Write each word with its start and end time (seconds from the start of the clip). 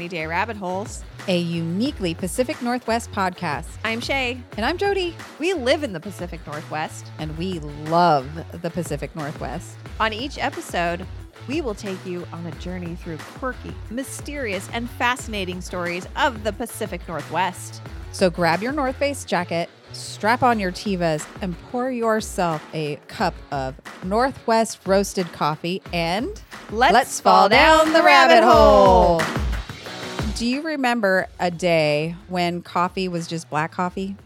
to 0.00 0.16
Rainy 0.16 0.22
Day 0.22 0.26
Rabbit 0.26 0.56
Holes. 0.56 1.04
a 1.28 1.38
uniquely 1.38 2.14
Pacific 2.14 2.62
Northwest 2.62 3.12
podcast. 3.12 3.66
I'm 3.84 4.00
Shea. 4.00 4.40
And 4.56 4.64
I'm 4.64 4.78
Jody, 4.78 5.14
We 5.38 5.52
live 5.52 5.84
in 5.84 5.92
the 5.92 6.00
Pacific 6.00 6.40
Northwest. 6.46 7.10
and 7.18 7.36
we 7.36 7.58
love 7.58 8.26
the 8.62 8.70
Pacific 8.70 9.14
Northwest. 9.14 9.76
On 9.98 10.12
each 10.12 10.38
episode, 10.38 11.06
we 11.46 11.60
will 11.60 11.74
take 11.74 12.04
you 12.06 12.26
on 12.32 12.46
a 12.46 12.50
journey 12.52 12.94
through 12.94 13.18
quirky, 13.18 13.74
mysterious, 13.90 14.70
and 14.72 14.88
fascinating 14.88 15.60
stories 15.60 16.06
of 16.16 16.44
the 16.44 16.52
Pacific 16.52 17.06
Northwest. 17.06 17.82
So 18.12 18.30
grab 18.30 18.62
your 18.62 18.72
North 18.72 18.96
Face 18.96 19.24
jacket, 19.26 19.68
strap 19.92 20.42
on 20.42 20.58
your 20.58 20.72
Tevas, 20.72 21.26
and 21.42 21.54
pour 21.70 21.90
yourself 21.90 22.64
a 22.72 22.96
cup 23.08 23.34
of 23.52 23.74
Northwest 24.04 24.80
roasted 24.86 25.30
coffee 25.32 25.82
and 25.92 26.42
Let's, 26.70 27.20
fall 27.20 27.48
down 27.48 27.92
the 27.92 28.02
rabbit 28.02 28.44
hole. 28.44 29.20
Do 30.40 30.46
you 30.46 30.62
remember 30.62 31.28
a 31.38 31.50
day 31.50 32.16
when 32.28 32.62
coffee 32.62 33.08
was 33.08 33.26
just 33.26 33.50
black 33.50 33.72
coffee? 33.72 34.16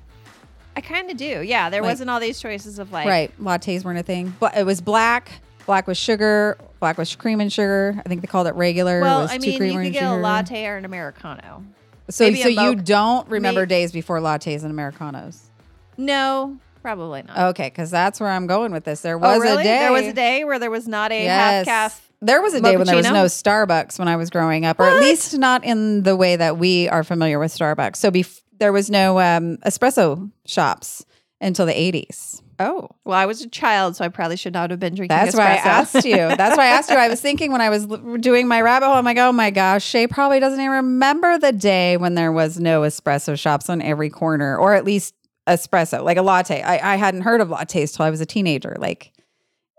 I 0.76 0.80
kind 0.80 1.10
of 1.10 1.16
do. 1.16 1.42
Yeah, 1.42 1.70
there 1.70 1.82
Like- 1.82 1.90
wasn't 1.90 2.08
all 2.08 2.20
these 2.20 2.38
choices 2.38 2.78
of 2.78 2.92
like, 2.92 3.08
right. 3.08 3.32
Lattes 3.42 3.82
weren't 3.84 3.98
a 3.98 4.04
thing. 4.04 4.32
But 4.38 4.56
it 4.56 4.64
was 4.64 4.80
black. 4.80 5.40
Black 5.66 5.88
was 5.88 5.98
sugar. 5.98 6.56
Black 6.78 6.98
was 6.98 7.16
cream 7.16 7.40
and 7.40 7.52
sugar. 7.52 8.00
I 8.06 8.08
think 8.08 8.20
they 8.20 8.28
called 8.28 8.46
it 8.46 8.54
regular. 8.54 9.00
It 9.00 9.02
well, 9.02 9.22
was 9.22 9.32
I 9.32 9.38
mean, 9.38 9.60
you 9.60 9.72
could 9.82 9.92
get 9.92 10.04
a 10.04 10.14
latte 10.14 10.64
or 10.68 10.76
an 10.76 10.84
Americano. 10.84 11.64
So, 12.08 12.22
maybe 12.26 12.42
so 12.42 12.48
you 12.48 12.76
don't 12.76 13.28
remember 13.28 13.62
May- 13.62 13.66
days 13.66 13.90
before 13.90 14.20
lattes 14.20 14.62
and 14.62 14.70
Americanos. 14.70 15.50
No, 15.96 16.58
probably 16.80 17.24
not. 17.24 17.36
Okay, 17.50 17.70
because 17.70 17.90
that's 17.90 18.20
where 18.20 18.30
I'm 18.30 18.46
going 18.46 18.70
with 18.70 18.84
this. 18.84 19.00
There 19.00 19.16
oh, 19.16 19.18
was 19.18 19.38
oh, 19.38 19.40
really? 19.40 19.62
a 19.62 19.64
day. 19.64 19.78
There 19.80 19.92
was 19.92 20.06
a 20.06 20.12
day 20.12 20.44
where 20.44 20.60
there 20.60 20.70
was 20.70 20.86
not 20.86 21.10
a 21.10 21.24
Yes. 21.24 21.66
half 21.66 21.66
calf. 21.66 22.12
There 22.26 22.40
was 22.42 22.54
a 22.54 22.60
day 22.60 22.76
when 22.76 22.86
there 22.86 22.96
was 22.96 23.06
no 23.06 23.24
Starbucks 23.26 23.98
when 23.98 24.08
I 24.08 24.16
was 24.16 24.30
growing 24.30 24.64
up, 24.64 24.80
or 24.80 24.84
at 24.86 24.94
What? 24.94 25.02
least 25.02 25.36
not 25.38 25.64
in 25.64 26.02
the 26.02 26.16
way 26.16 26.36
that 26.36 26.58
we 26.58 26.88
are 26.88 27.04
familiar 27.04 27.38
with 27.38 27.52
Starbucks. 27.56 27.96
So 27.96 28.10
bef- 28.10 28.40
there 28.58 28.72
was 28.72 28.90
no 28.90 29.18
um, 29.20 29.58
espresso 29.58 30.30
shops 30.46 31.04
until 31.40 31.66
the 31.66 31.72
80s. 31.72 32.40
Oh, 32.60 32.88
well, 33.04 33.18
I 33.18 33.26
was 33.26 33.42
a 33.42 33.48
child, 33.48 33.96
so 33.96 34.04
I 34.04 34.08
probably 34.08 34.36
should 34.36 34.52
not 34.52 34.70
have 34.70 34.78
been 34.78 34.94
drinking. 34.94 35.16
That's 35.16 35.34
why 35.36 35.54
I 35.54 35.56
espresso. 35.56 35.64
asked 35.96 36.04
you. 36.04 36.14
That's 36.36 36.56
why 36.56 36.64
I 36.64 36.68
asked 36.68 36.88
you. 36.88 36.96
I 36.96 37.08
was 37.08 37.20
thinking 37.20 37.50
when 37.50 37.60
I 37.60 37.68
was 37.68 37.84
l- 37.90 38.16
doing 38.18 38.46
my 38.46 38.60
rabbit 38.60 38.86
hole, 38.86 38.94
I'm 38.94 39.04
like, 39.04 39.18
oh 39.18 39.32
my 39.32 39.50
gosh, 39.50 39.84
Shea 39.84 40.06
probably 40.06 40.38
doesn't 40.38 40.60
even 40.60 40.70
remember 40.70 41.36
the 41.36 41.50
day 41.52 41.96
when 41.96 42.14
there 42.14 42.30
was 42.30 42.60
no 42.60 42.82
espresso 42.82 43.36
shops 43.38 43.68
on 43.68 43.82
every 43.82 44.08
corner, 44.08 44.56
or 44.56 44.72
at 44.74 44.84
least 44.84 45.14
espresso, 45.48 46.02
like 46.04 46.16
a 46.16 46.22
latte. 46.22 46.62
I, 46.62 46.94
I 46.94 46.96
hadn't 46.96 47.22
heard 47.22 47.40
of 47.40 47.48
lattes 47.48 47.96
till 47.96 48.06
I 48.06 48.10
was 48.10 48.20
a 48.20 48.26
teenager. 48.26 48.76
Like 48.78 49.12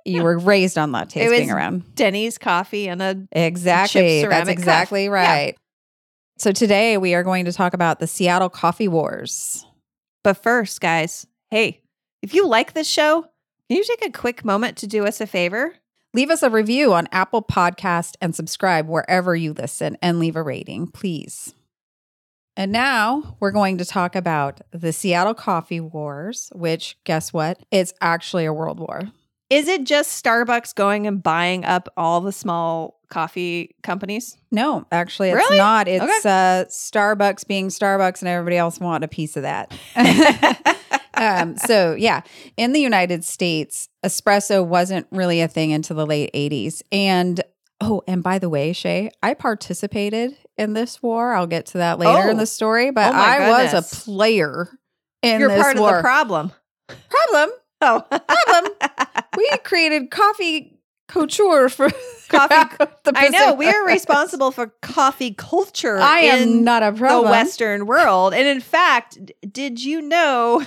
you 0.05 0.23
were 0.23 0.37
raised 0.37 0.77
on 0.77 0.91
lattes 0.91 1.17
It 1.17 1.29
being 1.29 1.51
around. 1.51 1.95
Denny's 1.95 2.37
coffee 2.37 2.87
and 2.87 3.01
a 3.01 3.27
Exactly. 3.31 4.21
That's 4.21 4.31
ceramic 4.31 4.47
cup. 4.47 4.59
exactly 4.59 5.03
Yeah. 5.05 5.09
right. 5.09 5.55
So 6.37 6.51
today 6.51 6.97
we 6.97 7.13
are 7.15 7.23
going 7.23 7.45
to 7.45 7.51
talk 7.53 7.73
about 7.73 7.99
the 7.99 8.07
Seattle 8.07 8.49
Coffee 8.49 8.87
Wars. 8.87 9.65
But 10.23 10.35
first, 10.41 10.81
guys, 10.81 11.25
hey, 11.49 11.81
if 12.21 12.33
you 12.33 12.47
like 12.47 12.73
this 12.73 12.87
show, 12.87 13.21
can 13.69 13.77
you 13.77 13.83
take 13.83 14.05
a 14.05 14.11
quick 14.11 14.43
moment 14.45 14.77
to 14.77 14.87
do 14.87 15.05
us 15.05 15.21
a 15.21 15.27
favor? 15.27 15.75
Leave 16.13 16.29
us 16.29 16.43
a 16.43 16.49
review 16.49 16.93
on 16.93 17.07
Apple 17.11 17.41
Podcast 17.41 18.15
and 18.21 18.33
subscribe 18.35 18.87
wherever 18.87 19.35
you 19.35 19.53
listen 19.53 19.97
and 20.01 20.19
leave 20.19 20.35
a 20.35 20.41
rating, 20.43 20.87
please. 20.87 21.53
And 22.57 22.71
now 22.71 23.35
we're 23.39 23.51
going 23.51 23.77
to 23.79 23.85
talk 23.85 24.15
about 24.15 24.61
the 24.71 24.93
Seattle 24.93 25.33
Coffee 25.33 25.81
Wars, 25.81 26.49
which 26.55 26.97
guess 27.03 27.33
what? 27.33 27.59
It's 27.69 27.93
actually 28.01 28.45
a 28.45 28.53
world 28.53 28.79
war. 28.79 29.01
Is 29.49 29.67
it 29.67 29.83
just 29.83 30.23
Starbucks 30.23 30.73
going 30.73 31.05
and 31.05 31.21
buying 31.21 31.65
up 31.65 31.87
all 31.95 32.19
the 32.21 32.31
small 32.31 32.99
coffee 33.09 33.75
companies? 33.83 34.37
No, 34.51 34.87
actually, 34.91 35.29
it's 35.29 35.37
Really? 35.37 35.57
not. 35.57 35.87
It's 35.87 36.25
uh, 36.25 36.65
Starbucks 36.69 37.45
being 37.47 37.67
Starbucks 37.67 38.21
and 38.21 38.27
everybody 38.29 38.57
else 38.57 38.79
wanting 38.79 39.05
a 39.05 39.07
piece 39.07 39.37
of 39.37 39.43
that. 39.43 39.71
um, 41.13 41.57
so, 41.57 41.93
yeah, 41.93 42.21
in 42.57 42.73
the 42.73 42.79
United 42.81 43.23
States, 43.23 43.87
espresso 44.03 44.65
wasn't 44.65 45.05
really 45.11 45.41
a 45.41 45.47
thing 45.47 45.71
until 45.73 45.95
the 45.95 46.05
late 46.07 46.31
80s. 46.33 46.81
And 46.91 47.41
oh, 47.81 48.01
and 48.07 48.23
by 48.23 48.39
the 48.39 48.49
way, 48.49 48.73
Shea, 48.73 49.11
I 49.21 49.35
participated 49.35 50.35
in 50.57 50.73
this 50.73 51.03
war. 51.03 51.33
I'll 51.33 51.45
get 51.47 51.67
to 51.67 51.77
that 51.79 51.99
later 51.99 52.29
in 52.29 52.37
Oh. 52.37 52.39
the 52.39 52.45
story, 52.47 52.89
but 52.91 53.13
Oh 53.13 53.17
I 53.17 53.49
was 53.49 53.73
a 53.73 53.95
player 54.03 54.69
in 55.21 55.39
You're 55.39 55.49
this 55.49 55.61
part 55.61 55.77
war. 55.77 55.89
of 55.91 55.95
the 55.97 56.01
problem. 56.01 56.51
problem. 57.09 57.51
Oh, 57.81 58.01
Problem. 58.09 58.73
We 59.37 59.49
created 59.63 60.11
coffee 60.11 60.79
couture 61.09 61.67
for 61.69 61.89
Coffee- 62.29 62.85
the 63.03 63.11
I 63.13 63.27
know 63.29 63.53
we 63.53 63.67
are 63.67 63.85
responsible 63.85 64.51
for 64.51 64.67
coffee 64.81 65.33
culture. 65.33 65.97
I 65.99 66.19
am 66.21 66.41
in 66.43 66.63
not 66.63 66.83
a 66.83 66.93
problem. 66.93 67.25
the. 67.25 67.31
Western 67.31 67.85
world. 67.85 68.33
And 68.33 68.47
in 68.47 68.61
fact, 68.61 69.17
did 69.51 69.83
you 69.83 70.01
know 70.01 70.65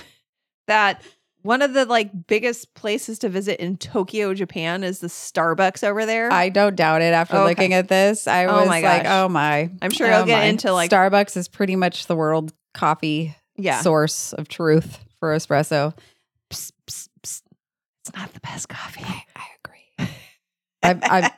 that 0.67 1.01
one 1.41 1.61
of 1.63 1.73
the 1.73 1.85
like 1.85 2.27
biggest 2.27 2.73
places 2.75 3.17
to 3.19 3.29
visit 3.29 3.59
in 3.59 3.77
Tokyo, 3.77 4.33
Japan 4.35 4.83
is 4.83 4.99
the 4.99 5.07
Starbucks 5.07 5.83
over 5.83 6.05
there? 6.05 6.31
I 6.31 6.49
don't 6.49 6.75
doubt 6.75 7.01
it 7.01 7.13
after 7.13 7.37
Okay. 7.37 7.45
looking 7.45 7.73
at 7.73 7.87
this. 7.87 8.27
I 8.27 8.45
Oh 8.45 8.59
was 8.59 8.67
like, 8.67 9.05
oh 9.07 9.27
my. 9.29 9.71
I'm 9.81 9.89
sure 9.91 10.07
oh 10.13 10.17
you'll 10.17 10.25
get 10.27 10.39
my. 10.39 10.43
into, 10.45 10.71
like- 10.71 10.91
Starbucks 10.91 11.35
is 11.37 11.47
pretty 11.47 11.75
much 11.75 12.05
the 12.05 12.15
world 12.15 12.53
coffee 12.75 13.35
yeah. 13.57 13.81
source 13.81 14.31
of 14.33 14.47
truth 14.47 14.99
for 15.19 15.35
espresso. 15.35 15.97
Psst, 16.49 16.71
psst, 16.87 17.09
psst. 17.23 17.41
It's 18.01 18.15
not 18.15 18.33
the 18.33 18.39
best 18.39 18.69
coffee. 18.69 19.03
I 19.05 19.43
agree. 19.63 20.09
I've, 20.83 20.99
I've 21.03 21.31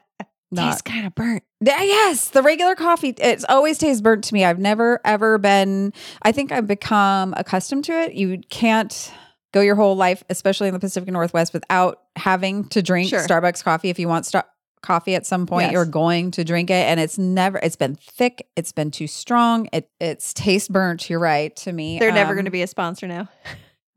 not. 0.50 0.70
Tastes 0.70 0.82
kind 0.82 1.06
of 1.06 1.14
burnt. 1.14 1.42
Yes, 1.60 2.30
the 2.30 2.42
regular 2.42 2.74
coffee. 2.74 3.14
It's 3.18 3.44
always 3.48 3.78
tastes 3.78 4.00
burnt 4.00 4.24
to 4.24 4.34
me. 4.34 4.44
I've 4.44 4.58
never 4.58 5.00
ever 5.04 5.38
been. 5.38 5.92
I 6.22 6.32
think 6.32 6.52
I've 6.52 6.66
become 6.66 7.34
accustomed 7.36 7.84
to 7.84 7.92
it. 7.92 8.14
You 8.14 8.40
can't 8.48 9.12
go 9.52 9.60
your 9.60 9.74
whole 9.76 9.96
life, 9.96 10.22
especially 10.30 10.68
in 10.68 10.74
the 10.74 10.80
Pacific 10.80 11.10
Northwest, 11.10 11.52
without 11.52 12.00
having 12.16 12.68
to 12.70 12.82
drink 12.82 13.08
Sure. 13.10 13.20
Starbucks 13.26 13.62
coffee. 13.64 13.88
If 13.90 13.98
you 13.98 14.08
want 14.08 14.26
star- 14.26 14.46
coffee 14.82 15.14
at 15.14 15.26
some 15.26 15.46
point, 15.46 15.64
Yes. 15.66 15.72
you're 15.72 15.84
going 15.86 16.30
to 16.32 16.44
drink 16.44 16.70
it, 16.70 16.74
and 16.86 17.00
it's 17.00 17.18
never. 17.18 17.58
It's 17.62 17.76
been 17.76 17.94
thick. 17.96 18.48
It's 18.56 18.72
been 18.72 18.90
too 18.90 19.06
strong. 19.06 19.68
It 19.72 19.90
it's 20.00 20.32
taste 20.34 20.72
burnt. 20.72 21.08
You're 21.10 21.18
right 21.20 21.54
to 21.56 21.72
me. 21.72 21.98
They're 21.98 22.12
never 22.12 22.30
Um, 22.30 22.36
going 22.36 22.44
to 22.46 22.50
be 22.50 22.62
a 22.62 22.66
sponsor 22.66 23.06
now. 23.06 23.28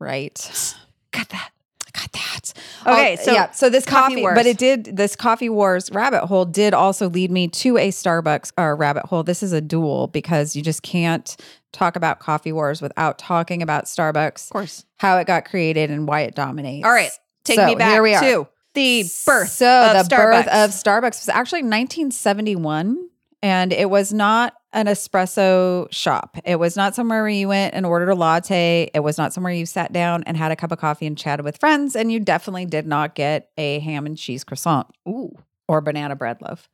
right. 0.00 0.74
Got 1.12 1.28
that. 1.30 1.50
Got 1.92 2.12
that. 2.12 2.52
Okay, 2.86 3.16
Oh, 3.20 3.24
so 3.24 3.32
yeah, 3.32 3.50
so 3.50 3.68
this 3.68 3.84
coffee 3.84 4.12
coffee, 4.14 4.20
wars. 4.22 4.34
but 4.36 4.46
it 4.46 4.58
did 4.58 4.96
this 4.96 5.16
coffee 5.16 5.48
wars 5.48 5.90
rabbit 5.92 6.26
hole 6.26 6.44
did 6.44 6.72
also 6.72 7.08
lead 7.10 7.30
me 7.32 7.48
to 7.48 7.76
a 7.78 7.88
Starbucks 7.90 8.52
uh, 8.56 8.74
rabbit 8.76 9.06
hole. 9.06 9.22
This 9.24 9.42
is 9.42 9.52
a 9.52 9.60
duel 9.60 10.06
because 10.06 10.54
you 10.54 10.62
just 10.62 10.82
can't 10.82 11.36
talk 11.72 11.96
about 11.96 12.20
coffee 12.20 12.52
wars 12.52 12.80
without 12.80 13.18
talking 13.18 13.60
about 13.60 13.84
Starbucks, 13.86 14.46
Of 14.46 14.50
course. 14.52 14.84
how 14.98 15.18
it 15.18 15.26
got 15.26 15.44
created, 15.44 15.90
and 15.90 16.06
why 16.06 16.20
it 16.22 16.34
dominates. 16.36 16.84
All 16.86 16.92
right. 16.92 17.10
Take 17.44 17.56
So, 17.56 17.66
me 17.66 17.74
back 17.74 17.90
here 17.92 18.02
we 18.02 18.14
are. 18.14 18.20
to 18.22 18.48
the 18.74 19.02
birth. 19.26 19.48
So 19.48 19.92
the 20.02 20.06
birth 20.08 20.46
of 20.46 20.70
Starbucks 20.70 21.20
was 21.22 21.28
actually 21.28 21.62
1971, 21.62 23.08
and 23.42 23.72
it 23.72 23.90
was 23.90 24.12
not 24.12 24.54
an 24.72 24.86
espresso 24.86 25.92
shop. 25.92 26.36
It 26.44 26.56
was 26.56 26.76
not 26.76 26.94
somewhere 26.94 27.22
where 27.22 27.28
you 27.28 27.48
went 27.48 27.74
and 27.74 27.84
ordered 27.84 28.10
a 28.10 28.14
latte. 28.14 28.90
It 28.94 29.00
was 29.00 29.18
not 29.18 29.32
somewhere 29.32 29.52
you 29.52 29.66
sat 29.66 29.92
down 29.92 30.22
and 30.24 30.36
had 30.36 30.52
a 30.52 30.56
cup 30.56 30.72
of 30.72 30.78
coffee 30.78 31.06
and 31.06 31.18
chatted 31.18 31.44
with 31.44 31.58
friends. 31.58 31.96
And 31.96 32.12
you 32.12 32.20
definitely 32.20 32.66
did 32.66 32.86
not 32.86 33.14
get 33.14 33.50
a 33.58 33.80
ham 33.80 34.06
and 34.06 34.16
cheese 34.16 34.44
croissant 34.44 34.86
Ooh. 35.08 35.32
or 35.68 35.80
banana 35.80 36.14
bread 36.16 36.40
loaf 36.40 36.68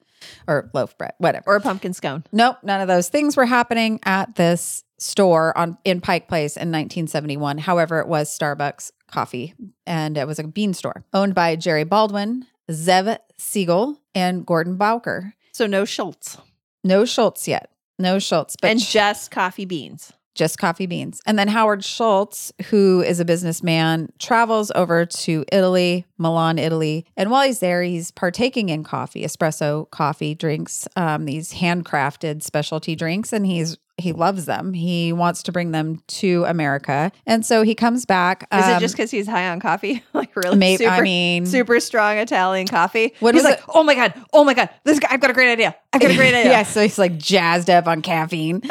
or 0.46 0.70
loaf 0.74 0.96
bread, 0.98 1.12
whatever. 1.18 1.44
Or 1.46 1.56
a 1.56 1.60
pumpkin 1.60 1.92
scone. 1.92 2.24
Nope, 2.32 2.58
none 2.62 2.80
of 2.80 2.88
those 2.88 3.08
things 3.08 3.36
were 3.36 3.46
happening 3.46 4.00
at 4.04 4.36
this 4.36 4.84
store 4.98 5.56
on 5.56 5.76
in 5.84 6.00
Pike 6.00 6.28
Place 6.28 6.56
in 6.56 6.68
1971. 6.72 7.58
However, 7.58 8.00
it 8.00 8.08
was 8.08 8.36
Starbucks 8.36 8.92
coffee 9.10 9.54
and 9.86 10.16
it 10.16 10.26
was 10.26 10.38
a 10.38 10.44
bean 10.44 10.74
store 10.74 11.04
owned 11.12 11.34
by 11.34 11.56
Jerry 11.56 11.84
Baldwin, 11.84 12.46
Zev 12.70 13.18
Siegel, 13.38 14.00
and 14.14 14.46
Gordon 14.46 14.76
Bowker. 14.76 15.34
So 15.52 15.66
no 15.66 15.84
Schultz. 15.84 16.38
No 16.82 17.04
Schultz 17.04 17.46
yet. 17.46 17.70
No 17.98 18.18
Schultz, 18.18 18.56
but 18.60 18.70
and 18.70 18.80
just 18.80 19.30
coffee 19.30 19.64
beans. 19.64 20.12
just 20.34 20.58
coffee 20.58 20.84
beans. 20.86 21.20
And 21.24 21.38
then 21.38 21.48
Howard 21.48 21.82
Schultz, 21.82 22.52
who 22.66 23.02
is 23.02 23.20
a 23.20 23.24
businessman, 23.24 24.10
travels 24.18 24.70
over 24.74 25.06
to 25.06 25.44
Italy, 25.50 26.04
Milan, 26.18 26.58
Italy. 26.58 27.06
And 27.16 27.30
while 27.30 27.46
he's 27.46 27.60
there, 27.60 27.82
he's 27.82 28.10
partaking 28.10 28.68
in 28.68 28.84
coffee, 28.84 29.22
espresso 29.22 29.90
coffee 29.90 30.34
drinks, 30.34 30.86
um, 30.94 31.24
these 31.24 31.54
handcrafted 31.54 32.42
specialty 32.42 32.94
drinks, 32.96 33.32
and 33.32 33.46
he's 33.46 33.78
he 33.98 34.12
loves 34.12 34.44
them. 34.44 34.74
He 34.74 35.12
wants 35.12 35.42
to 35.44 35.52
bring 35.52 35.70
them 35.70 36.02
to 36.06 36.44
America, 36.44 37.10
and 37.26 37.44
so 37.44 37.62
he 37.62 37.74
comes 37.74 38.04
back. 38.04 38.46
Is 38.52 38.66
it 38.66 38.72
um, 38.72 38.80
just 38.80 38.94
because 38.94 39.10
he's 39.10 39.26
high 39.26 39.48
on 39.48 39.60
coffee? 39.60 40.04
like 40.12 40.34
really 40.36 40.56
maybe? 40.56 40.84
super, 40.84 40.90
I 40.90 41.00
mean, 41.00 41.46
super 41.46 41.80
strong 41.80 42.18
Italian 42.18 42.66
coffee. 42.66 43.14
What 43.20 43.34
he's 43.34 43.44
like, 43.44 43.58
it? 43.58 43.64
oh 43.68 43.82
my 43.82 43.94
god, 43.94 44.14
oh 44.32 44.44
my 44.44 44.54
god, 44.54 44.70
this 44.84 44.98
guy, 44.98 45.08
I've 45.10 45.20
got 45.20 45.30
a 45.30 45.34
great 45.34 45.50
idea. 45.50 45.74
I've 45.92 46.00
got 46.00 46.10
a 46.10 46.16
great 46.16 46.34
idea. 46.34 46.52
yeah, 46.52 46.62
so 46.62 46.82
he's 46.82 46.98
like 46.98 47.16
jazzed 47.18 47.70
up 47.70 47.86
on 47.86 48.02
caffeine. 48.02 48.62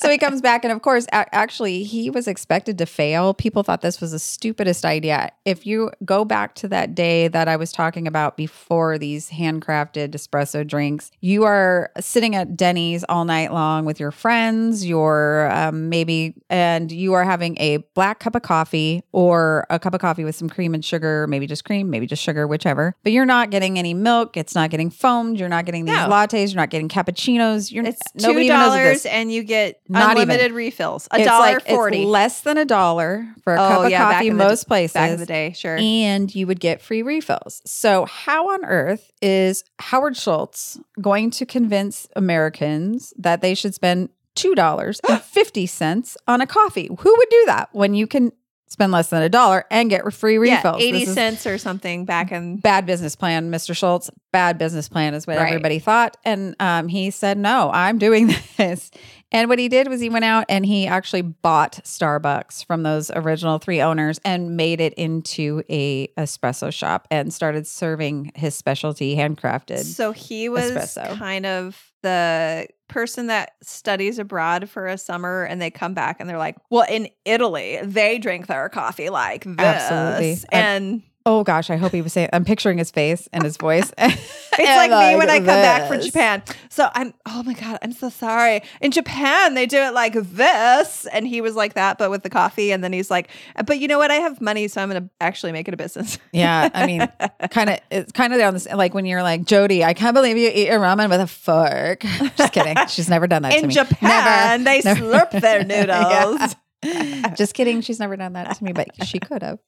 so 0.00 0.10
he 0.10 0.18
comes 0.18 0.40
back, 0.40 0.64
and 0.64 0.72
of 0.72 0.82
course, 0.82 1.06
a- 1.12 1.34
actually, 1.34 1.82
he 1.84 2.10
was 2.10 2.26
expected 2.28 2.78
to 2.78 2.86
fail. 2.86 3.34
People 3.34 3.62
thought 3.62 3.80
this 3.80 4.00
was 4.00 4.12
the 4.12 4.18
stupidest 4.18 4.84
idea. 4.84 5.30
If 5.44 5.66
you 5.66 5.90
go 6.04 6.24
back 6.24 6.54
to 6.56 6.68
that 6.68 6.94
day 6.94 7.28
that 7.28 7.48
I 7.48 7.56
was 7.56 7.72
talking 7.72 8.06
about 8.06 8.36
before 8.36 8.98
these 8.98 9.30
handcrafted 9.30 10.10
espresso 10.10 10.66
drinks, 10.66 11.10
you 11.20 11.44
are 11.44 11.90
sitting 12.00 12.34
at 12.34 12.56
Denny's 12.56 13.04
all 13.08 13.24
night 13.24 13.52
long 13.52 13.84
with 13.84 14.00
your 14.00 14.10
friends, 14.10 14.86
your 14.86 15.50
um, 15.52 15.88
maybe, 15.88 16.34
and 16.50 16.90
you 16.90 17.12
are 17.14 17.24
having 17.24 17.56
a 17.60 17.78
black 17.94 18.20
cup 18.20 18.34
of 18.34 18.42
coffee 18.42 19.02
or 19.12 19.66
a 19.70 19.78
cup 19.78 19.94
of 19.94 20.00
coffee 20.00 20.24
with 20.24 20.34
some 20.36 20.48
cream 20.48 20.74
and 20.74 20.84
sugar, 20.84 21.26
maybe 21.26 21.46
just 21.46 21.64
cream, 21.64 21.90
maybe 21.90 22.06
just 22.06 22.22
sugar, 22.22 22.46
whichever. 22.46 22.94
But 23.02 23.12
you're 23.12 23.24
not 23.26 23.50
getting 23.50 23.78
any 23.78 23.94
milk. 23.94 24.36
It's 24.36 24.54
not 24.54 24.70
getting 24.70 24.90
foamed. 24.90 25.38
You're 25.38 25.48
not 25.48 25.64
getting 25.64 25.84
these 25.84 25.94
No. 25.96 26.08
lattes. 26.08 26.48
You're 26.52 26.60
not 26.60 26.70
getting 26.70 26.88
cappuccinos. 26.88 27.70
You're 27.72 27.84
It's 27.84 28.02
two 28.18 28.30
even 28.30 28.46
knows 28.48 28.68
what 28.70 28.76
dollars 28.76 29.06
and 29.06 29.32
you 29.32 29.42
get 29.42 29.80
Not 29.88 30.12
even. 30.16 30.22
unlimited 30.22 30.52
refills. 30.52 31.06
A 31.10 31.22
dollar 31.24 31.54
like 31.54 31.66
forty. 31.66 32.02
It's 32.02 32.06
less 32.06 32.40
than 32.40 32.56
a 32.56 32.64
dollar 32.64 33.26
for 33.42 33.54
a 33.54 33.62
Oh, 33.62 33.68
cup 33.68 33.84
of 33.84 33.90
yeah, 33.90 34.12
coffee 34.12 34.30
most 34.30 34.66
places. 34.66 34.94
back 34.94 35.10
in 35.10 35.18
the 35.20 35.26
day, 35.26 35.52
sure. 35.54 35.76
And 35.78 36.34
you 36.34 36.46
would 36.46 36.58
get 36.60 36.80
free 36.80 37.02
refills. 37.02 37.60
So, 37.66 38.06
how 38.06 38.48
on 38.50 38.64
earth 38.64 39.10
is 39.20 39.62
Howard 39.80 40.16
Schultz 40.16 40.78
going 41.00 41.30
to 41.32 41.44
convince 41.44 42.08
Americans 42.16 43.12
that 43.18 43.42
they 43.42 43.54
should 43.54 43.74
spend 43.74 44.08
$2.50 44.36 46.16
on 46.28 46.40
a 46.40 46.46
coffee? 46.46 46.88
Who 46.98 47.14
would 47.16 47.28
do 47.30 47.42
that 47.46 47.68
when 47.72 47.94
you 47.94 48.06
can 48.06 48.32
spend 48.66 48.90
less 48.90 49.10
than 49.10 49.22
a 49.22 49.28
dollar 49.28 49.64
and 49.70 49.90
get 49.90 50.10
free 50.12 50.38
refills? 50.38 50.80
Yeah, 50.80 50.86
eighty 50.88 51.04
This 51.04 51.14
cents 51.14 51.46
or 51.46 51.58
something 51.58 52.04
back 52.04 52.32
in. 52.32 52.56
Bad 52.56 52.86
business 52.86 53.14
plan, 53.16 53.50
Mr. 53.50 53.76
Schultz. 53.76 54.10
Bad 54.32 54.58
business 54.58 54.88
plan 54.88 55.14
is 55.14 55.26
what 55.26 55.36
Right. 55.36 55.48
everybody 55.48 55.78
thought. 55.78 56.16
And 56.24 56.56
um, 56.58 56.88
he 56.88 57.10
said, 57.10 57.38
No, 57.38 57.70
I'm 57.72 57.98
doing 57.98 58.28
this. 58.56 58.90
And 59.34 59.48
what 59.48 59.58
he 59.58 59.68
did 59.68 59.88
was 59.88 60.00
he 60.00 60.08
went 60.08 60.24
out 60.24 60.44
and 60.48 60.64
he 60.64 60.86
actually 60.86 61.22
bought 61.22 61.80
Starbucks 61.82 62.64
from 62.64 62.84
those 62.84 63.10
original 63.10 63.58
three 63.58 63.80
owners 63.80 64.20
and 64.24 64.56
made 64.56 64.80
it 64.80 64.94
into 64.94 65.64
a 65.68 66.06
espresso 66.16 66.72
shop 66.72 67.08
and 67.10 67.34
started 67.34 67.66
serving 67.66 68.30
his 68.36 68.54
specialty 68.54 69.16
handcrafted. 69.16 69.82
So 69.82 70.12
he 70.12 70.48
was 70.48 70.70
espresso. 70.70 71.18
kind 71.18 71.46
of 71.46 71.92
the 72.02 72.68
person 72.86 73.26
that 73.26 73.54
studies 73.60 74.20
abroad 74.20 74.70
for 74.70 74.86
a 74.86 74.96
summer 74.96 75.42
and 75.42 75.60
they 75.60 75.70
come 75.70 75.94
back 75.94 76.20
and 76.20 76.30
they're 76.30 76.38
like, 76.38 76.56
well, 76.70 76.86
in 76.88 77.08
Italy, 77.24 77.80
they 77.82 78.18
drink 78.18 78.46
their 78.46 78.68
coffee 78.68 79.10
like 79.10 79.42
this. 79.42 79.58
Absolutely. 79.58 80.48
And 80.52 81.02
Oh 81.26 81.42
gosh, 81.42 81.70
I 81.70 81.76
hope 81.76 81.92
he 81.92 82.02
was 82.02 82.12
saying. 82.12 82.28
I'm 82.34 82.44
picturing 82.44 82.76
his 82.76 82.90
face 82.90 83.30
and 83.32 83.44
his 83.44 83.56
voice. 83.56 83.90
it's 83.98 84.52
like 84.58 84.90
me 84.90 85.16
when 85.16 85.30
I 85.30 85.38
come 85.38 85.46
back 85.46 85.88
from 85.88 86.02
Japan. 86.02 86.42
So 86.68 86.90
I'm, 86.94 87.14
oh 87.24 87.42
my 87.44 87.54
God, 87.54 87.78
I'm 87.80 87.92
so 87.92 88.10
sorry. 88.10 88.62
In 88.82 88.90
Japan, 88.90 89.54
they 89.54 89.64
do 89.64 89.78
it 89.78 89.94
like 89.94 90.12
this. 90.12 91.06
And 91.06 91.26
he 91.26 91.40
was 91.40 91.56
like 91.56 91.74
that, 91.74 91.96
but 91.96 92.10
with 92.10 92.24
the 92.24 92.28
coffee. 92.28 92.72
And 92.72 92.84
then 92.84 92.92
he's 92.92 93.10
like, 93.10 93.30
but 93.64 93.78
you 93.78 93.88
know 93.88 93.96
what? 93.96 94.10
I 94.10 94.16
have 94.16 94.42
money, 94.42 94.68
so 94.68 94.82
I'm 94.82 94.90
going 94.90 95.02
to 95.02 95.10
actually 95.18 95.52
make 95.52 95.66
it 95.66 95.72
a 95.72 95.78
business. 95.78 96.18
Yeah, 96.34 96.68
I 96.74 96.86
mean, 96.86 97.08
kind 97.50 97.70
of, 97.70 97.78
it's 97.92 98.10
kind 98.10 98.34
of 98.34 98.40
on 98.40 98.54
this. 98.54 98.66
Like 98.66 98.92
when 98.92 99.06
you're 99.06 99.22
like 99.22 99.44
Jody, 99.44 99.84
I 99.84 99.94
can't 99.94 100.14
believe 100.14 100.36
you 100.36 100.50
eat 100.52 100.66
your 100.66 100.80
ramen 100.80 101.08
with 101.08 101.20
a 101.20 101.28
fork. 101.28 102.00
Just 102.36 102.52
kidding. 102.52 102.76
She's 102.88 103.08
never 103.08 103.28
done 103.28 103.42
that 103.42 103.52
to 103.52 103.58
In. 103.58 103.70
Japan, 103.70 104.64
they 104.64 104.80
never. 104.84 105.00
slurp 105.00 105.30
their 105.40 105.64
noodles. 105.64 106.40
Yeah. 106.40 106.52
Just 107.36 107.54
kidding. 107.54 107.80
She's 107.80 108.00
never 108.00 108.16
done 108.16 108.34
that 108.34 108.56
to 108.56 108.64
me, 108.64 108.72
but 108.72 108.88
she 109.06 109.18
could 109.18 109.42
have. 109.42 109.58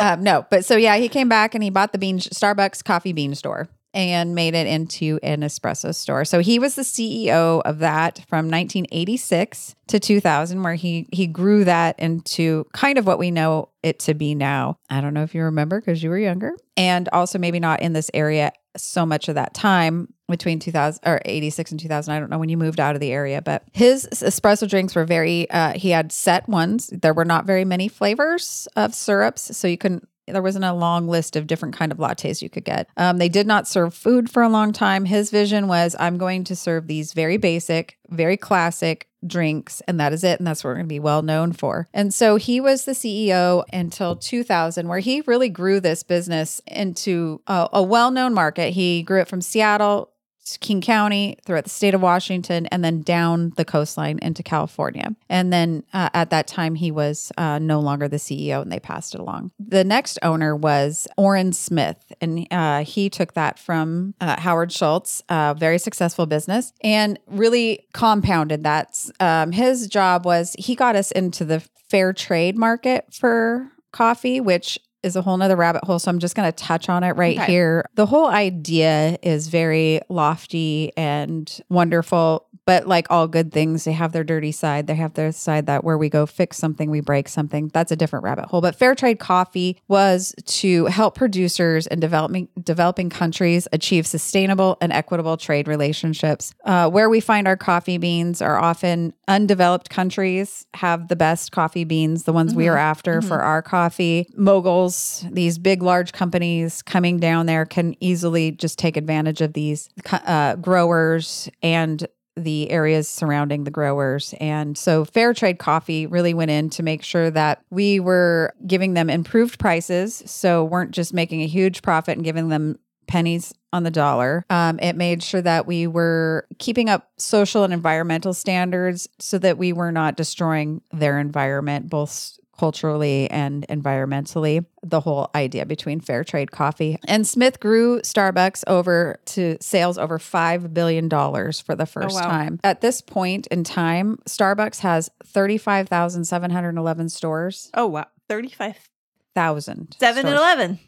Um, 0.00 0.22
no, 0.22 0.46
but 0.50 0.64
so 0.64 0.76
yeah, 0.76 0.96
he 0.96 1.08
came 1.08 1.28
back 1.28 1.54
and 1.54 1.62
he 1.62 1.70
bought 1.70 1.92
the 1.92 1.98
bean 1.98 2.18
Starbucks 2.18 2.84
coffee 2.84 3.12
bean 3.12 3.34
store 3.34 3.68
and 3.94 4.34
made 4.34 4.54
it 4.54 4.66
into 4.66 5.18
an 5.22 5.42
espresso 5.42 5.94
store. 5.94 6.24
So 6.24 6.40
he 6.40 6.58
was 6.58 6.74
the 6.74 6.82
CEO 6.82 7.60
of 7.62 7.80
that 7.80 8.24
from 8.28 8.50
1986 8.50 9.74
to 9.88 10.00
2000, 10.00 10.62
where 10.62 10.74
he 10.74 11.08
he 11.12 11.26
grew 11.26 11.64
that 11.64 11.98
into 11.98 12.66
kind 12.72 12.98
of 12.98 13.06
what 13.06 13.18
we 13.18 13.30
know 13.30 13.68
it 13.82 13.98
to 14.00 14.14
be 14.14 14.34
now. 14.34 14.78
I 14.88 15.00
don't 15.00 15.14
know 15.14 15.22
if 15.22 15.34
you 15.34 15.44
remember 15.44 15.80
because 15.80 16.02
you 16.02 16.10
were 16.10 16.18
younger, 16.18 16.56
and 16.76 17.08
also 17.12 17.38
maybe 17.38 17.60
not 17.60 17.82
in 17.82 17.92
this 17.92 18.10
area 18.14 18.52
so 18.76 19.04
much 19.04 19.28
of 19.28 19.34
that 19.34 19.52
time 19.52 20.12
between 20.32 20.58
2000 20.58 21.00
or 21.06 21.20
86 21.24 21.70
and 21.70 21.78
2000 21.78 22.12
i 22.12 22.18
don't 22.18 22.30
know 22.30 22.38
when 22.38 22.48
you 22.48 22.56
moved 22.56 22.80
out 22.80 22.96
of 22.96 23.00
the 23.00 23.12
area 23.12 23.40
but 23.40 23.62
his 23.72 24.08
espresso 24.12 24.68
drinks 24.68 24.96
were 24.96 25.04
very 25.04 25.48
uh, 25.50 25.72
he 25.74 25.90
had 25.90 26.12
set 26.12 26.48
ones. 26.48 26.88
There 26.88 27.14
were 27.14 27.24
not 27.24 27.44
very 27.44 27.64
many 27.64 27.88
flavors 27.88 28.66
of 28.76 28.94
syrups 28.94 29.56
so 29.56 29.68
you 29.68 29.78
couldn't 29.78 30.08
there 30.28 30.40
wasn't 30.40 30.64
a 30.64 30.72
long 30.72 31.08
list 31.08 31.34
of 31.34 31.46
different 31.48 31.74
kind 31.74 31.90
of 31.90 31.98
lattes 31.98 32.40
you 32.40 32.48
could 32.48 32.64
get. 32.64 32.88
Um, 32.96 33.18
they 33.18 33.28
did 33.28 33.46
not 33.46 33.66
serve 33.66 33.92
food 33.92 34.30
for 34.30 34.42
a 34.42 34.48
long 34.48 34.72
time. 34.72 35.04
His 35.04 35.30
vision 35.30 35.68
was 35.68 35.96
i'm 35.98 36.16
going 36.18 36.44
to 36.44 36.56
serve 36.56 36.86
these 36.86 37.12
very 37.12 37.36
basic 37.36 37.98
very 38.08 38.36
classic 38.36 39.08
drinks 39.26 39.80
and 39.86 40.00
that 40.00 40.12
is 40.12 40.24
it 40.24 40.38
and 40.38 40.46
that's 40.46 40.62
what 40.62 40.70
we're 40.70 40.74
going 40.74 40.86
to 40.86 40.88
be 40.88 41.00
well 41.00 41.22
known 41.22 41.52
for. 41.52 41.88
And 41.92 42.12
so 42.12 42.36
he 42.36 42.60
was 42.60 42.84
the 42.84 42.92
ceo 42.92 43.64
until 43.72 44.16
2000 44.16 44.88
where 44.88 44.98
he 44.98 45.22
really 45.26 45.48
grew 45.48 45.80
this 45.80 46.02
business 46.02 46.60
into 46.66 47.40
a, 47.46 47.68
a 47.74 47.82
well-known 47.82 48.34
market. 48.34 48.72
He 48.72 49.02
grew 49.02 49.20
it 49.20 49.28
from 49.28 49.40
seattle 49.40 50.11
King 50.60 50.80
County, 50.80 51.38
throughout 51.44 51.64
the 51.64 51.70
state 51.70 51.94
of 51.94 52.00
Washington, 52.00 52.66
and 52.66 52.84
then 52.84 53.02
down 53.02 53.52
the 53.56 53.64
coastline 53.64 54.18
into 54.20 54.42
California. 54.42 55.14
And 55.28 55.52
then 55.52 55.84
uh, 55.92 56.10
at 56.14 56.30
that 56.30 56.46
time, 56.46 56.74
he 56.74 56.90
was 56.90 57.32
uh, 57.38 57.58
no 57.58 57.80
longer 57.80 58.08
the 58.08 58.16
CEO 58.16 58.62
and 58.62 58.70
they 58.70 58.80
passed 58.80 59.14
it 59.14 59.20
along. 59.20 59.52
The 59.58 59.84
next 59.84 60.18
owner 60.22 60.54
was 60.56 61.06
Orin 61.16 61.52
Smith, 61.52 62.12
and 62.20 62.46
uh, 62.50 62.84
he 62.84 63.08
took 63.08 63.34
that 63.34 63.58
from 63.58 64.14
uh, 64.20 64.40
Howard 64.40 64.72
Schultz, 64.72 65.22
a 65.28 65.54
very 65.56 65.78
successful 65.78 66.26
business, 66.26 66.72
and 66.82 67.18
really 67.26 67.86
compounded 67.92 68.64
that. 68.64 68.98
Um, 69.20 69.52
his 69.52 69.86
job 69.86 70.24
was 70.24 70.54
he 70.58 70.74
got 70.74 70.96
us 70.96 71.10
into 71.12 71.44
the 71.44 71.60
fair 71.88 72.12
trade 72.12 72.56
market 72.56 73.06
for 73.12 73.70
coffee, 73.92 74.40
which 74.40 74.78
is 75.02 75.16
a 75.16 75.22
whole 75.22 75.36
nother 75.36 75.56
rabbit 75.56 75.84
hole. 75.84 75.98
So 75.98 76.10
I'm 76.10 76.18
just 76.18 76.34
going 76.36 76.50
to 76.50 76.56
touch 76.56 76.88
on 76.88 77.02
it 77.04 77.12
right 77.16 77.36
Okay. 77.38 77.50
here. 77.52 77.84
The 77.94 78.06
whole 78.06 78.28
idea 78.28 79.18
is 79.22 79.48
very 79.48 80.00
lofty 80.08 80.92
and 80.96 81.60
wonderful, 81.68 82.46
but 82.64 82.86
like 82.86 83.08
all 83.10 83.26
good 83.26 83.50
things, 83.52 83.82
they 83.84 83.92
have 83.92 84.12
their 84.12 84.22
dirty 84.22 84.52
side. 84.52 84.86
They 84.86 84.94
have 84.94 85.14
their 85.14 85.32
side 85.32 85.66
that 85.66 85.82
where 85.82 85.98
we 85.98 86.08
go 86.08 86.26
fix 86.26 86.56
something, 86.58 86.90
we 86.90 87.00
break 87.00 87.28
something. 87.28 87.68
That's 87.74 87.90
a 87.90 87.96
different 87.96 88.24
rabbit 88.24 88.44
hole. 88.46 88.60
But 88.60 88.76
fair 88.76 88.94
trade 88.94 89.18
coffee 89.18 89.80
was 89.88 90.32
to 90.46 90.86
help 90.86 91.16
producers 91.16 91.88
in 91.88 91.98
developing 91.98 92.48
developing 92.62 93.10
countries 93.10 93.66
achieve 93.72 94.06
sustainable 94.06 94.76
and 94.80 94.92
equitable 94.92 95.36
trade 95.36 95.66
relationships. 95.66 96.54
Uh, 96.64 96.88
where 96.88 97.08
we 97.10 97.18
find 97.18 97.48
our 97.48 97.56
coffee 97.56 97.98
beans 97.98 98.40
are 98.40 98.58
often 98.58 99.12
undeveloped 99.26 99.90
countries 99.90 100.64
have 100.74 101.08
the 101.08 101.16
best 101.16 101.50
coffee 101.50 101.84
beans, 101.84 102.24
the 102.24 102.32
ones 102.32 102.54
we 102.54 102.68
are 102.68 102.76
after 102.78 103.20
for 103.22 103.40
our 103.40 103.62
coffee. 103.62 104.28
Moguls, 104.36 104.91
these 105.30 105.58
big, 105.58 105.82
large 105.82 106.12
companies 106.12 106.82
coming 106.82 107.18
down 107.18 107.46
there 107.46 107.64
can 107.64 107.94
easily 108.00 108.52
just 108.52 108.78
take 108.78 108.96
advantage 108.96 109.40
of 109.40 109.52
these 109.52 109.88
uh, 110.10 110.56
growers 110.56 111.48
and 111.62 112.06
the 112.36 112.70
areas 112.70 113.08
surrounding 113.08 113.64
the 113.64 113.70
growers. 113.70 114.34
And 114.40 114.76
so 114.76 115.04
Fair 115.04 115.34
Trade 115.34 115.58
Coffee 115.58 116.06
really 116.06 116.34
went 116.34 116.50
in 116.50 116.70
to 116.70 116.82
make 116.82 117.02
sure 117.02 117.30
that 117.30 117.62
we 117.70 118.00
were 118.00 118.54
giving 118.66 118.94
them 118.94 119.10
improved 119.10 119.58
prices. 119.58 120.22
So 120.26 120.64
weren't 120.64 120.92
just 120.92 121.12
making 121.12 121.42
a 121.42 121.46
huge 121.46 121.82
profit 121.82 122.16
and 122.16 122.24
giving 122.24 122.48
them 122.48 122.78
pennies 123.06 123.52
on 123.72 123.82
the 123.82 123.90
dollar. 123.90 124.44
Um, 124.48 124.78
it 124.80 124.96
made 124.96 125.22
sure 125.22 125.42
that 125.42 125.66
we 125.66 125.86
were 125.86 126.46
keeping 126.58 126.88
up 126.88 127.10
social 127.18 127.64
and 127.64 127.72
environmental 127.72 128.32
standards 128.32 129.08
so 129.18 129.38
that 129.38 129.58
we 129.58 129.72
were 129.72 129.92
not 129.92 130.16
destroying 130.16 130.80
their 130.92 131.18
environment, 131.18 131.90
both 131.90 132.38
culturally 132.58 133.30
and 133.30 133.66
environmentally. 133.68 134.64
The 134.82 135.00
whole 135.00 135.30
idea 135.34 135.64
between 135.66 136.00
fair 136.00 136.24
trade 136.24 136.50
coffee. 136.50 136.98
And 137.06 137.26
Smith 137.26 137.60
grew 137.60 138.00
Starbucks 138.00 138.64
over 138.66 139.18
to 139.26 139.56
sales 139.60 139.98
over 139.98 140.18
$5 140.18 140.74
billion 140.74 141.08
for 141.08 141.74
the 141.74 141.86
first 141.86 142.14
wow. 142.16 142.22
time. 142.22 142.60
At 142.64 142.80
this 142.80 143.00
point 143.00 143.46
in 143.48 143.64
time, 143.64 144.18
Starbucks 144.28 144.80
has 144.80 145.10
35,711 145.24 147.08
stores. 147.08 147.70
Oh, 147.74 147.86
wow. 147.86 148.06
35, 148.28 148.88
Thousand 149.34 149.96
7 149.98 150.26
and 150.26 150.36
11. 150.36 150.78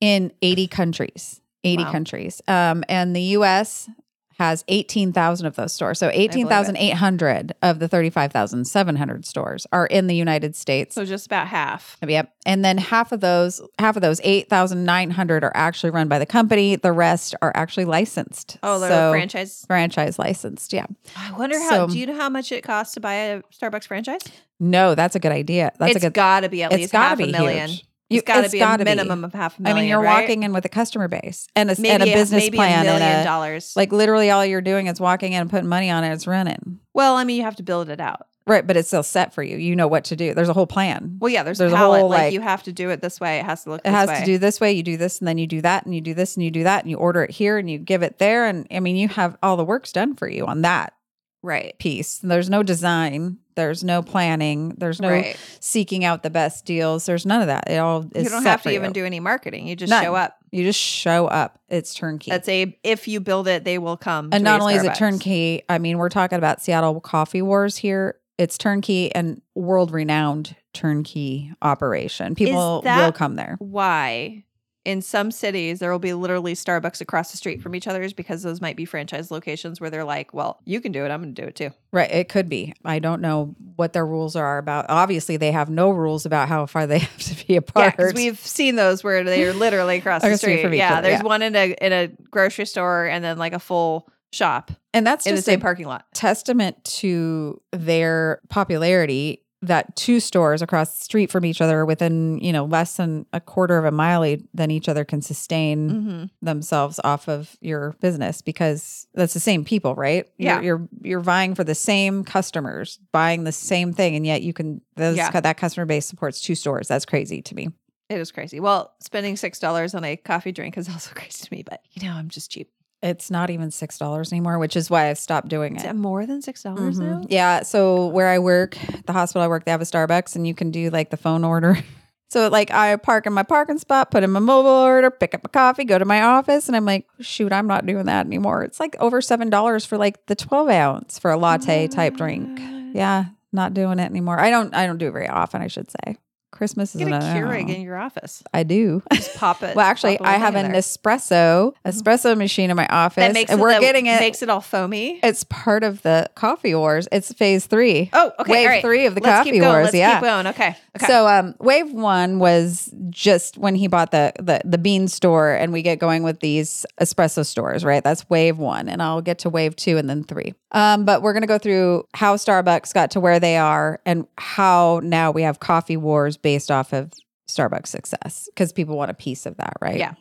in 0.00 0.32
80 0.42 0.66
countries. 0.68 1.40
80 1.64 1.84
Wow. 1.84 1.92
countries. 1.92 2.42
Um, 2.46 2.84
and 2.88 3.14
the 3.14 3.22
US 3.36 3.90
has 4.38 4.64
18,000 4.68 5.46
of 5.46 5.56
those 5.56 5.72
stores. 5.72 5.98
So 5.98 6.10
18,800 6.12 7.52
of 7.60 7.80
the 7.80 7.88
35,700 7.88 9.26
stores 9.26 9.66
are 9.72 9.86
in 9.86 10.06
the 10.06 10.14
United 10.14 10.54
States. 10.54 10.94
So 10.94 11.04
just 11.04 11.26
about 11.26 11.48
half. 11.48 11.96
Yep. 12.06 12.32
And 12.46 12.64
then 12.64 12.78
half 12.78 13.10
of 13.12 13.20
those, 13.20 13.60
half 13.78 13.96
of 13.96 14.02
those 14.02 14.20
8,900 14.22 15.44
are 15.44 15.52
actually 15.54 15.90
run 15.90 16.08
by 16.08 16.18
the 16.18 16.26
company. 16.26 16.76
The 16.76 16.92
rest 16.92 17.34
are 17.42 17.52
actually 17.54 17.84
licensed. 17.86 18.58
Oh, 18.62 18.78
they're 18.78 18.90
So, 18.90 19.10
franchise. 19.10 19.64
franchise 19.66 20.18
licensed. 20.18 20.72
Yeah. 20.72 20.86
I 21.16 21.32
wonder 21.32 21.58
how. 21.58 21.70
So- 21.70 21.86
do 21.88 21.98
you 21.98 22.06
know 22.06 22.16
how 22.16 22.28
much 22.28 22.52
it 22.52 22.62
costs 22.62 22.94
to 22.94 23.00
buy 23.00 23.14
a 23.14 23.42
Starbucks 23.52 23.86
franchise? 23.86 24.22
No, 24.60 24.94
that's 24.94 25.14
a 25.14 25.20
good 25.20 25.32
idea. 25.32 25.72
That's 25.78 25.96
it's 25.96 26.04
a 26.04 26.08
good 26.08 26.14
got 26.14 26.40
to 26.40 26.48
be 26.48 26.62
at 26.62 26.72
least 26.72 26.92
half 26.92 27.18
be 27.18 27.24
a 27.24 27.26
million. 27.32 27.68
huge. 27.68 27.84
It's 28.10 28.26
got 28.26 28.44
to 28.44 28.50
be 28.50 28.58
gotta 28.58 28.82
a 28.82 28.84
minimum 28.84 29.24
of 29.24 29.34
half 29.34 29.58
a 29.58 29.62
million. 29.62 29.76
I 29.76 29.80
mean, 29.80 29.88
you're 29.88 30.00
right? 30.00 30.22
walking 30.22 30.42
in 30.42 30.52
with 30.52 30.64
a 30.64 30.68
customer 30.68 31.08
base 31.08 31.46
and 31.54 31.70
a, 31.70 31.74
maybe 31.78 31.90
and 31.90 32.02
a 32.02 32.06
business 32.06 32.44
maybe 32.44 32.56
plan 32.56 32.80
a 32.80 32.84
million 32.84 33.02
and 33.02 33.20
a, 33.20 33.24
dollars. 33.24 33.74
like 33.76 33.92
literally 33.92 34.30
all 34.30 34.44
you're 34.44 34.62
doing 34.62 34.86
is 34.86 35.00
walking 35.00 35.34
in 35.34 35.42
and 35.42 35.50
putting 35.50 35.68
money 35.68 35.90
on 35.90 36.04
it. 36.04 36.12
It's 36.12 36.26
running. 36.26 36.80
well, 36.94 37.16
I 37.16 37.24
mean, 37.24 37.36
you 37.36 37.42
have 37.42 37.56
to 37.56 37.62
build 37.62 37.90
it 37.90 38.00
out. 38.00 38.26
Right, 38.46 38.66
but 38.66 38.78
it's 38.78 38.88
still 38.88 39.02
set 39.02 39.34
for 39.34 39.42
you. 39.42 39.58
You 39.58 39.76
know 39.76 39.88
what 39.88 40.04
to 40.04 40.16
do. 40.16 40.32
There's 40.32 40.48
a 40.48 40.54
whole 40.54 40.66
plan. 40.66 41.18
Well, 41.20 41.28
yeah, 41.30 41.42
there's, 41.42 41.58
There's 41.58 41.70
a 41.70 41.76
palette. 41.76 42.00
whole, 42.00 42.08
like, 42.08 42.18
like- 42.18 42.32
you 42.32 42.40
have 42.40 42.62
to 42.62 42.72
do 42.72 42.88
it 42.88 43.02
this 43.02 43.20
way. 43.20 43.38
It 43.40 43.44
has 43.44 43.64
to 43.64 43.70
look. 43.70 43.82
It 43.84 43.90
has 43.90 44.08
way. 44.08 44.20
to 44.20 44.24
do 44.24 44.38
this 44.38 44.58
way. 44.58 44.72
You 44.72 44.82
do 44.82 44.96
this, 44.96 45.18
and 45.18 45.28
then 45.28 45.36
you 45.36 45.46
do 45.46 45.60
that, 45.60 45.84
and 45.84 45.94
you 45.94 46.00
do 46.00 46.14
this, 46.14 46.34
and 46.34 46.42
you 46.42 46.50
do 46.50 46.64
that, 46.64 46.82
and 46.82 46.90
you 46.90 46.96
order 46.96 47.22
it 47.22 47.30
here, 47.30 47.58
and 47.58 47.68
you 47.70 47.76
give 47.76 48.02
it 48.02 48.16
there, 48.16 48.46
and 48.46 48.66
I 48.70 48.80
mean, 48.80 48.96
you 48.96 49.08
have 49.08 49.36
all 49.42 49.58
the 49.58 49.66
work's 49.66 49.92
done 49.92 50.16
for 50.16 50.26
you 50.26 50.46
on 50.46 50.62
that 50.62 50.94
right. 51.42 51.78
piece. 51.78 52.18
There's 52.18 52.48
no 52.48 52.62
design. 52.62 53.36
There's 53.58 53.82
no 53.82 54.02
planning. 54.02 54.68
There's 54.78 55.00
no 55.00 55.10
right. 55.10 55.36
seeking 55.58 56.04
out 56.04 56.22
the 56.22 56.30
best 56.30 56.64
deals. 56.64 57.06
There's 57.06 57.26
none 57.26 57.40
of 57.40 57.48
that. 57.48 57.68
It 57.68 57.78
all 57.78 58.06
is. 58.14 58.22
You 58.22 58.30
don't 58.30 58.44
have 58.44 58.62
to 58.62 58.70
even 58.70 58.90
you. 58.90 58.94
do 58.94 59.04
any 59.04 59.18
marketing. 59.18 59.66
You 59.66 59.74
just 59.74 59.90
None. 59.90 60.04
show 60.04 60.14
up. 60.14 60.36
You 60.52 60.62
just 60.62 60.78
show 60.78 61.26
up. 61.26 61.58
It's 61.68 61.92
turnkey. 61.92 62.30
That's 62.30 62.48
a 62.48 62.78
if 62.84 63.08
you 63.08 63.18
build 63.18 63.48
it, 63.48 63.64
they 63.64 63.78
will 63.78 63.96
come. 63.96 64.28
and 64.30 64.44
not 64.44 64.60
only 64.60 64.74
is 64.74 64.84
it 64.84 64.94
turnkey, 64.94 65.64
I 65.68 65.78
mean, 65.78 65.98
we're 65.98 66.08
talking 66.08 66.38
about 66.38 66.62
Seattle 66.62 67.00
Coffee 67.00 67.42
Wars 67.42 67.76
here. 67.76 68.20
It's 68.38 68.56
turnkey 68.56 69.12
and 69.12 69.42
world 69.56 69.90
renowned 69.90 70.54
turnkey 70.72 71.52
operation. 71.60 72.36
People 72.36 72.82
will 72.84 73.12
come 73.12 73.34
there. 73.34 73.56
Why? 73.58 74.44
In 74.88 75.02
some 75.02 75.30
cities, 75.30 75.80
there 75.80 75.92
will 75.92 75.98
be 75.98 76.14
literally 76.14 76.54
Starbucks 76.54 77.02
across 77.02 77.30
the 77.30 77.36
street 77.36 77.60
from 77.60 77.74
each 77.74 77.86
other's 77.86 78.14
because 78.14 78.42
those 78.42 78.62
might 78.62 78.74
be 78.74 78.86
franchise 78.86 79.30
locations 79.30 79.82
where 79.82 79.90
they're 79.90 80.02
like, 80.04 80.32
"Well, 80.32 80.60
you 80.64 80.80
can 80.80 80.92
do 80.92 81.04
it. 81.04 81.10
I'm 81.10 81.20
going 81.20 81.34
to 81.34 81.42
do 81.42 81.46
it 81.46 81.56
too." 81.56 81.70
Right. 81.92 82.10
It 82.10 82.30
could 82.30 82.48
be. 82.48 82.72
I 82.86 82.98
don't 82.98 83.20
know 83.20 83.54
what 83.76 83.92
their 83.92 84.06
rules 84.06 84.34
are 84.34 84.56
about. 84.56 84.86
Obviously, 84.88 85.36
they 85.36 85.52
have 85.52 85.68
no 85.68 85.90
rules 85.90 86.24
about 86.24 86.48
how 86.48 86.64
far 86.64 86.86
they 86.86 86.98
have 87.08 87.18
to 87.18 87.34
be 87.46 87.52
Yeah, 87.52 87.58
apart. 87.58 87.96
because 87.98 88.14
we've 88.14 88.40
seen 88.40 88.76
those 88.76 89.04
where 89.04 89.22
they 89.24 89.44
are 89.44 89.52
literally 89.52 89.96
across 89.98 90.22
the 90.22 90.38
street 90.38 90.62
from 90.62 90.72
each 90.72 90.78
Yeah, 90.78 90.94
other, 90.98 91.08
there's 91.08 91.20
yeah. 91.20 91.26
one 91.26 91.42
in 91.42 91.54
a 91.54 91.72
in 91.82 91.92
a 91.92 92.08
grocery 92.30 92.64
store 92.64 93.04
and 93.04 93.22
then 93.22 93.36
like 93.36 93.52
a 93.52 93.60
full 93.60 94.08
shop 94.32 94.70
and 94.94 95.06
that's 95.06 95.26
in 95.26 95.32
the 95.32 95.36
just 95.38 95.46
same 95.46 95.58
a 95.58 95.62
parking 95.62 95.86
lot. 95.86 96.04
testament 96.14 96.82
to 96.84 97.60
their 97.72 98.40
popularity 98.50 99.42
that 99.60 99.96
two 99.96 100.20
stores 100.20 100.62
across 100.62 100.96
the 100.98 101.04
street 101.04 101.30
from 101.32 101.44
each 101.44 101.60
other 101.60 101.84
within, 101.84 102.38
you 102.38 102.52
know, 102.52 102.64
less 102.64 102.96
than 102.96 103.26
a 103.32 103.40
quarter 103.40 103.76
of 103.76 103.84
a 103.84 103.90
mile 103.90 104.36
than 104.54 104.70
each 104.70 104.88
other 104.88 105.04
can 105.04 105.20
sustain 105.20 105.90
Mm-hmm. 105.90 106.24
themselves 106.46 107.00
off 107.02 107.28
of 107.28 107.56
your 107.60 107.96
business 108.00 108.40
because 108.40 109.06
that's 109.14 109.34
the 109.34 109.40
same 109.40 109.64
people, 109.64 109.94
right? 109.94 110.28
Yeah. 110.38 110.60
You're 110.60 110.62
you're, 110.78 110.88
you're 111.02 111.20
vying 111.20 111.54
for 111.54 111.64
the 111.64 111.74
same 111.74 112.22
customers, 112.24 112.98
buying 113.12 113.44
the 113.44 113.52
same 113.52 113.92
thing 113.92 114.14
and 114.14 114.24
yet 114.26 114.42
you 114.42 114.52
can 114.52 114.80
those, 114.96 115.16
Yeah. 115.16 115.30
that 115.40 115.56
customer 115.56 115.86
base 115.86 116.06
supports 116.06 116.40
two 116.40 116.54
stores. 116.54 116.86
That's 116.88 117.04
crazy 117.04 117.42
to 117.42 117.54
me. 117.54 117.68
It 118.08 118.18
is 118.20 118.30
crazy. 118.32 118.58
Well, 118.60 118.94
spending 119.00 119.36
six 119.36 119.58
dollars 119.58 119.94
on 119.94 120.04
a 120.04 120.16
coffee 120.16 120.52
drink 120.52 120.78
is 120.78 120.88
also 120.88 121.10
crazy 121.14 121.44
to 121.44 121.52
me, 121.52 121.62
but 121.62 121.82
you 121.92 122.08
know, 122.08 122.14
I'm 122.14 122.28
just 122.28 122.50
cheap. 122.50 122.70
It's 123.02 123.30
not 123.30 123.50
even 123.50 123.70
six 123.70 123.96
dollars 123.98 124.32
anymore, 124.32 124.58
which 124.58 124.74
is 124.76 124.90
why 124.90 125.08
I've 125.08 125.18
stopped 125.18 125.48
doing 125.48 125.76
Is 125.76 125.84
it. 125.84 125.90
it 125.90 125.94
more 125.94 126.26
than 126.26 126.42
six 126.42 126.62
dollars 126.64 126.98
Mhm. 126.98 127.02
now? 127.02 127.22
Yeah. 127.28 127.62
So 127.62 128.06
where 128.08 128.28
I 128.28 128.38
work, 128.40 128.76
the 129.06 129.12
hospital 129.12 129.42
I 129.42 129.48
work, 129.48 129.64
they 129.64 129.70
have 129.70 129.80
a 129.80 129.84
Starbucks, 129.84 130.34
and 130.34 130.46
you 130.46 130.54
can 130.54 130.70
do 130.72 130.90
like 130.90 131.10
the 131.10 131.16
phone 131.16 131.44
order. 131.44 131.78
So 132.30 132.48
like 132.48 132.70
I 132.70 132.94
park 132.96 133.26
in 133.26 133.32
my 133.32 133.42
parking 133.42 133.78
spot, 133.78 134.10
put 134.10 134.22
in 134.22 134.30
my 134.30 134.38
mobile 134.38 134.68
order, 134.68 135.10
pick 135.10 135.34
up 135.34 135.46
a 135.46 135.48
coffee, 135.48 135.84
go 135.84 135.98
to 135.98 136.04
my 136.04 136.20
office, 136.20 136.68
and 136.68 136.76
I'm 136.76 136.84
like, 136.84 137.06
shoot, 137.20 137.54
I'm 137.54 137.66
not 137.66 137.86
doing 137.86 138.04
that 138.04 138.26
anymore. 138.26 138.62
It's 138.64 138.78
like 138.78 138.94
over 139.00 139.22
seven 139.22 139.48
dollars 139.48 139.86
for 139.86 139.96
like 139.96 140.26
the 140.26 140.34
twelve 140.36 140.68
ounce 140.68 141.18
for 141.18 141.30
a 141.30 141.38
latte 141.38 141.88
type 141.88 142.18
drink. 142.18 142.60
Yeah, 142.94 143.24
not 143.50 143.72
doing 143.72 143.98
it 143.98 144.04
anymore. 144.10 144.38
I 144.38 144.50
don't. 144.50 144.74
I 144.74 144.86
don't 144.86 144.98
do 144.98 145.08
it 145.08 145.12
very 145.12 145.26
often. 145.26 145.62
I 145.62 145.68
should 145.68 145.90
say. 145.90 146.18
Christmas 146.50 146.94
is 146.94 147.00
Get 147.00 147.08
a 147.08 147.18
Keurig 147.18 147.74
in 147.74 147.82
your 147.82 147.96
office. 147.96 148.42
I 148.52 148.62
do. 148.62 149.02
Just 149.12 149.36
pop 149.36 149.62
it. 149.62 149.68
Well, 149.78 149.86
actually, 149.86 150.18
I 150.18 150.38
have 150.38 150.54
an 150.56 150.66
in 150.66 150.72
there. 150.72 150.80
espresso 150.80 151.72
mm-hmm. 151.72 151.88
espresso 151.88 152.36
machine 152.36 152.70
in 152.70 152.76
my 152.76 152.86
office, 152.88 153.22
that 153.22 153.32
makes 153.32 153.50
and 153.50 153.60
it, 153.60 153.62
we're 153.62 153.78
getting 153.78 154.06
it. 154.06 154.18
makes 154.18 154.42
it 154.42 154.48
all 154.48 154.60
foamy. 154.60 155.20
it's 155.22 155.44
part 155.44 155.84
of 155.84 156.02
the 156.02 156.28
coffee 156.34 156.74
wars. 156.74 157.06
It's 157.12 157.32
phase 157.34 157.66
three. 157.66 158.10
Oh, 158.12 158.32
okay. 158.40 158.52
Wave 158.52 158.68
right. 158.68 158.82
three 158.82 159.06
of 159.06 159.14
the 159.14 159.20
Let's 159.20 159.38
coffee 159.38 159.52
keep 159.52 159.60
going. 159.60 159.72
wars. 159.72 159.84
Let's 159.84 159.96
yeah. 159.96 160.14
keep 160.14 160.22
going. 160.22 160.46
Okay. 160.48 160.76
Okay. 160.98 161.06
So 161.06 161.26
um 161.26 161.54
wave 161.60 161.92
one 161.92 162.38
was 162.38 162.92
just 163.10 163.56
when 163.56 163.74
he 163.74 163.86
bought 163.86 164.10
the, 164.10 164.32
the 164.38 164.60
the 164.64 164.78
bean 164.78 165.08
store 165.08 165.52
and 165.52 165.72
we 165.72 165.82
get 165.82 165.98
going 165.98 166.22
with 166.22 166.40
these 166.40 166.84
espresso 167.00 167.44
stores, 167.46 167.84
right? 167.84 168.02
That's 168.02 168.28
wave 168.28 168.58
one. 168.58 168.88
And 168.88 169.02
I'll 169.02 169.22
get 169.22 169.38
to 169.40 169.50
wave 169.50 169.76
two 169.76 169.96
and 169.96 170.08
then 170.10 170.24
three. 170.24 170.54
Um, 170.72 171.04
but 171.04 171.22
we're 171.22 171.32
gonna 171.32 171.46
go 171.46 171.58
through 171.58 172.06
how 172.14 172.36
Starbucks 172.36 172.92
got 172.92 173.12
to 173.12 173.20
where 173.20 173.38
they 173.40 173.56
are 173.56 174.00
and 174.04 174.26
how 174.36 175.00
now 175.02 175.30
we 175.30 175.42
have 175.42 175.60
coffee 175.60 175.96
wars 175.96 176.36
based 176.36 176.70
off 176.70 176.92
of 176.92 177.12
Starbucks 177.48 177.86
success 177.86 178.48
because 178.54 178.72
people 178.72 178.96
want 178.96 179.10
a 179.10 179.14
piece 179.14 179.46
of 179.46 179.56
that, 179.56 179.74
right? 179.80 179.98
Yeah. 179.98 180.14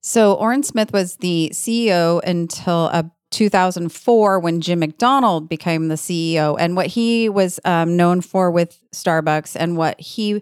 So 0.00 0.34
Orin 0.34 0.62
Smith 0.62 0.92
was 0.92 1.16
the 1.16 1.50
CEO 1.52 2.22
until 2.24 2.88
uh, 2.92 3.02
2004 3.30 4.40
when 4.40 4.60
Jim 4.60 4.78
McDonald 4.80 5.48
became 5.48 5.88
the 5.88 5.94
CEO. 5.96 6.56
And 6.58 6.76
what 6.76 6.86
he 6.88 7.28
was 7.28 7.60
um, 7.64 7.96
known 7.96 8.20
for 8.20 8.50
with 8.50 8.78
Starbucks 8.92 9.56
and 9.58 9.76
what 9.76 10.00
he 10.00 10.40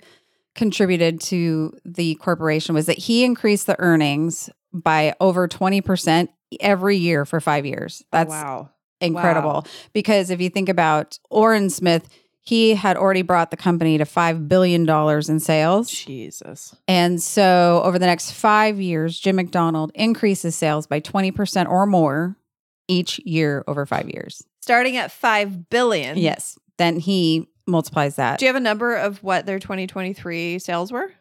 contributed 0.55 1.21
to 1.21 1.77
the 1.85 2.15
corporation 2.17 2.75
was 2.75 2.87
that 2.87 2.99
he 2.99 3.25
increased 3.25 3.67
the 3.67 3.79
earnings 3.79 4.49
by 4.73 5.15
over 5.21 5.47
20% 5.49 6.29
every 6.61 6.97
year 6.97 7.25
for 7.25 7.41
five 7.41 7.67
years. 7.67 8.03
That's 8.13 8.33
Oh, 8.33 8.37
wow. 8.37 8.71
incredible. 9.01 9.51
Wow. 9.51 9.65
Because 9.93 10.31
if 10.31 10.41
you 10.41 10.49
think 10.49 10.69
about 10.69 11.19
Orin 11.31 11.69
Smith, 11.71 12.09
he 12.41 12.75
had 12.77 12.97
already 12.97 13.23
brought 13.23 13.51
the 13.51 13.57
company 13.57 13.99
to 13.99 14.05
$5 14.05 14.49
billion 14.49 14.89
in 14.89 15.41
sales. 15.41 15.91
Jesus. 15.91 16.75
And 16.87 17.21
so 17.21 17.83
over 17.85 17.99
the 17.99 18.07
next 18.07 18.31
five 18.31 18.81
years, 18.81 19.19
Jim 19.19 19.37
McDonald 19.37 19.91
increases 19.95 20.55
sales 20.55 20.87
by 20.87 21.01
20% 21.01 21.69
or 21.69 21.87
more 21.87 22.37
each 22.89 23.19
year 23.25 23.65
over 23.67 23.87
five 23.87 24.09
years. 24.09 24.43
Starting 24.61 24.97
at 24.97 25.11
five 25.13 25.69
billion. 25.71 26.19
Yes. 26.19 26.59
Then 26.79 26.99
he 26.99 27.49
multiplies 27.67 28.17
that. 28.17 28.39
Do 28.39 28.45
you 28.45 28.49
have 28.49 28.57
a 28.57 28.61
number 28.61 28.95
of 28.95 29.23
what 29.23 29.47
their 29.47 29.59
2023 29.59 30.59
sales 30.59 30.93
were? 30.93 31.13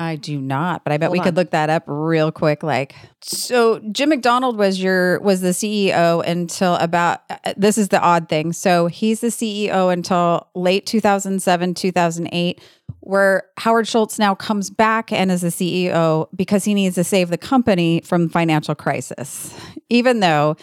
I 0.00 0.14
do 0.14 0.40
not, 0.40 0.84
but 0.84 0.92
I 0.92 0.96
bet 0.96 1.08
Hold 1.08 1.12
we 1.14 1.18
on. 1.18 1.24
could 1.24 1.36
look 1.36 1.50
that 1.50 1.70
up 1.70 1.82
real 1.88 2.30
quick. 2.30 2.62
Like, 2.62 2.94
so 3.20 3.80
Jim 3.90 4.10
McDonald 4.10 4.56
was 4.56 4.80
your 4.80 5.18
was 5.20 5.40
the 5.40 5.48
CEO 5.48 6.24
until 6.24 6.76
about. 6.76 7.22
uh, 7.28 7.36
This 7.56 7.76
is 7.78 7.88
the 7.88 8.00
odd 8.00 8.28
thing. 8.28 8.52
So 8.52 8.86
he's 8.86 9.20
the 9.22 9.26
CEO 9.28 9.92
until 9.92 10.46
late 10.54 10.86
2007, 10.86 11.74
2008, 11.74 12.60
where 13.00 13.42
Howard 13.56 13.88
Schultz 13.88 14.20
now 14.20 14.36
comes 14.36 14.70
back 14.70 15.10
and 15.10 15.32
is 15.32 15.40
the 15.40 15.48
CEO 15.48 16.28
because 16.36 16.62
he 16.64 16.74
needs 16.74 16.94
to 16.94 17.02
save 17.02 17.28
the 17.30 17.38
company 17.38 18.00
from 18.04 18.28
financial 18.28 18.76
crisis. 18.76 19.52
Even 19.90 20.20
though 20.20 20.54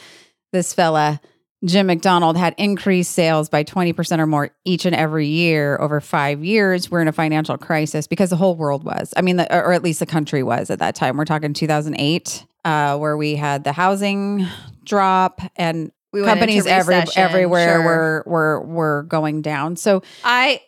this 0.56 0.74
fella 0.74 1.20
Jim 1.64 1.88
McDonald 1.88 2.38
had 2.38 2.54
increased 2.58 3.12
sales 3.14 3.50
by 3.50 3.64
20% 3.64 4.20
or 4.20 4.28
more 4.28 4.52
each 4.66 4.86
and 4.86 4.96
every 4.96 5.28
year 5.28 5.78
over 5.80 6.00
five 6.00 6.44
years. 6.44 6.92
We're 6.92 7.02
in 7.02 7.08
a 7.08 7.14
financial 7.14 7.58
crisis 7.58 8.08
because 8.08 8.30
the 8.30 8.36
whole 8.36 8.56
world 8.56 8.84
was. 8.84 9.14
I 9.18 9.22
mean, 9.22 9.38
the, 9.38 9.54
or 9.54 9.74
at 9.74 9.82
least 9.82 10.00
the 10.00 10.06
country 10.06 10.44
was 10.44 10.70
at 10.70 10.80
that 10.80 10.96
time. 10.96 11.18
We're 11.18 11.26
talking 11.26 11.54
2008, 11.54 12.46
uh, 12.66 12.98
where 12.98 13.18
we 13.18 13.36
had 13.36 13.64
the 13.64 13.72
housing 13.72 14.46
drop 14.84 15.42
and 15.56 15.92
We 16.12 16.24
companies 16.24 16.68
every, 16.68 17.02
everywhere 17.16 17.82
sure. 17.82 17.84
were, 17.84 18.24
were, 18.28 18.62
were 18.62 19.04
going 19.04 19.42
down. 19.42 19.76
So 19.76 20.04
I 20.24 20.62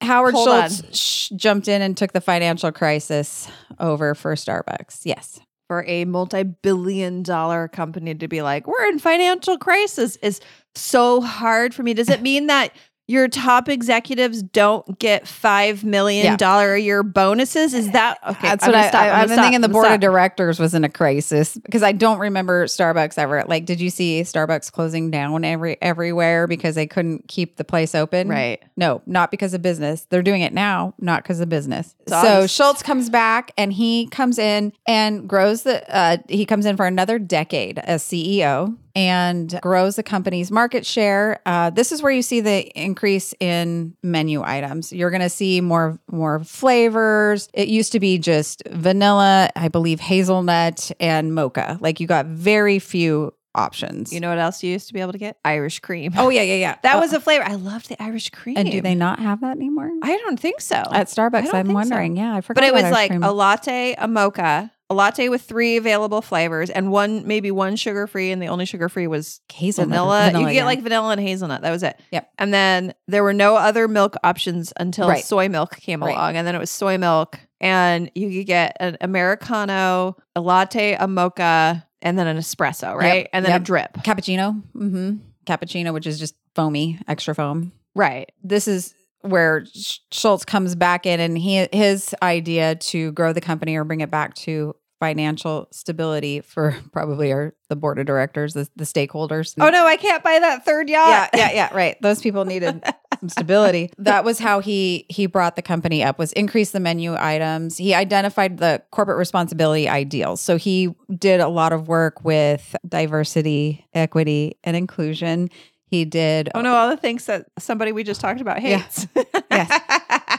Howard 0.00 0.34
Hold 0.34 0.46
Schultz 0.46 0.96
sh- 0.96 1.30
jumped 1.30 1.66
in 1.66 1.82
and 1.82 1.96
took 1.96 2.12
the 2.12 2.20
financial 2.20 2.70
crisis 2.70 3.48
over 3.80 4.14
for 4.14 4.34
Starbucks. 4.34 5.00
Yes. 5.04 5.40
For 5.68 5.84
a 5.86 6.04
multi-billion 6.04 7.22
dollar 7.22 7.68
company 7.68 8.14
to 8.14 8.28
be 8.28 8.42
like, 8.42 8.66
we're 8.66 8.86
in 8.88 8.98
financial 8.98 9.58
crisis 9.58 10.16
is 10.16 10.40
so 10.74 11.20
hard 11.20 11.74
for 11.74 11.82
me. 11.82 11.94
Does 11.94 12.08
it 12.08 12.22
mean 12.22 12.48
that 12.48 12.72
your 13.06 13.28
top 13.28 13.68
executives 13.68 14.42
don't 14.42 14.98
get 14.98 15.28
five 15.28 15.84
million 15.84 16.24
Yeah. 16.24 16.36
dollar 16.36 16.74
a 16.74 16.80
year 16.80 17.02
bonuses? 17.02 17.74
Is 17.74 17.90
that 17.92 18.18
okay? 18.26 18.48
That's 18.48 18.64
I'm 18.64 18.70
what 18.72 18.80
I, 18.80 18.88
stop, 18.88 19.02
I, 19.02 19.08
I'm 19.10 19.14
I've 19.14 19.28
been 19.28 19.34
stop, 19.36 19.44
thinking. 19.44 19.60
The 19.60 19.66
I'm 19.68 19.72
board 19.72 19.84
gonna 19.84 19.94
of 19.96 20.00
directors 20.00 20.58
was 20.58 20.74
in 20.74 20.84
a 20.84 20.88
crisis 20.88 21.54
because 21.58 21.82
I 21.82 21.92
don't 21.92 22.18
remember 22.18 22.64
Starbucks 22.66 23.18
ever. 23.18 23.44
Like, 23.46 23.66
did 23.66 23.80
you 23.80 23.90
see 23.90 24.22
Starbucks 24.22 24.72
closing 24.72 25.10
down 25.10 25.44
every 25.44 25.76
everywhere 25.82 26.46
because 26.46 26.74
they 26.74 26.86
couldn't 26.86 27.28
keep 27.28 27.56
the 27.56 27.64
place 27.64 27.94
open? 27.94 28.28
Right. 28.28 28.62
No, 28.76 29.02
not 29.06 29.30
because 29.30 29.54
of 29.54 29.60
business. 29.62 30.06
They're 30.08 30.22
doing 30.22 30.40
it 30.42 30.52
now, 30.54 30.94
not 30.98 31.22
because 31.22 31.40
of 31.40 31.48
business. 31.48 31.94
So 32.08 32.46
Schultz 32.46 32.82
comes 32.82 33.10
back 33.10 33.52
and 33.58 33.72
he 33.72 34.06
comes 34.08 34.38
in 34.38 34.72
and 34.86 35.28
grows 35.28 35.62
the. 35.64 35.84
Uh, 35.94 36.16
he 36.28 36.46
comes 36.46 36.64
in 36.64 36.76
for 36.76 36.86
another 36.86 37.18
decade 37.18 37.78
as 37.80 38.02
CEO 38.02 38.76
and 38.94 39.58
grows 39.62 39.96
the 39.96 40.02
company's 40.02 40.50
market 40.50 40.86
share. 40.86 41.40
Uh, 41.46 41.70
this 41.70 41.90
is 41.92 42.02
where 42.02 42.12
you 42.12 42.22
see 42.22 42.40
the 42.40 42.66
increase 42.80 43.34
in 43.40 43.96
menu 44.02 44.42
items. 44.42 44.92
You're 44.92 45.10
going 45.10 45.22
to 45.22 45.28
see 45.28 45.60
more 45.60 45.98
more 46.10 46.40
flavors. 46.44 47.48
It 47.54 47.68
used 47.68 47.92
to 47.92 48.00
be 48.00 48.18
just 48.18 48.62
vanilla, 48.70 49.50
I 49.56 49.68
believe 49.68 50.00
hazelnut 50.00 50.90
and 51.00 51.34
mocha. 51.34 51.78
Like 51.80 52.00
you 52.00 52.06
got 52.06 52.26
very 52.26 52.78
few 52.78 53.32
options. 53.56 54.12
You 54.12 54.18
know 54.18 54.28
what 54.30 54.38
else 54.38 54.64
you 54.64 54.72
used 54.72 54.88
to 54.88 54.94
be 54.94 55.00
able 55.00 55.12
to 55.12 55.18
get? 55.18 55.38
Irish 55.44 55.78
cream. 55.78 56.12
oh 56.16 56.28
yeah, 56.28 56.42
yeah, 56.42 56.54
yeah. 56.56 56.76
that 56.82 56.96
Oh, 56.96 57.00
was 57.00 57.12
a 57.12 57.20
flavor. 57.20 57.44
I 57.44 57.54
loved 57.54 57.88
the 57.88 58.02
Irish 58.02 58.30
cream. 58.30 58.56
And 58.56 58.68
do 58.70 58.80
they 58.80 58.96
not 58.96 59.20
have 59.20 59.40
that 59.42 59.56
anymore 59.56 59.90
I 60.02 60.16
don't 60.16 60.38
think 60.40 60.60
so. 60.60 60.74
at 60.76 61.06
Starbucks? 61.06 61.46
I'm 61.54 61.66
think 61.66 61.68
so. 61.68 61.72
wondering. 61.74 62.16
Yeah, 62.16 62.34
I 62.34 62.40
forgot. 62.40 62.60
but 62.60 62.64
it 62.68 62.74
was 62.74 62.82
ice 62.84 62.92
like 62.92 63.10
cream. 63.10 63.22
a 63.22 63.30
latte, 63.32 63.94
a 63.96 64.08
mocha, 64.08 64.72
a 64.90 64.94
latte 64.94 65.28
with 65.30 65.42
three 65.42 65.76
available 65.78 66.20
flavors, 66.20 66.68
and 66.70 66.90
one 66.92 67.26
maybe 67.26 67.50
one 67.50 67.74
sugar 67.76 68.06
free, 68.06 68.30
and 68.30 68.40
the 68.42 68.48
only 68.48 68.66
sugar 68.66 68.88
free 68.88 69.06
was 69.06 69.40
hazelnut. 69.52 69.88
vanilla. 69.90 70.26
you 70.26 70.32
could 70.46 70.52
get 70.52 70.54
yeah. 70.60 70.64
like 70.66 70.82
vanilla 70.82 71.12
and 71.12 71.20
hazelnut. 71.20 71.62
That 71.62 71.70
was 71.70 71.82
it. 71.82 71.98
Yep. 72.12 72.30
And 72.38 72.52
then 72.52 72.94
there 73.08 73.22
were 73.22 73.32
no 73.32 73.56
other 73.56 73.88
milk 73.88 74.14
options 74.22 74.72
until 74.78 75.08
Right. 75.08 75.24
soy 75.24 75.48
milk 75.48 75.76
came 75.76 76.02
Right. 76.02 76.12
along, 76.14 76.36
and 76.36 76.46
then 76.46 76.54
it 76.54 76.58
was 76.58 76.70
soy 76.70 76.98
milk, 76.98 77.40
and 77.60 78.10
you 78.14 78.30
could 78.30 78.46
get 78.46 78.76
an 78.78 78.98
americano, 79.00 80.16
a 80.36 80.40
latte, 80.40 80.94
a 80.98 81.06
mocha, 81.08 81.86
and 82.02 82.18
then 82.18 82.26
an 82.26 82.36
espresso, 82.36 82.94
right? 82.94 83.22
Yep. 83.22 83.30
And 83.32 83.44
then 83.44 83.52
Yep. 83.52 83.60
a 83.60 83.64
drip, 83.64 83.92
cappuccino. 84.02 84.62
Mm-hmm. 84.76 85.16
Cappuccino, 85.46 85.92
which 85.92 86.06
is 86.06 86.18
just 86.18 86.34
foamy, 86.54 86.98
extra 87.08 87.34
foam. 87.34 87.72
right? 87.94 88.30
This 88.42 88.66
is 88.68 88.92
where 89.24 89.64
Schultz 90.12 90.44
comes 90.44 90.74
back 90.74 91.06
in, 91.06 91.20
and 91.20 91.36
he 91.36 91.66
his 91.72 92.14
idea 92.22 92.76
to 92.76 93.12
grow 93.12 93.32
the 93.32 93.40
company 93.40 93.76
or 93.76 93.84
bring 93.84 94.00
it 94.00 94.10
back 94.10 94.34
to 94.34 94.74
financial 95.00 95.68
stability 95.70 96.40
for 96.40 96.76
probably 96.92 97.32
our 97.32 97.54
the 97.68 97.76
board 97.76 97.98
of 97.98 98.06
directors, 98.06 98.54
the, 98.54 98.68
the 98.76 98.84
stakeholders. 98.84 99.54
Oh 99.58 99.70
no, 99.70 99.86
I 99.86 99.96
can't 99.96 100.22
buy 100.22 100.38
that 100.38 100.64
third 100.64 100.88
yacht. 100.88 101.30
yeah, 101.34 101.48
yeah, 101.48 101.52
yeah, 101.52 101.74
right. 101.74 101.96
Those 102.00 102.20
people 102.20 102.44
needed 102.44 102.82
some 103.20 103.28
stability. 103.28 103.90
That 103.98 104.24
was 104.24 104.38
how 104.38 104.60
he 104.60 105.06
he 105.08 105.26
brought 105.26 105.56
the 105.56 105.62
company 105.62 106.02
up 106.02 106.18
was 106.18 106.32
increase 106.32 106.70
the 106.70 106.80
menu 106.80 107.16
items. 107.18 107.76
He 107.76 107.94
identified 107.94 108.58
the 108.58 108.82
corporate 108.90 109.18
responsibility 109.18 109.88
ideals. 109.88 110.40
So 110.40 110.56
he 110.56 110.94
did 111.18 111.40
a 111.40 111.48
lot 111.48 111.72
of 111.72 111.88
work 111.88 112.24
with 112.24 112.76
diversity, 112.86 113.86
equity, 113.94 114.58
and 114.64 114.76
inclusion. 114.76 115.50
He 115.86 116.04
did 116.04 116.48
Oh 116.54 116.60
no, 116.60 116.74
all 116.74 116.88
the 116.88 116.96
things 116.96 117.26
that 117.26 117.46
somebody 117.58 117.92
we 117.92 118.02
just 118.04 118.20
talked 118.20 118.40
about 118.40 118.60
Yeah. 118.62 118.78
hates. 118.78 119.06
Yes. 119.50 119.80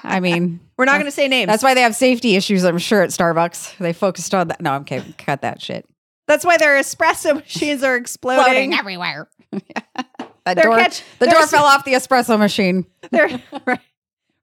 I 0.03 0.19
mean, 0.19 0.59
We're 0.77 0.85
not 0.85 0.93
going 0.93 1.05
to 1.05 1.11
say 1.11 1.27
names. 1.27 1.47
that's 1.47 1.63
why 1.63 1.73
they 1.73 1.81
have 1.81 1.95
safety 1.95 2.35
issues, 2.35 2.63
I'm 2.65 2.77
sure, 2.77 3.01
at 3.01 3.11
Starbucks. 3.11 3.77
They 3.77 3.93
focused 3.93 4.33
on 4.35 4.49
that. 4.49 4.61
No, 4.61 4.71
I'm 4.73 4.83
kidding. 4.83 5.13
Cut 5.17 5.41
that 5.41 5.61
shit. 5.61 5.85
That's 6.27 6.43
why 6.43 6.57
their 6.57 6.79
espresso 6.81 7.35
machines 7.35 7.83
are 7.83 7.95
exploding. 7.95 8.73
everywhere. 8.73 9.29
that 9.51 10.57
door, 10.57 10.75
catch- 10.77 11.03
the 11.19 11.27
door 11.27 11.45
fell 11.47 11.63
off 11.65 11.85
the 11.85 11.93
espresso 11.93 12.37
machine. 12.37 12.85
They're- 13.11 13.41
right. 13.65 13.79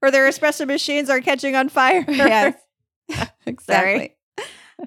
Or 0.01 0.11
their 0.11 0.27
espresso 0.29 0.65
machines 0.67 1.09
are 1.09 1.21
catching 1.21 1.55
on 1.55 1.69
fire. 1.69 2.03
Yes. 2.07 2.55
exactly. 3.45 4.12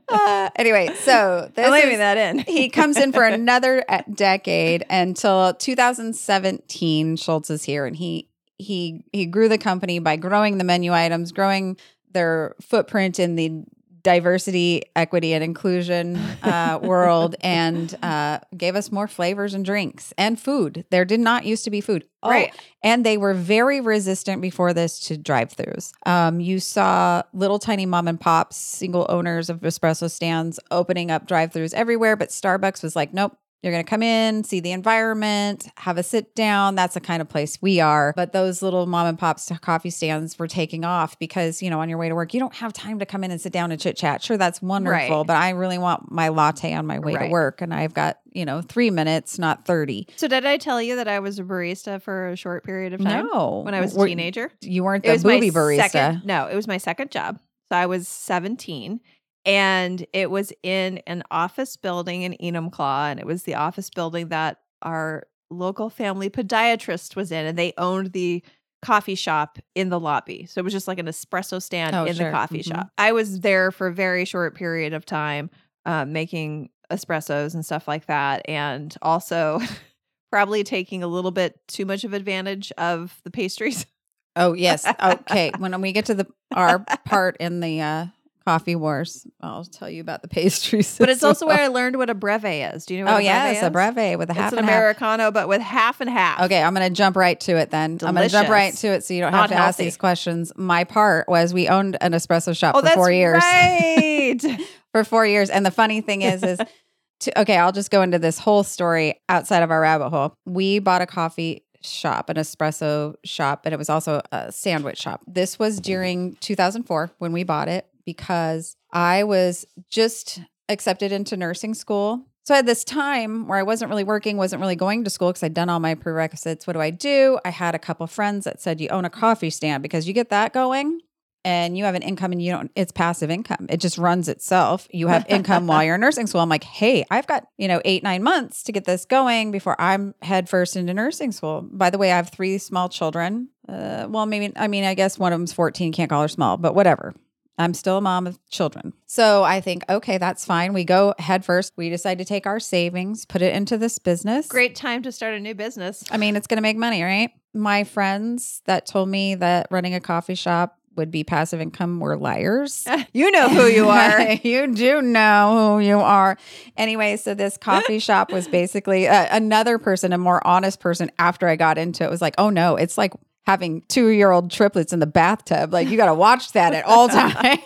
Uh, 0.09 0.51
anyway, 0.57 0.89
so 1.01 1.51
this 1.55 1.67
I'm 1.67 1.73
leaving 1.73 1.93
is- 1.93 1.99
that 1.99 2.17
in. 2.19 2.39
he 2.41 2.69
comes 2.69 2.97
in 2.97 3.13
for 3.13 3.23
another 3.25 3.85
decade 4.15 4.85
until 4.91 5.55
2017. 5.55 7.17
Schultz 7.17 7.51
is 7.51 7.65
here, 7.65 7.87
and 7.87 7.97
he 7.97 8.29
he 8.59 9.05
he 9.13 9.27
grew 9.27 9.49
the 9.49 9.59
company 9.59 9.99
by 9.99 10.17
growing 10.17 10.59
the 10.59 10.65
menu 10.65 10.93
items, 10.93 11.33
growing 11.33 11.77
their 12.13 12.55
footprint 12.61 13.19
in 13.19 13.37
the 13.37 13.63
diversity, 14.07 14.83
equity, 14.95 15.35
and 15.35 15.43
inclusion 15.43 16.17
uh, 16.45 16.79
world, 16.83 17.35
and 17.41 17.93
uh, 18.05 18.39
gave 18.57 18.77
us 18.77 18.93
more 18.93 19.09
flavors 19.09 19.53
and 19.53 19.65
drinks 19.65 20.15
and 20.17 20.39
food. 20.41 20.85
There 20.91 21.05
did 21.05 21.19
not 21.19 21.45
used 21.45 21.65
to 21.65 21.71
be 21.71 21.81
food. 21.81 22.05
Oh, 22.23 22.31
Right. 22.31 22.55
and 22.85 23.05
they 23.05 23.19
were 23.19 23.35
very 23.35 23.81
resistant 23.81 24.41
before 24.41 24.73
this 24.73 25.01
to 25.09 25.17
drive-throughs. 25.17 25.93
Um, 26.07 26.39
you 26.41 26.61
saw 26.61 27.23
little 27.33 27.59
tiny 27.59 27.85
mom 27.85 28.07
and 28.07 28.21
pops, 28.21 28.57
single 28.57 29.07
owners 29.09 29.51
of 29.51 29.61
espresso 29.63 30.09
stands 30.09 30.61
opening 30.71 31.11
up 31.11 31.27
drive-throughs 31.27 31.75
everywhere, 31.75 32.15
but 32.17 32.29
Starbucks 32.29 32.83
was 32.85 32.95
like, 32.95 33.13
nope. 33.13 33.37
You're 33.67 33.73
going 33.73 33.85
to 33.85 33.91
come 33.91 34.03
in, 34.05 34.45
see 34.45 34.61
the 34.61 34.71
environment, 34.71 35.67
have 35.77 35.99
a 35.99 36.05
sit 36.05 36.37
down. 36.37 36.77
That's 36.77 36.95
the 36.95 37.01
kind 37.01 37.21
of 37.21 37.29
place 37.29 37.61
we 37.61 37.81
are. 37.81 38.13
But 38.15 38.33
those 38.33 38.63
little 38.63 38.87
mom 38.87 39.09
and 39.09 39.19
pops 39.19 39.51
coffee 39.61 39.91
stands 39.91 40.39
were 40.39 40.47
taking 40.47 40.85
off 40.85 41.19
because, 41.19 41.61
you 41.61 41.69
know, 41.69 41.81
on 41.81 41.89
your 41.89 41.99
way 41.99 42.09
to 42.09 42.15
work, 42.15 42.33
you 42.33 42.39
don't 42.39 42.55
have 42.55 42.73
time 42.73 43.01
to 43.01 43.07
come 43.07 43.25
in 43.25 43.33
and 43.33 43.41
sit 43.41 43.53
down 43.53 43.73
and 43.73 43.81
chit 43.81 43.97
chat. 43.97 44.23
Sure, 44.23 44.37
that's 44.37 44.63
wonderful, 44.63 45.19
Right. 45.19 45.27
but 45.27 45.37
I 45.37 45.51
really 45.51 45.79
want 45.79 46.13
my 46.13 46.29
latte 46.29 46.75
on 46.75 46.87
my 46.87 47.01
way 47.01 47.15
to 47.17 47.27
work. 47.27 47.61
And 47.61 47.75
I've 47.75 47.93
got, 47.93 48.19
you 48.33 48.45
know, 48.45 48.63
three 48.63 48.91
minutes, 48.91 49.37
not 49.37 49.65
30. 49.65 50.07
So 50.15 50.29
did 50.29 50.47
I 50.47 50.59
tell 50.59 50.81
you 50.81 50.95
that 50.95 51.09
I 51.09 51.19
was 51.19 51.41
a 51.41 51.43
barista 51.43 52.01
for 52.01 52.29
a 52.29 52.37
short 52.37 52.63
period 52.63 52.93
of 52.93 53.01
time? 53.03 53.27
No. 53.33 53.63
When 53.65 53.75
I 53.75 53.81
was 53.81 53.97
a 53.97 53.99
Were- 53.99 54.07
teenager? 54.07 54.53
You 54.61 54.85
weren't 54.85 55.05
It 55.05 55.09
the 55.09 55.13
was 55.15 55.25
my 55.25 55.41
barista. 55.41 55.91
second. 55.91 56.23
No, 56.25 56.47
it 56.47 56.55
was 56.55 56.69
my 56.69 56.79
second 56.79 57.11
job. 57.11 57.41
So 57.69 57.75
I 57.77 57.87
was 57.87 58.07
17 58.07 59.01
and 59.47 60.05
it 60.13 60.31
was 60.31 60.53
in 60.63 60.99
an 61.07 61.23
office 61.31 61.77
building 61.77 62.23
in 62.23 62.35
Enumclaw 62.35 63.11
and 63.11 63.19
it 63.21 63.25
was 63.27 63.45
the 63.45 63.55
office 63.55 63.89
building 63.89 64.29
that 64.29 64.59
our 64.83 65.27
local 65.51 65.89
family 65.89 66.29
podiatrist 66.29 67.17
was 67.17 67.33
in 67.33 67.47
and 67.47 67.57
they 67.57 67.73
owned 67.79 68.13
the 68.13 68.43
coffee 68.83 69.15
shop 69.15 69.59
in 69.75 69.89
the 69.89 69.99
lobby. 69.99 70.45
So 70.47 70.59
it 70.61 70.65
was 70.65 70.73
just 70.73 70.89
like 70.89 70.99
an 70.99 71.07
espresso 71.07 71.63
stand 71.63 71.95
Oh, 71.97 72.05
in 72.05 72.15
sure. 72.17 72.27
the 72.27 72.31
coffee 72.37 72.59
Mhm. 72.61 72.67
shop. 72.75 72.89
I 72.99 73.13
was 73.13 73.41
there 73.41 73.71
for 73.71 73.87
a 73.87 73.95
very 73.95 74.25
short 74.25 74.55
period 74.55 74.93
of 74.93 75.07
time 75.07 75.49
uh, 75.87 76.05
making 76.05 76.69
espressos 76.93 77.55
and 77.55 77.65
stuff 77.65 77.87
like 77.89 78.07
that 78.07 78.43
and 78.49 78.95
also 79.03 79.61
probably 80.33 80.65
taking 80.65 81.03
a 81.03 81.07
little 81.09 81.31
bit 81.31 81.59
too 81.69 81.87
much 81.87 82.05
of 82.05 82.13
advantage 82.13 82.73
of 82.77 83.19
the 83.25 83.31
pastries. 83.31 83.87
Oh 84.35 84.53
yes. 84.53 84.85
Okay. 85.03 85.53
when 85.59 85.81
we 85.81 85.93
get 85.93 86.07
to 86.07 86.15
the 86.15 86.27
our 86.55 86.81
part 87.07 87.37
in 87.39 87.61
the 87.61 87.81
uh, 87.81 88.07
coffee 88.47 88.77
wars, 88.77 89.27
I'll 89.41 89.65
tell 89.65 89.91
you 89.91 90.01
about 90.01 90.23
the 90.23 90.29
pastries. 90.39 90.97
But 90.99 91.09
it's 91.09 91.23
also 91.25 91.47
well. 91.47 91.57
where 91.57 91.65
I 91.65 91.69
learned 91.69 91.97
what 91.97 92.09
a 92.09 92.15
breve 92.15 92.73
is. 92.75 92.87
Do 92.87 92.95
you 92.95 93.01
know 93.01 93.07
what 93.07 93.15
Oh 93.15 93.17
a 93.17 93.19
breve 93.19 93.25
yes, 93.25 93.57
is? 93.59 93.63
a 93.65 93.71
breve 93.71 94.19
with 94.19 94.31
a 94.31 94.35
half 94.35 94.45
It's 94.47 94.53
an 94.55 94.59
and 94.61 94.69
half. 94.69 94.77
Americano, 94.79 95.31
but 95.33 95.49
with 95.49 95.61
half 95.61 96.01
and 96.01 96.09
half. 96.09 96.43
Okay, 96.43 96.63
I'm 96.63 96.73
going 96.75 96.89
to 96.89 96.95
jump 96.95 97.17
right 97.17 97.39
to 97.41 97.57
it 97.57 97.71
then. 97.71 97.99
I'm 98.03 98.15
going 98.15 98.27
to 98.29 98.33
jump 98.33 98.49
right 98.49 98.73
to 98.75 98.87
it 98.89 99.05
so 99.05 99.15
you 99.15 99.21
don't 99.21 99.33
Not 99.33 99.51
have 99.51 99.59
to 99.59 99.63
ask 99.63 99.79
these 99.79 99.97
questions. 99.97 100.53
My 100.57 100.85
part 100.85 101.29
was 101.29 101.53
we 101.53 101.69
owned 101.69 101.97
an 102.01 102.13
espresso 102.13 102.57
shop 102.57 102.75
Oh, 102.77 102.79
for 102.81 102.85
that's 102.85 102.95
four 102.97 103.11
years. 103.11 103.43
right. 103.43 104.39
for 104.93 105.03
four 105.05 105.27
years. 105.27 105.51
And 105.51 105.67
the 105.67 105.71
funny 105.73 106.01
thing 106.01 106.23
is, 106.23 106.43
is 106.45 106.59
to, 107.21 107.41
okay, 107.41 107.57
I'll 107.57 107.73
just 107.73 107.91
go 107.91 108.03
into 108.03 108.19
this 108.19 108.39
whole 108.39 108.63
story 108.63 109.21
outside 109.29 109.63
of 109.63 109.71
our 109.73 109.81
rabbit 109.81 110.11
hole. 110.11 110.35
We 110.47 110.79
bought 110.79 111.03
a 111.03 111.07
coffee 111.07 111.65
shop, 111.83 112.31
an 112.31 112.37
espresso 112.37 113.15
shop, 113.25 113.63
and 113.65 113.73
it 113.73 113.77
was 113.77 113.89
also 113.91 114.21
a 114.33 114.51
sandwich 114.53 114.99
shop. 114.99 115.23
This 115.27 115.59
was 115.59 115.81
during 115.81 116.35
2004 116.37 117.11
when 117.19 117.33
we 117.33 117.43
bought 117.45 117.69
it 117.69 117.87
because 118.07 118.77
I 118.93 119.25
was 119.25 119.67
just 119.91 120.41
accepted 120.71 121.13
into 121.13 121.37
nursing 121.37 121.75
school. 121.75 122.27
So 122.45 122.55
I 122.55 122.59
had 122.59 122.67
this 122.67 122.85
time 122.85 123.49
where 123.49 123.59
I 123.59 123.65
wasn't 123.65 123.91
really 123.91 124.05
working, 124.05 124.37
wasn't 124.37 124.61
really 124.61 124.77
going 124.77 125.05
to 125.05 125.11
school 125.11 125.29
because 125.29 125.43
I'd 125.43 125.53
done 125.53 125.69
all 125.69 125.81
my 125.81 125.95
prerequisites. 125.95 126.67
What 126.67 126.75
do 126.75 126.81
I 126.81 126.91
do? 126.91 127.39
I 127.45 127.51
had 127.51 127.75
a 127.75 127.79
couple 127.79 128.07
friends 128.07 128.45
that 128.45 128.61
said, 128.61 128.81
You 128.81 128.89
own 128.89 129.05
a 129.05 129.11
coffee 129.11 129.51
stand 129.51 129.83
because 129.83 130.07
you 130.07 130.15
get 130.15 130.31
that 130.31 130.55
going 130.55 131.01
and 131.47 131.79
you 131.79 131.85
have 131.85 131.95
an 131.95 132.03
income 132.03 132.33
and 132.33 132.43
you 132.43 132.51
don't 132.51 132.73
it's 132.75 132.91
passive 132.91 133.31
income 133.31 133.67
it 133.71 133.79
just 133.79 133.97
runs 133.97 134.29
itself 134.29 134.89
you 134.91 135.07
have 135.07 135.25
income 135.29 135.67
while 135.69 135.83
you're 135.83 135.95
in 135.95 136.01
nursing 136.01 136.27
school 136.27 136.41
i'm 136.41 136.49
like 136.49 136.65
hey 136.65 137.05
i've 137.11 137.27
got 137.27 137.47
you 137.57 137.69
know 137.69 137.81
eight 137.85 138.03
nine 138.03 138.23
months 138.23 138.65
to 138.65 138.73
get 138.73 138.85
this 138.85 139.05
going 139.05 139.53
before 139.53 139.81
i'm 139.81 140.13
head 140.23 140.49
first 140.49 140.77
into 140.77 140.93
nursing 140.93 141.31
school 141.31 141.63
by 141.71 141.89
the 141.89 141.99
way 141.99 142.11
i 142.11 142.17
have 142.17 142.31
three 142.31 142.59
small 142.59 142.89
children 142.89 143.49
uh, 143.69 144.07
well 144.11 144.27
maybe 144.27 144.53
i 144.57 144.67
mean 144.67 144.83
i 144.83 144.93
guess 144.93 145.19
one 145.19 145.33
of 145.33 145.39
them's 145.39 145.53
14 145.53 145.93
can't 145.93 146.11
call 146.11 146.23
her 146.23 146.29
small 146.29 146.57
but 146.57 146.75
whatever 146.75 147.15
I'm 147.59 147.75
still 147.75 147.99
a 147.99 148.01
mom 148.01 148.27
of 148.27 148.39
children. 148.49 148.93
So 149.07 149.43
I 149.43 149.61
think, 149.61 149.83
okay, 149.89 150.19
that's 150.19 150.45
fine. 150.45 150.73
We 150.73 150.85
go 150.85 151.15
head 151.19 151.45
first. 151.45 151.73
We 151.77 151.89
decide 151.89 152.19
to 152.19 152.25
take 152.25 152.47
our 152.47 152.61
savings, 152.61 153.25
put 153.25 153.43
it 153.43 153.55
into 153.55 153.79
this 153.79 153.99
business. 153.99 154.47
Great 154.47 154.75
time 154.75 155.03
to 155.03 155.13
start 155.13 155.35
a 155.35 155.41
new 155.41 155.55
business. 155.55 156.05
I 156.11 156.19
mean, 156.19 156.37
it's 156.37 156.47
going 156.47 156.59
to 156.59 156.63
make 156.63 156.77
money, 156.77 157.03
right? 157.03 157.31
My 157.55 157.85
friends 157.85 158.61
that 158.67 158.87
told 158.87 159.09
me 159.09 159.35
that 159.37 159.69
running 159.71 159.95
a 159.95 160.01
coffee 160.01 160.35
shop 160.35 160.79
would 160.97 161.11
be 161.11 161.25
passive 161.25 161.61
income 161.61 162.01
were 162.01 162.17
liars. 162.17 162.87
You 163.13 163.31
know 163.31 163.49
who 163.49 163.67
you 163.67 163.89
are. 163.89 164.33
you 164.43 164.75
do 164.75 165.01
know 165.01 165.77
who 165.79 165.85
you 165.85 165.99
are. 166.01 166.37
Anyway, 166.77 167.17
so 167.17 167.33
this 167.35 167.57
coffee 167.61 167.99
shop 167.99 168.31
was 168.31 168.47
basically 168.47 169.09
uh, 169.09 169.29
another 169.31 169.79
person, 169.79 170.13
a 170.13 170.19
more 170.19 170.47
honest 170.47 170.81
person 170.81 171.11
after 171.19 171.49
I 171.49 171.57
got 171.57 171.79
into 171.79 172.05
it 172.05 172.11
was 172.11 172.21
like, 172.21 172.35
oh 172.37 172.51
no, 172.51 172.77
it's 172.77 172.99
like 172.99 173.15
having 173.47 173.83
two 173.89 174.09
year 174.09 174.31
old 174.31 174.51
triplets 174.51 174.93
in 174.93 174.99
the 174.99 175.07
bathtub. 175.07 175.73
Like 175.73 175.89
you 175.89 175.97
got 175.97 176.07
to 176.07 176.15
watch 176.15 176.53
that 176.53 176.75
at 176.75 176.85
all 176.85 177.09
times. 177.09 177.61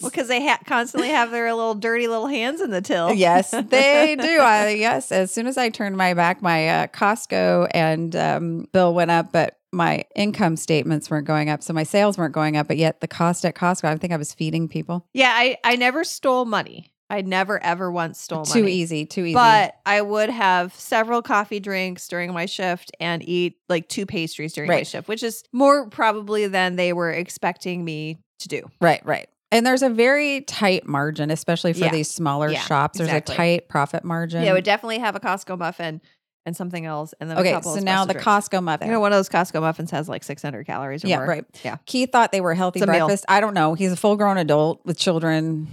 Well, 0.00 0.10
because 0.10 0.28
they 0.28 0.46
ha- 0.46 0.60
constantly 0.66 1.08
have 1.08 1.30
their 1.30 1.52
little 1.52 1.74
dirty 1.74 2.06
little 2.08 2.28
hands 2.28 2.60
in 2.60 2.70
the 2.70 2.80
till. 2.80 3.12
yes, 3.14 3.50
they 3.50 4.16
do. 4.20 4.38
I, 4.40 4.70
yes, 4.70 5.10
as 5.12 5.32
soon 5.32 5.46
as 5.46 5.58
I 5.58 5.70
turned 5.70 5.96
my 5.96 6.14
back, 6.14 6.40
my 6.40 6.68
uh, 6.68 6.86
Costco 6.88 7.68
and 7.72 8.14
um, 8.14 8.68
bill 8.72 8.94
went 8.94 9.10
up, 9.10 9.32
but 9.32 9.58
my 9.72 10.04
income 10.14 10.56
statements 10.56 11.10
weren't 11.10 11.26
going 11.26 11.50
up. 11.50 11.62
So 11.62 11.72
my 11.72 11.82
sales 11.82 12.16
weren't 12.16 12.32
going 12.32 12.56
up, 12.56 12.68
but 12.68 12.76
yet 12.78 13.00
the 13.00 13.08
cost 13.08 13.44
at 13.44 13.54
Costco, 13.54 13.84
I 13.84 13.96
think 13.96 14.12
I 14.12 14.16
was 14.16 14.32
feeding 14.32 14.68
people. 14.68 15.06
Yeah, 15.12 15.32
I, 15.34 15.58
I 15.64 15.76
never 15.76 16.04
stole 16.04 16.44
money. 16.44 16.92
I 17.10 17.22
never 17.22 17.62
ever 17.62 17.90
once 17.90 18.20
stole 18.20 18.40
money. 18.40 18.50
too 18.52 18.60
money. 18.62 18.72
easy, 18.72 19.06
too 19.06 19.24
easy. 19.24 19.34
But 19.34 19.76
I 19.86 20.02
would 20.02 20.28
have 20.28 20.74
several 20.74 21.22
coffee 21.22 21.58
drinks 21.60 22.06
during 22.08 22.32
my 22.34 22.44
shift 22.46 22.90
and 23.00 23.26
eat 23.26 23.56
like 23.68 23.88
two 23.88 24.04
pastries 24.04 24.52
during 24.52 24.68
my 24.68 24.82
shift, 24.82 25.08
which 25.08 25.22
is 25.22 25.42
more 25.52 25.88
probably 25.88 26.46
than 26.48 26.76
they 26.76 26.92
were 26.92 27.10
expecting 27.10 27.84
me 27.84 28.18
to 28.40 28.48
do. 28.48 28.62
right, 28.80 29.04
right. 29.06 29.28
And 29.50 29.64
there's 29.64 29.82
a 29.82 29.88
very 29.88 30.42
tight 30.42 30.86
margin, 30.86 31.30
especially 31.30 31.72
for 31.72 31.78
Yeah. 31.86 31.90
these 31.90 32.10
smaller 32.10 32.50
Yeah, 32.50 32.60
shops. 32.60 32.98
There's 32.98 33.08
exactly. 33.08 33.34
a 33.34 33.36
tight 33.38 33.68
profit 33.70 34.04
margin. 34.04 34.42
Yeah, 34.42 34.50
it 34.50 34.52
would 34.52 34.64
definitely 34.64 34.98
have 34.98 35.16
a 35.16 35.20
Costco 35.20 35.58
muffin 35.58 36.02
and 36.44 36.54
something 36.54 36.84
else, 36.84 37.14
and 37.20 37.30
then 37.30 37.38
a 37.38 37.40
okay, 37.40 37.58
so 37.62 37.76
now 37.76 38.04
the 38.04 38.12
drinks. 38.12 38.26
Costco 38.26 38.62
muffin. 38.62 38.88
You 38.88 38.92
know, 38.92 39.00
one 39.00 39.12
of 39.12 39.18
those 39.18 39.30
Costco 39.30 39.60
muffins 39.62 39.90
has 39.92 40.06
like 40.08 40.22
600 40.24 40.66
calories 40.66 41.02
or 41.04 41.08
Yeah, 41.08 41.16
more. 41.18 41.26
right. 41.26 41.44
Yeah. 41.64 41.78
Keith 41.86 42.12
thought 42.12 42.30
they 42.32 42.42
were 42.42 42.52
healthy 42.54 42.80
a 42.80 42.86
meal. 42.86 43.06
breakfast. 43.06 43.24
I 43.28 43.40
don't 43.40 43.54
know. 43.54 43.72
He's 43.72 43.92
a 43.92 43.96
full 43.96 44.16
grown 44.16 44.36
adult 44.36 44.82
with 44.84 44.98
children. 44.98 45.66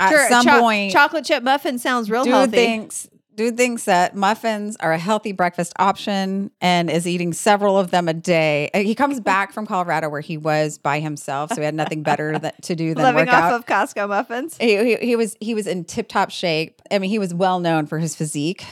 At 0.00 0.10
Sure, 0.10 0.28
some 0.28 0.44
cho- 0.44 0.60
point, 0.60 0.92
chocolate 0.92 1.24
chip 1.24 1.42
muffin 1.42 1.78
sounds 1.78 2.10
real 2.10 2.24
dude 2.24 2.32
healthy. 2.34 2.50
thinks 2.56 3.08
dude 3.36 3.56
thinks 3.56 3.84
that 3.86 4.14
muffins 4.14 4.76
are 4.78 4.92
a 4.92 4.98
healthy 4.98 5.32
breakfast 5.32 5.72
option 5.80 6.50
and 6.60 6.88
is 6.88 7.06
eating 7.06 7.32
several 7.32 7.76
of 7.78 7.90
them 7.90 8.06
a 8.08 8.14
day. 8.14 8.70
Uh, 8.72 8.78
He 8.78 8.94
comes 8.94 9.18
back 9.32 9.52
from 9.52 9.66
Colorado 9.66 10.08
where 10.08 10.20
he 10.20 10.36
was 10.36 10.78
by 10.78 11.00
himself, 11.00 11.50
so 11.50 11.56
he 11.60 11.64
had 11.64 11.74
nothing 11.74 12.02
better 12.04 12.38
that, 12.38 12.62
to 12.62 12.76
do 12.76 12.94
than 12.94 13.02
Living 13.04 13.26
work 13.26 13.28
off 13.34 13.44
out. 13.44 13.54
of 13.54 13.66
Costco 13.66 14.08
muffins. 14.08 14.56
he, 14.58 14.76
he, 14.84 14.96
he 15.06 15.16
was 15.16 15.36
he 15.40 15.54
was 15.54 15.66
in 15.66 15.84
tip 15.84 16.08
top 16.08 16.30
shape. 16.30 16.80
I 16.92 16.98
mean, 16.98 17.10
he 17.10 17.18
was 17.18 17.34
well 17.34 17.58
known 17.60 17.86
for 17.86 17.98
his 17.98 18.14
physique 18.16 18.64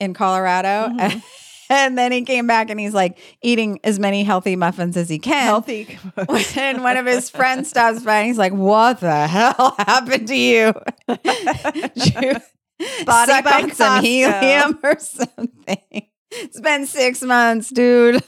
in 0.00 0.14
Colorado. 0.14 0.88
Mhm. 0.94 1.22
And 1.70 1.98
then 1.98 2.12
he 2.12 2.22
came 2.22 2.46
back 2.46 2.70
and 2.70 2.80
he's 2.80 2.94
like 2.94 3.18
eating 3.42 3.78
as 3.84 3.98
many 3.98 4.24
healthy 4.24 4.56
muffins 4.56 4.96
as 4.96 5.08
he 5.08 5.18
can. 5.18 5.44
Healthy. 5.44 5.98
And 6.56 6.82
one 6.82 6.96
of 6.96 7.06
his 7.06 7.28
friends 7.30 7.68
stops 7.68 8.02
by 8.02 8.18
and 8.18 8.26
he's 8.26 8.38
like, 8.38 8.52
What 8.52 9.00
the 9.00 9.26
hell 9.26 9.74
happened 9.78 10.28
to 10.28 10.36
you? 10.36 10.72
You 11.94 12.36
Body 13.04 13.32
suck 13.32 13.46
on 13.46 13.72
some 13.72 14.04
helium 14.04 14.78
or 14.82 14.98
something? 14.98 16.06
It's 16.30 16.60
been 16.60 16.86
six 16.86 17.22
months, 17.22 17.70
dude. 17.70 18.22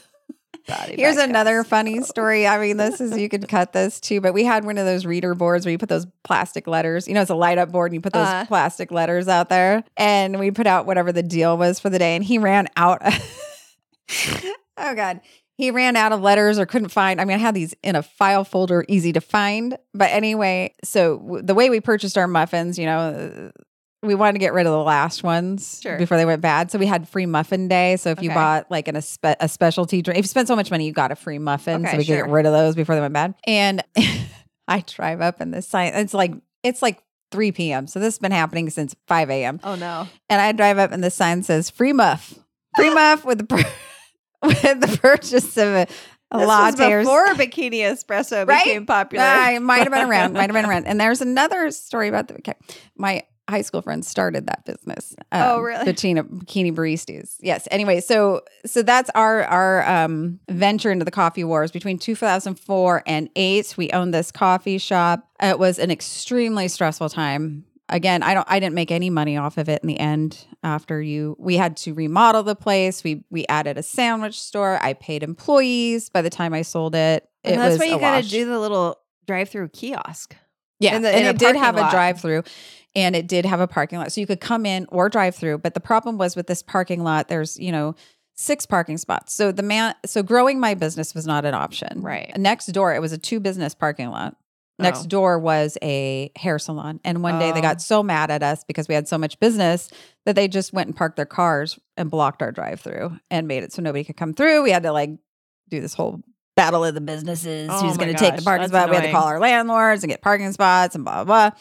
Here's 0.99 1.17
another 1.17 1.63
funny 1.63 2.01
story. 2.03 2.47
I 2.47 2.57
mean, 2.59 2.77
this 2.77 3.01
is 3.01 3.17
you 3.17 3.29
could 3.29 3.47
cut 3.47 3.73
this 3.73 3.99
too, 3.99 4.21
but 4.21 4.33
we 4.33 4.43
had 4.43 4.63
one 4.65 4.77
of 4.77 4.85
those 4.85 5.05
reader 5.05 5.33
boards 5.35 5.65
where 5.65 5.71
you 5.71 5.77
put 5.77 5.89
those 5.89 6.05
plastic 6.23 6.67
letters. 6.67 7.07
You 7.07 7.13
know, 7.13 7.21
it's 7.21 7.31
a 7.31 7.35
light 7.35 7.57
up 7.57 7.71
board 7.71 7.91
and 7.91 7.95
you 7.95 8.01
put 8.01 8.13
those 8.13 8.27
Uh. 8.27 8.45
plastic 8.47 8.91
letters 8.91 9.27
out 9.27 9.49
there. 9.49 9.83
And 9.97 10.39
we 10.39 10.51
put 10.51 10.67
out 10.67 10.85
whatever 10.85 11.11
the 11.11 11.23
deal 11.23 11.57
was 11.57 11.79
for 11.79 11.89
the 11.89 11.99
day. 11.99 12.15
And 12.15 12.23
he 12.23 12.37
ran 12.37 12.67
out. 12.77 13.01
oh 14.77 14.95
God. 14.95 15.21
He 15.57 15.69
ran 15.69 15.95
out 15.95 16.11
of 16.11 16.21
letters 16.21 16.57
or 16.57 16.65
couldn't 16.65 16.89
find. 16.89 17.21
I 17.21 17.25
mean, 17.25 17.35
I 17.35 17.39
had 17.39 17.53
these 17.53 17.75
in 17.83 17.95
a 17.95 18.01
file 18.01 18.43
folder, 18.43 18.83
easy 18.87 19.13
to 19.13 19.21
find. 19.21 19.77
But 19.93 20.09
anyway, 20.11 20.73
so 20.83 21.17
w- 21.19 21.43
the 21.43 21.53
way 21.53 21.69
we 21.69 21.79
purchased 21.79 22.17
our 22.17 22.27
muffins, 22.27 22.79
you 22.79 22.85
know, 22.87 23.51
we 24.03 24.15
wanted 24.15 24.33
to 24.33 24.39
get 24.39 24.53
rid 24.53 24.65
of 24.65 24.71
the 24.71 24.79
last 24.83 25.23
ones 25.23 25.79
Sure. 25.81 25.97
before 25.97 26.17
they 26.17 26.25
went 26.25 26.41
bad. 26.41 26.71
So 26.71 26.79
we 26.79 26.87
had 26.87 27.07
free 27.07 27.25
muffin 27.27 27.67
day. 27.67 27.97
So 27.97 28.09
if 28.09 28.21
you 28.21 28.29
bought 28.29 28.69
like 28.71 28.87
an, 28.87 28.95
a, 28.95 29.01
spe- 29.01 29.37
a 29.39 29.47
specialty 29.47 30.01
drink, 30.01 30.17
if 30.17 30.23
you 30.25 30.27
spent 30.29 30.47
so 30.47 30.55
much 30.55 30.71
money, 30.71 30.85
you 30.87 30.91
got 30.93 31.11
a 31.11 31.15
free 31.15 31.37
muffin. 31.39 31.81
Okay, 31.83 31.91
so 31.91 31.97
we 31.97 32.03
could 32.05 32.15
get 32.15 32.27
rid 32.29 32.45
of 32.45 32.51
those 32.53 32.75
before 32.75 32.95
they 32.95 33.01
went 33.01 33.13
bad. 33.13 33.35
And 33.45 33.83
I 34.67 34.83
drive 34.87 35.21
up 35.21 35.39
and 35.41 35.53
this 35.53 35.67
sign, 35.67 35.93
it's 35.93 36.13
like, 36.13 36.33
it's 36.63 36.81
like 36.81 37.01
3 37.31 37.51
p.m. 37.51 37.87
So 37.87 37.99
this 37.99 38.15
has 38.15 38.19
been 38.19 38.31
happening 38.31 38.69
since 38.69 38.95
5 39.07 39.29
a.m. 39.29 39.59
Oh 39.63 39.75
no. 39.75 40.07
And 40.29 40.41
I 40.41 40.51
drive 40.51 40.77
up 40.79 40.91
and 40.91 41.03
the 41.03 41.11
sign 41.11 41.43
says 41.43 41.69
free 41.69 41.93
muff, 41.93 42.33
free 42.75 42.89
muff 42.93 43.23
with 43.23 43.37
the, 43.37 43.43
pur- 43.45 43.71
with 44.43 44.61
the 44.61 44.97
purchase 45.01 45.57
of 45.57 45.67
a, 45.69 45.87
a 46.31 46.37
This 46.39 46.47
latte. 46.47 46.97
was 46.97 47.07
or 47.07 47.25
before 47.25 47.27
bikini 47.35 47.81
espresso 47.81 48.47
Right? 48.47 48.63
became 48.63 48.85
popular. 48.85 49.23
I 49.25 49.59
might 49.59 49.79
have 49.83 49.91
been 49.91 50.09
around. 50.09 50.33
Might 50.33 50.49
have 50.49 50.53
been 50.53 50.65
around. 50.69 50.87
And 50.87 50.99
there's 50.99 51.21
another 51.21 51.69
story 51.71 52.07
about 52.07 52.27
the 52.29 52.35
okay. 52.35 52.53
My 52.97 53.23
high 53.49 53.61
school 53.61 53.81
friend 53.81 54.05
started 54.05 54.47
that 54.47 54.63
business. 54.65 55.15
um, 55.31 55.41
Oh, 55.43 55.59
really? 55.59 55.85
Bikini, 55.85 56.21
bikini 56.21 56.73
baristas. 56.73 57.35
Yes. 57.41 57.67
Anyway, 57.71 57.99
so 58.01 58.41
so 58.65 58.81
that's 58.81 59.09
our 59.15 59.43
our 59.43 59.87
um, 59.87 60.39
venture 60.49 60.91
into 60.91 61.03
the 61.05 61.11
coffee 61.11 61.43
wars 61.43 61.71
between 61.71 61.97
2004 61.99 63.03
and 63.05 63.29
eight. 63.35 63.73
We 63.77 63.89
owned 63.91 64.13
this 64.13 64.31
coffee 64.31 64.77
shop. 64.77 65.27
It 65.41 65.59
was 65.59 65.79
an 65.79 65.91
extremely 65.91 66.67
stressful 66.67 67.09
time. 67.09 67.65
Again, 67.89 68.23
I 68.23 68.33
don't. 68.33 68.47
I 68.49 68.59
didn't 68.61 68.75
make 68.75 68.89
any 68.89 69.09
money 69.09 69.35
off 69.35 69.57
of 69.57 69.67
it 69.67 69.81
in 69.83 69.87
the 69.87 69.99
end. 69.99 70.45
After 70.63 71.01
you, 71.01 71.35
we 71.37 71.57
had 71.57 71.75
to 71.77 71.93
remodel 71.93 72.43
the 72.43 72.55
place. 72.55 73.03
We 73.03 73.25
we 73.29 73.45
added 73.47 73.77
a 73.77 73.83
sandwich 73.83 74.39
store. 74.39 74.79
I 74.81 74.93
paid 74.93 75.23
employees. 75.23 76.09
By 76.09 76.21
the 76.21 76.29
time 76.29 76.53
I 76.53 76.61
sold 76.61 76.95
it, 76.95 77.27
it 77.43 77.51
And 77.51 77.59
that's 77.61 77.77
why 77.79 77.85
you 77.85 77.99
got 77.99 78.23
to 78.23 78.29
do 78.29 78.45
the 78.45 78.57
little 78.59 78.97
drive-through 79.27 79.69
kiosk. 79.69 80.37
Yeah, 80.79 80.95
in 80.95 81.01
the- 81.01 81.09
and 81.09 81.19
in 81.19 81.25
a 81.27 81.29
it 81.31 81.37
did 81.37 81.55
have 81.57 81.75
parking 81.75 81.89
a 81.89 81.91
drive-through, 81.91 82.43
and 82.95 83.15
it 83.15 83.27
did 83.27 83.45
have 83.45 83.59
a 83.59 83.67
parking 83.67 83.99
lot, 83.99 84.11
so 84.11 84.19
you 84.21 84.27
could 84.27 84.41
come 84.41 84.65
in 84.65 84.85
or 84.89 85.09
drive 85.09 85.35
through. 85.35 85.59
But 85.59 85.73
the 85.73 85.79
problem 85.79 86.17
was 86.17 86.35
with 86.35 86.47
this 86.47 86.61
parking 86.63 87.03
lot, 87.03 87.27
there's 87.27 87.59
you 87.59 87.71
know 87.71 87.95
six 88.35 88.65
parking 88.65 88.97
spots. 88.97 89.33
So 89.33 89.51
the 89.51 89.63
man, 89.63 89.93
so 90.05 90.23
growing 90.23 90.59
my 90.59 90.73
business 90.73 91.13
was 91.13 91.27
not 91.27 91.45
an 91.45 91.53
option. 91.53 92.01
Right. 92.01 92.35
next 92.37 92.67
door, 92.67 92.93
it 92.95 92.99
was 93.01 93.11
a 93.11 93.17
two-business 93.17 93.75
parking 93.75 94.09
lot. 94.09 94.35
Next 94.79 95.03
Oh. 95.05 95.07
door 95.09 95.37
was 95.37 95.77
a 95.83 96.31
hair 96.35 96.57
salon, 96.57 96.99
and 97.03 97.21
one 97.21 97.37
day 97.37 97.51
they 97.51 97.59
Oh. 97.59 97.61
got 97.61 97.81
so 97.81 98.01
mad 98.01 98.31
at 98.31 98.41
us 98.41 98.63
because 98.63 98.87
we 98.87 98.95
had 98.95 99.07
so 99.07 99.17
much 99.17 99.39
business 99.39 99.89
that 100.25 100.35
they 100.35 100.47
just 100.47 100.73
went 100.73 100.87
and 100.87 100.95
parked 100.95 101.17
their 101.17 101.25
cars 101.25 101.77
and 101.97 102.09
blocked 102.09 102.41
our 102.41 102.51
drive-through 102.51 103.11
and 103.29 103.47
made 103.47 103.63
it 103.63 103.73
so 103.73 103.81
nobody 103.83 104.03
could 104.03 104.17
come 104.17 104.33
through. 104.33 104.63
We 104.63 104.71
had 104.71 104.83
to 104.83 104.91
like 104.91 105.11
do 105.69 105.79
this 105.81 105.93
whole 105.93 106.21
battle 106.55 106.83
of 106.83 106.95
the 106.95 107.01
businesses. 107.01 107.69
Oh 107.71 107.81
Who's 107.81 107.97
going 107.97 108.11
to 108.11 108.17
take 108.17 108.35
the 108.37 108.41
parking 108.41 108.69
that's 108.69 108.71
spot? 108.71 108.89
We 108.89 108.95
had 108.95 109.05
to 109.05 109.11
call 109.11 109.25
our 109.27 109.39
landlords 109.39 110.03
and 110.03 110.09
get 110.09 110.21
parking 110.23 110.51
spots 110.51 110.95
and 110.95 111.03
blah, 111.05 111.23
blah, 111.25 111.49
blah. 111.51 111.57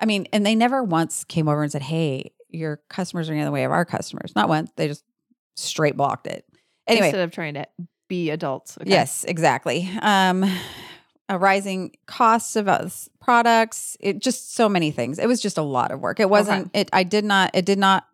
I 0.00 0.06
mean, 0.06 0.26
and 0.32 0.44
they 0.44 0.54
never 0.54 0.82
once 0.82 1.24
came 1.24 1.48
over 1.48 1.62
and 1.62 1.72
said, 1.72 1.82
hey, 1.82 2.32
your 2.50 2.78
customers 2.88 3.30
are 3.30 3.34
in 3.34 3.44
the 3.44 3.50
way 3.50 3.64
of 3.64 3.72
our 3.72 3.84
customers. 3.84 4.32
Not 4.36 4.48
once. 4.48 4.70
They 4.76 4.88
just 4.88 5.04
straight 5.56 5.96
blocked 5.96 6.26
it. 6.26 6.44
Anyway, 6.86 7.06
instead 7.06 7.22
of 7.22 7.30
trying 7.30 7.54
to 7.54 7.66
be 8.08 8.30
adults. 8.30 8.78
Okay. 8.78 8.90
Yes, 8.90 9.24
exactly. 9.24 9.88
Um, 10.00 10.44
a 11.28 11.38
rising 11.38 11.96
costs 12.06 12.56
of 12.56 12.68
us 12.68 13.08
products, 13.20 13.96
it 14.00 14.20
just 14.20 14.54
so 14.54 14.68
many 14.68 14.90
things. 14.90 15.18
It 15.18 15.26
was 15.26 15.40
just 15.40 15.58
a 15.58 15.62
lot 15.62 15.90
of 15.90 16.00
work. 16.00 16.20
It 16.20 16.30
wasn't. 16.30 16.70
It. 16.72 16.88
I 16.92 17.02
did 17.02 17.24
not. 17.24 17.50
It 17.54 17.64
did 17.64 17.78
not 17.78 18.06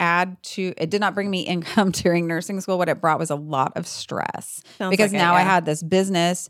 add 0.00 0.42
to. 0.42 0.74
It 0.76 0.90
did 0.90 1.00
not 1.00 1.14
bring 1.14 1.30
me 1.30 1.40
income 1.46 1.92
during 1.92 2.26
nursing 2.26 2.60
school. 2.60 2.78
What 2.78 2.88
it 2.88 3.00
brought 3.00 3.18
was 3.18 3.30
a 3.30 3.36
lot 3.36 3.72
of 3.76 3.86
stress 3.86 4.62
Sounds 4.78 4.90
because 4.90 5.12
like 5.12 5.20
it, 5.20 5.24
now 5.24 5.34
I 5.34 5.42
had 5.42 5.64
this 5.64 5.82
business, 5.82 6.48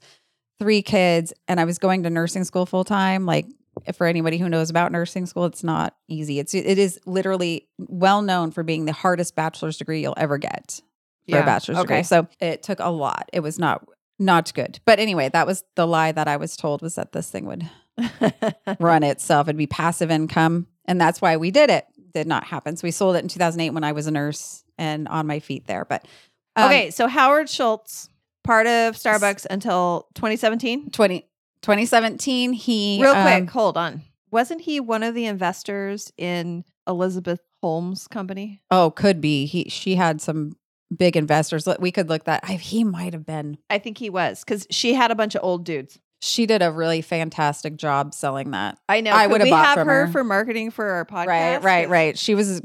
three 0.58 0.80
kids, 0.80 1.32
and 1.48 1.60
I 1.60 1.64
was 1.64 1.78
going 1.78 2.04
to 2.04 2.10
nursing 2.10 2.44
school 2.44 2.64
full 2.64 2.84
time. 2.84 3.26
Like 3.26 3.46
for 3.94 4.06
anybody 4.06 4.38
who 4.38 4.48
knows 4.48 4.70
about 4.70 4.92
nursing 4.92 5.26
school, 5.26 5.44
it's 5.44 5.62
not 5.64 5.96
easy. 6.08 6.38
It's 6.38 6.54
it 6.54 6.78
is 6.78 6.98
literally 7.06 7.68
well 7.78 8.22
known 8.22 8.50
for 8.50 8.62
being 8.62 8.84
the 8.84 8.92
hardest 8.92 9.34
bachelor's 9.36 9.76
degree 9.78 10.00
you'll 10.00 10.14
ever 10.16 10.38
get 10.38 10.80
for 11.28 11.36
Yeah. 11.36 11.42
a 11.42 11.46
bachelor's 11.46 11.78
degree. 11.78 11.96
Okay. 11.96 12.02
So 12.02 12.26
it 12.40 12.62
took 12.62 12.80
a 12.80 12.90
lot. 12.90 13.28
It 13.32 13.40
was 13.40 13.58
not 13.58 13.86
not 14.18 14.52
good. 14.54 14.80
But 14.86 14.98
anyway, 14.98 15.28
that 15.28 15.46
was 15.46 15.62
the 15.74 15.86
lie 15.86 16.12
that 16.12 16.26
I 16.28 16.36
was 16.36 16.56
told 16.56 16.80
was 16.82 16.94
that 16.94 17.12
this 17.12 17.30
thing 17.30 17.44
would 17.46 17.68
run 18.80 19.02
itself. 19.02 19.46
It'd 19.48 19.56
be 19.56 19.66
passive 19.66 20.10
income. 20.10 20.66
And 20.86 21.00
that's 21.00 21.20
why 21.20 21.36
we 21.36 21.50
did 21.50 21.70
it. 21.70 21.84
Did 22.14 22.26
not 22.26 22.44
happen. 22.44 22.76
So 22.76 22.86
we 22.86 22.92
sold 22.92 23.16
it 23.16 23.22
in 23.22 23.28
2008 23.28 23.70
when 23.70 23.84
I 23.84 23.92
was 23.92 24.06
a 24.06 24.10
nurse 24.10 24.64
and 24.78 25.06
on 25.08 25.26
my 25.26 25.38
feet 25.40 25.66
there. 25.66 25.84
But 25.84 26.06
um, 26.54 26.66
okay, 26.66 26.90
so 26.90 27.08
Howard 27.08 27.50
Schultz, 27.50 28.08
part 28.42 28.66
of 28.66 28.94
Starbucks 28.96 29.46
until 29.50 30.08
2017. 30.14 30.90
20, 30.90 31.28
2017, 31.66 32.52
he 32.52 33.00
Real 33.02 33.12
um, 33.12 33.22
quick, 33.22 33.50
hold 33.50 33.76
on. 33.76 34.02
Wasn't 34.30 34.60
he 34.60 34.78
one 34.78 35.02
of 35.02 35.16
the 35.16 35.26
investors 35.26 36.12
in 36.16 36.64
Elizabeth 36.86 37.40
Holmes' 37.60 38.06
company? 38.06 38.62
oh, 38.70 38.92
could 38.92 39.20
be. 39.20 39.46
He 39.46 39.68
she 39.68 39.96
had 39.96 40.20
some 40.20 40.56
big 40.96 41.16
investors. 41.16 41.66
We 41.80 41.90
could 41.90 42.08
look 42.08 42.24
that. 42.24 42.44
I, 42.44 42.52
he 42.52 42.84
might 42.84 43.14
have 43.14 43.26
been. 43.26 43.58
I 43.68 43.78
think 43.78 43.98
he 43.98 44.10
was 44.10 44.44
because 44.44 44.68
she 44.70 44.94
had 44.94 45.10
a 45.10 45.16
bunch 45.16 45.34
of 45.34 45.42
old 45.42 45.64
dudes. 45.64 45.98
She 46.20 46.46
did 46.46 46.62
a 46.62 46.70
really 46.70 47.02
fantastic 47.02 47.76
job 47.76 48.14
selling 48.14 48.52
that. 48.52 48.78
I 48.88 49.00
know. 49.00 49.10
I 49.10 49.26
bought 49.26 49.66
have 49.66 49.74
from 49.74 49.88
her, 49.88 50.06
her. 50.06 50.12
for 50.12 50.22
marketing 50.22 50.70
for 50.70 50.86
our 50.86 51.04
podcast. 51.04 51.26
Right, 51.26 51.62
right, 51.62 51.88
right. 51.88 52.18
She 52.18 52.36
was 52.36 52.62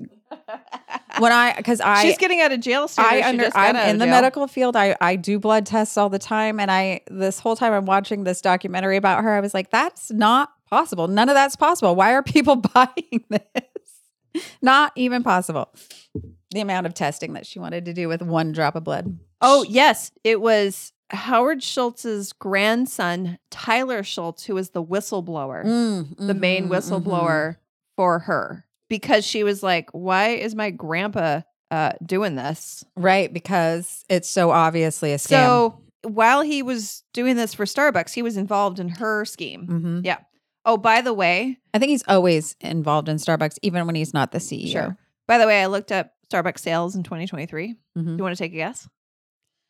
when 1.19 1.31
I 1.31 1.53
because 1.55 1.81
I 1.81 2.03
She's 2.03 2.17
getting 2.17 2.41
out 2.41 2.51
of 2.51 2.59
jail 2.59 2.87
soon. 2.87 3.05
I 3.05 3.17
she 3.17 3.23
under 3.23 3.49
I'm 3.55 3.75
in 3.75 3.97
the 3.97 4.05
jail. 4.05 4.11
medical 4.13 4.47
field. 4.47 4.75
I 4.75 4.95
I 5.01 5.15
do 5.15 5.39
blood 5.39 5.65
tests 5.65 5.97
all 5.97 6.09
the 6.09 6.19
time, 6.19 6.59
and 6.59 6.71
I 6.71 7.01
this 7.09 7.39
whole 7.39 7.55
time 7.55 7.73
I'm 7.73 7.85
watching 7.85 8.23
this 8.23 8.41
documentary 8.41 8.97
about 8.97 9.23
her. 9.23 9.33
I 9.33 9.39
was 9.39 9.53
like, 9.53 9.69
that's 9.69 10.11
not 10.11 10.49
possible. 10.69 11.07
None 11.07 11.29
of 11.29 11.35
that's 11.35 11.55
possible. 11.55 11.95
Why 11.95 12.13
are 12.13 12.23
people 12.23 12.55
buying 12.73 13.23
this? 13.29 14.43
Not 14.61 14.93
even 14.95 15.23
possible. 15.23 15.73
The 16.51 16.61
amount 16.61 16.85
of 16.85 16.93
testing 16.93 17.33
that 17.33 17.45
she 17.45 17.59
wanted 17.59 17.85
to 17.85 17.93
do 17.93 18.07
with 18.07 18.21
one 18.21 18.51
drop 18.51 18.75
of 18.75 18.83
blood. 18.83 19.17
Oh, 19.41 19.63
yes. 19.67 20.11
It 20.23 20.39
was 20.41 20.93
Howard 21.09 21.61
Schultz's 21.63 22.31
grandson, 22.33 23.39
Tyler 23.49 24.03
Schultz, 24.03 24.45
who 24.45 24.55
was 24.55 24.69
the 24.69 24.83
whistleblower, 24.83 25.65
Mm, 25.65 26.15
the 26.27 26.33
main 26.33 26.65
mhm, 26.65 26.69
mhm. 26.69 26.71
whistleblower 26.71 27.57
for 27.97 28.19
her, 28.19 28.65
because 28.91 29.25
she 29.25 29.43
was 29.43 29.63
like, 29.63 29.89
Why 29.93 30.29
is 30.29 30.53
my 30.53 30.69
grandpa 30.69 31.41
uh, 31.71 31.93
doing 32.05 32.35
this? 32.35 32.83
right? 32.95 33.31
Because 33.33 34.03
it's 34.09 34.29
so 34.29 34.51
obviously 34.51 35.13
a 35.13 35.17
scam. 35.17 35.29
So 35.29 35.81
while 36.03 36.41
he 36.41 36.61
was 36.61 37.03
doing 37.13 37.35
this 37.37 37.53
for 37.53 37.65
Starbucks, 37.65 38.13
he 38.13 38.21
was 38.21 38.35
involved 38.37 38.79
in 38.79 38.89
her 38.89 39.23
scheme. 39.25 39.67
Mhm. 39.67 40.05
Yeah. 40.05 40.17
Oh, 40.65 40.77
by 40.77 41.01
the 41.01 41.13
way, 41.13 41.57
I 41.73 41.79
think 41.79 41.89
he's 41.89 42.03
always 42.07 42.55
involved 42.59 43.07
in 43.09 43.17
Starbucks, 43.17 43.57
even 43.63 43.85
when 43.87 43.95
he's 43.95 44.13
not 44.13 44.31
the 44.31 44.39
CEO. 44.39 44.71
sure. 44.71 44.97
By 45.27 45.37
the 45.37 45.47
way, 45.47 45.61
I 45.63 45.67
looked 45.67 45.91
up 45.91 46.11
Starbucks 46.31 46.59
sales 46.59 46.95
in 46.95 47.03
2023. 47.03 47.75
Mhm. 47.97 48.17
You 48.17 48.23
want 48.23 48.35
to 48.35 48.43
take 48.43 48.51
a 48.51 48.55
guess? 48.57 48.87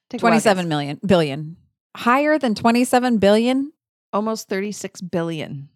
Take 0.10 0.20
a 0.20 0.24
27 0.24 0.66
guess. 0.66 0.70
million 0.70 1.00
billion. 1.06 1.58
Higher 1.96 2.38
than 2.40 2.56
27 2.56 3.18
billion? 3.20 3.72
almost 4.14 4.50
36 4.50 5.00
billion. 5.00 5.70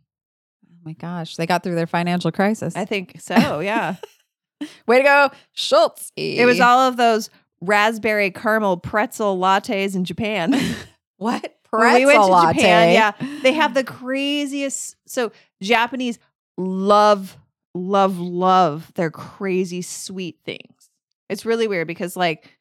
My 0.86 0.94
gosh, 0.94 1.36
they 1.36 1.46
got 1.46 1.64
through 1.64 1.76
their 1.76 1.88
financial 1.88 2.32
crisis. 2.32 2.76
I 2.76 2.86
think 2.86 3.20
so. 3.20 3.60
Yeah. 3.66 3.96
Way 4.88 5.00
to 5.00 5.04
go, 5.04 5.32
Schultz. 5.52 6.14
it 6.16 6.46
was 6.46 6.62
all 6.62 6.80
of 6.88 6.96
those 6.96 7.30
raspberry 7.60 8.32
caramel 8.32 8.78
pretzel 8.78 9.38
lattes 9.38 9.96
in 9.96 10.06
Japan. 10.06 10.54
what 11.18 11.58
When 11.72 11.82
pretzel 11.82 12.00
we 12.00 12.06
went 12.06 12.20
to 12.22 12.26
latte. 12.28 12.60
Japan, 12.60 12.94
yeah, 12.94 13.40
they 13.42 13.52
have 13.52 13.74
the 13.74 13.84
craziest. 13.84 14.96
So 15.08 15.34
Japanese 15.62 16.20
love, 16.58 17.38
love, 17.74 18.18
love 18.18 18.94
their 18.96 19.12
crazy 19.12 19.82
sweet 19.82 20.38
things. 20.46 20.90
It's 21.28 21.46
really 21.46 21.68
weird 21.68 21.88
because 21.88 22.16
like 22.16 22.58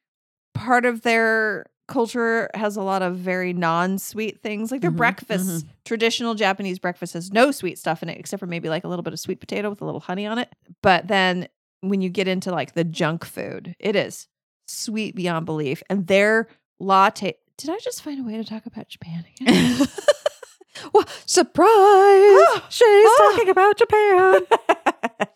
part 0.52 0.86
of 0.86 1.02
their 1.02 1.66
culture 1.86 2.48
has 2.54 2.76
a 2.76 2.82
lot 2.82 3.02
of 3.02 3.16
very 3.16 3.52
non-sweet 3.52 4.40
things. 4.42 4.70
Like 4.72 4.80
their 4.80 4.90
Mhm, 4.90 4.96
breakfast, 4.96 5.66
traditional 5.84 6.34
Japanese 6.34 6.78
breakfast 6.78 7.12
has 7.14 7.30
no 7.32 7.50
sweet 7.50 7.78
stuff 7.78 8.02
in 8.02 8.08
it 8.08 8.18
except 8.18 8.40
for 8.40 8.46
maybe 8.46 8.68
like 8.68 8.84
a 8.84 8.88
little 8.88 9.02
bit 9.02 9.12
of 9.12 9.20
sweet 9.20 9.40
potato 9.40 9.68
with 9.70 9.80
a 9.82 9.84
little 9.84 10.00
honey 10.00 10.26
on 10.26 10.38
it. 10.38 10.48
But 10.82 11.08
then 11.08 11.48
when 11.80 12.00
you 12.00 12.08
get 12.08 12.26
into 12.28 12.50
like 12.50 12.72
the 12.74 12.84
junk 12.84 13.24
food, 13.24 13.74
it 13.78 13.94
is 13.96 14.28
sweet 14.66 15.14
beyond 15.14 15.44
belief. 15.46 15.82
And 15.90 16.06
their 16.06 16.48
latte. 16.80 17.34
Did 17.58 17.70
I 17.70 17.78
just 17.78 18.02
find 18.02 18.18
a 18.20 18.24
way 18.24 18.36
to 18.36 18.44
talk 18.44 18.66
about 18.66 18.88
Japan 18.88 19.24
again? 19.40 19.86
well, 20.92 21.04
surprise! 21.26 22.62
She's 22.70 22.86
Ah. 22.88 23.30
talking 23.32 23.48
about 23.50 23.76
Japan. 23.78 24.40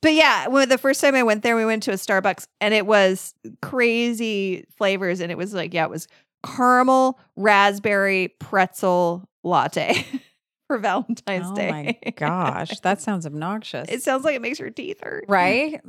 but 0.00 0.14
yeah, 0.14 0.48
when 0.48 0.68
the 0.68 0.78
first 0.78 1.00
time 1.00 1.14
I 1.14 1.22
went 1.22 1.42
there, 1.42 1.56
we 1.56 1.64
went 1.64 1.82
to 1.84 1.90
a 1.92 1.94
Starbucks 1.94 2.46
and 2.60 2.72
it 2.74 2.86
was 2.86 3.34
crazy 3.62 4.66
flavors. 4.76 5.20
And 5.20 5.30
it 5.30 5.38
was 5.38 5.54
like, 5.54 5.74
yeah, 5.74 5.84
it 5.84 5.90
was 5.90 6.08
caramel, 6.44 7.18
raspberry, 7.36 8.28
pretzel 8.38 9.28
latte 9.42 10.06
for 10.68 10.78
Valentine's 10.78 11.46
oh 11.48 11.54
Day. 11.54 11.68
oh 11.68 11.72
Day. 11.82 11.98
my 12.04 12.10
gosh, 12.12 12.80
that 12.80 13.00
sounds 13.02 13.26
obnoxious. 13.26 13.88
it 13.88 14.02
sounds 14.02 14.24
like 14.24 14.36
it 14.36 14.42
makes 14.42 14.58
your 14.58 14.70
teeth 14.70 15.00
hurt. 15.02 15.24
right? 15.28 15.80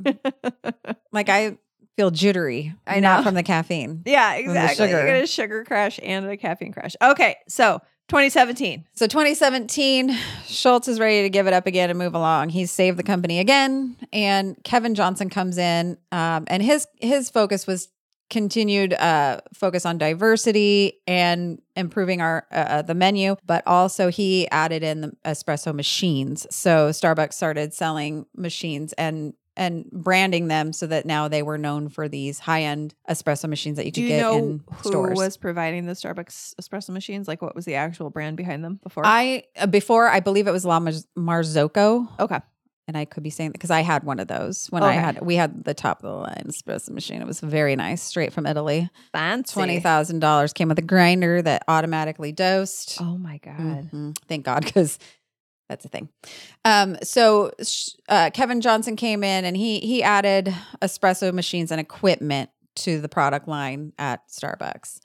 like 1.12 1.28
I 1.28 1.58
feel 1.96 2.10
jittery. 2.10 2.74
I 2.86 3.00
not 3.00 3.24
from 3.24 3.34
the 3.34 3.42
caffeine. 3.42 4.02
Yeah, 4.06 4.34
exactly. 4.34 4.86
You 4.86 4.92
sugar. 4.92 5.06
get 5.06 5.24
a 5.24 5.26
sugar 5.26 5.64
crash 5.64 6.00
and 6.02 6.26
a 6.26 6.36
caffeine 6.36 6.72
crash. 6.72 6.96
Okay, 7.02 7.36
so 7.48 7.80
2017. 8.10 8.86
So 8.92 9.06
2017, 9.06 10.16
Schultz 10.44 10.88
is 10.88 10.98
ready 10.98 11.22
to 11.22 11.30
give 11.30 11.46
it 11.46 11.52
up 11.52 11.68
again 11.68 11.90
and 11.90 11.98
move 11.98 12.16
along. 12.16 12.48
He's 12.48 12.72
saved 12.72 12.98
the 12.98 13.04
company 13.04 13.38
again, 13.38 13.96
and 14.12 14.56
Kevin 14.64 14.96
Johnson 14.96 15.30
comes 15.30 15.58
in, 15.58 15.96
um, 16.10 16.44
and 16.48 16.60
his 16.60 16.88
his 17.00 17.30
focus 17.30 17.68
was 17.68 17.88
continued 18.28 18.94
uh, 18.94 19.40
focus 19.54 19.86
on 19.86 19.96
diversity 19.96 20.94
and 21.06 21.62
improving 21.76 22.20
our 22.20 22.46
uh, 22.50 22.54
uh, 22.54 22.82
the 22.82 22.94
menu, 22.94 23.36
but 23.46 23.62
also 23.64 24.08
he 24.08 24.48
added 24.50 24.82
in 24.82 25.02
the 25.02 25.12
espresso 25.24 25.72
machines. 25.72 26.48
So 26.50 26.90
Starbucks 26.90 27.34
started 27.34 27.72
selling 27.74 28.26
machines 28.34 28.92
and 28.94 29.34
and 29.60 29.84
branding 29.92 30.48
them 30.48 30.72
so 30.72 30.86
that 30.88 31.04
now 31.06 31.28
they 31.28 31.42
were 31.42 31.58
known 31.58 31.88
for 31.88 32.08
these 32.08 32.38
high 32.40 32.62
end 32.62 32.94
espresso 33.08 33.48
machines 33.48 33.76
that 33.76 33.84
you 33.86 33.92
Do 33.92 34.00
could 34.00 34.02
you 34.04 34.08
get 34.16 34.20
know 34.22 34.36
in 34.38 34.64
who 34.82 34.88
stores. 34.88 35.16
was 35.18 35.36
providing 35.36 35.86
the 35.86 35.92
Starbucks 35.92 36.54
espresso 36.60 36.90
machines? 36.90 37.28
Like, 37.28 37.42
what 37.42 37.54
was 37.54 37.64
the 37.66 37.74
actual 37.76 38.10
brand 38.10 38.36
behind 38.36 38.64
them 38.64 38.80
before? 38.82 39.04
I 39.06 39.44
uh, 39.56 39.66
before 39.66 40.08
I 40.08 40.20
believe 40.20 40.48
it 40.48 40.52
was 40.52 40.64
La 40.64 40.80
Mar- 40.80 40.92
Marzocco. 41.16 42.08
okay. 42.18 42.40
and 42.88 42.96
I 42.96 43.04
could 43.04 43.22
be 43.22 43.30
saying 43.30 43.50
that 43.50 43.52
because 43.52 43.70
I 43.70 43.82
had 43.82 44.02
one 44.02 44.18
of 44.18 44.26
those 44.26 44.66
when 44.68 44.82
I 44.82 44.92
had 44.94 45.20
we 45.24 45.36
had 45.36 45.62
the 45.64 45.74
top 45.74 46.02
of 46.02 46.10
the 46.10 46.16
line 46.16 46.46
espresso 46.48 46.90
machine. 46.90 47.20
It 47.22 47.26
was 47.26 47.38
very 47.40 47.76
nice, 47.76 48.02
straight 48.02 48.32
from 48.32 48.46
Italy. 48.46 48.88
Fancy. 49.12 49.52
Twenty 49.52 49.78
thousand 49.80 50.20
dollars 50.20 50.52
came 50.52 50.68
with 50.68 50.78
a 50.78 50.82
grinder 50.82 51.40
that 51.42 51.62
automatically 51.68 52.32
dosed. 52.32 52.96
Oh 53.00 53.16
my 53.16 53.38
God. 53.38 53.90
Mhm. 53.92 54.16
Thank 54.26 54.44
God, 54.46 54.64
because 54.64 54.98
that's 55.70 55.84
a 55.84 55.88
thing. 55.88 56.08
Um, 56.64 56.96
so 57.02 57.52
uh, 58.08 58.30
Kevin 58.34 58.60
Johnson 58.60 58.96
came 58.96 59.22
in 59.22 59.44
and 59.44 59.56
he 59.56 59.78
he 59.78 60.02
added 60.02 60.52
espresso 60.82 61.32
machines 61.32 61.70
and 61.70 61.80
equipment 61.80 62.50
to 62.76 63.00
the 63.00 63.08
product 63.08 63.46
line 63.46 63.92
at 63.96 64.28
Starbucks. 64.28 64.98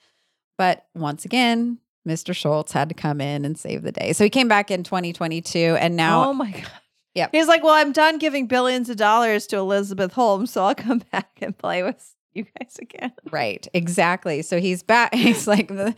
But 0.57 0.87
once 0.95 1.23
again, 1.23 1.77
Mr. 2.07 2.35
Schultz 2.35 2.71
had 2.71 2.89
to 2.89 2.95
come 2.95 3.21
in 3.21 3.45
and 3.45 3.57
save 3.57 3.83
the 3.83 3.91
day. 3.91 4.11
So 4.13 4.23
he 4.23 4.29
came 4.29 4.47
back 4.47 4.71
in 4.71 4.83
2022, 4.83 5.77
and 5.79 5.95
now 5.95 6.29
oh 6.29 6.33
my 6.33 6.51
God. 6.51 6.71
Yep. 7.13 7.29
He's 7.31 7.47
like, 7.47 7.63
well, 7.63 7.73
I'm 7.73 7.93
done 7.93 8.17
giving 8.17 8.47
billions 8.47 8.89
of 8.89 8.97
dollars 8.97 9.47
to 9.47 9.57
Elizabeth 9.57 10.13
Holmes, 10.13 10.51
so 10.51 10.65
I'll 10.65 10.75
come 10.75 11.01
back 11.11 11.37
and 11.41 11.55
play 11.55 11.83
with 11.83 12.14
you 12.35 12.45
guys 12.59 12.77
again. 12.81 13.11
Right, 13.31 13.67
exactly. 13.73 14.41
So 14.41 14.59
he's 14.59 14.83
back. 14.83 15.13
He's 15.25 15.47
like 15.47 15.67
that. 15.69 15.95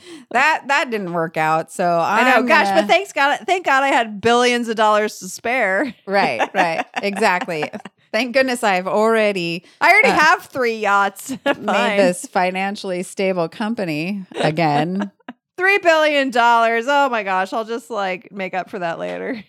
That 0.68 0.88
didn't 0.92 1.14
work 1.14 1.38
out. 1.38 1.72
So 1.72 1.84
i 1.86 2.24
know, 2.24 2.38
I'm 2.38 2.46
gosh, 2.46 2.68
gonna- 2.68 2.82
but 2.82 2.88
thanks 2.88 3.12
God, 3.14 3.40
thank 3.46 3.66
God 3.66 3.84
I 3.84 3.88
had 3.90 4.22
billions 4.22 4.68
of 4.70 4.76
dollars 4.76 5.20
to 5.20 5.30
spare. 5.30 5.94
right, 6.06 6.50
right, 6.54 6.86
exactly. 7.02 7.70
Thank 8.14 8.34
goodness 8.34 8.64
I've 8.64 8.88
already 8.88 9.66
I 9.82 9.92
already 9.92 10.10
Uh, 10.10 10.20
have 10.20 10.44
three 10.46 10.78
yachts. 10.78 11.30
made 11.46 11.98
this 12.00 12.26
financially 12.26 13.04
stable 13.04 13.50
company 13.50 14.26
again. 14.40 15.12
Three 15.58 15.80
billion 15.80 16.30
dollars. 16.30 16.86
Oh 16.88 17.10
my 17.10 17.24
gosh, 17.24 17.52
I'll 17.52 17.66
just 17.66 17.90
like 17.90 18.32
make 18.32 18.54
up 18.54 18.70
for 18.70 18.80
that 18.80 19.00
later. 19.00 19.44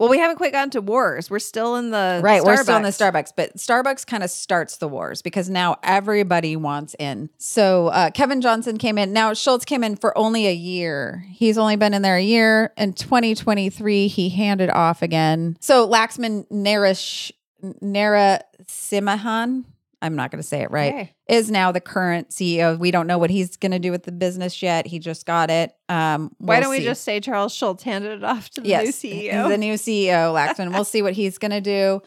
Well, 0.00 0.08
we 0.08 0.18
haven't 0.18 0.38
quite 0.38 0.52
gotten 0.52 0.70
to 0.70 0.80
wars. 0.80 1.28
We're 1.28 1.40
still 1.40 1.76
in 1.76 1.90
the 1.90 2.22
right, 2.24 2.42
we're 2.42 2.56
still 2.56 2.78
in 2.78 2.82
the 2.82 2.88
Starbucks. 2.88 3.12
Starbucks, 3.12 3.32
but 3.36 3.56
Starbucks 3.56 4.06
kind 4.06 4.22
of 4.22 4.30
starts 4.30 4.78
the 4.78 4.88
wars 4.88 5.20
because 5.20 5.50
now 5.50 5.76
everybody 5.82 6.56
wants 6.56 6.96
in. 6.98 7.28
So 7.36 7.88
uh, 7.88 8.10
Kevin 8.10 8.40
Johnson 8.40 8.78
came 8.78 8.96
in. 8.96 9.12
Now 9.12 9.34
Schultz 9.34 9.66
came 9.66 9.84
in 9.84 9.96
for 9.96 10.16
only 10.16 10.46
a 10.46 10.54
year. 10.54 11.26
He's 11.28 11.58
only 11.58 11.76
been 11.76 11.92
in 11.92 12.00
there 12.00 12.16
a 12.16 12.22
year. 12.22 12.72
In 12.78 12.94
2023, 12.94 14.08
he 14.08 14.30
handed 14.30 14.70
off 14.70 15.02
again. 15.02 15.58
So 15.60 15.86
Laxman 15.86 16.48
Narish 16.48 17.30
Narasimhan, 17.62 19.64
I'm 20.02 20.16
not 20.16 20.30
going 20.30 20.40
to 20.42 20.46
say 20.46 20.62
it 20.62 20.70
right, 20.70 20.92
Okay. 20.94 21.14
is 21.28 21.50
now 21.50 21.72
the 21.72 21.80
current 21.80 22.30
CEO. 22.30 22.78
We 22.78 22.90
don't 22.90 23.06
know 23.06 23.18
what 23.18 23.28
he's 23.30 23.56
going 23.56 23.72
to 23.72 23.78
do 23.78 23.90
with 23.90 24.04
the 24.04 24.12
business 24.12 24.62
yet. 24.62 24.86
He 24.86 24.98
just 24.98 25.26
got 25.26 25.50
it. 25.50 25.74
Um, 25.88 26.30
Why 26.38 26.54
we'll 26.56 26.62
don't 26.62 26.70
we 26.70 26.84
just 26.84 27.02
say 27.04 27.20
Charles 27.20 27.54
Schultz 27.54 27.82
handed 27.82 28.12
it 28.12 28.24
off 28.24 28.48
to 28.50 28.62
the 28.62 28.68
yes, 28.68 29.02
new 29.04 29.10
CEO? 29.10 29.48
the 29.48 29.58
new 29.58 29.74
CEO, 29.74 30.32
Laxman. 30.34 30.72
we'll 30.72 30.84
see 30.84 31.02
what 31.02 31.12
he's 31.12 31.36
going 31.38 31.50
to 31.50 31.60
do. 31.60 32.00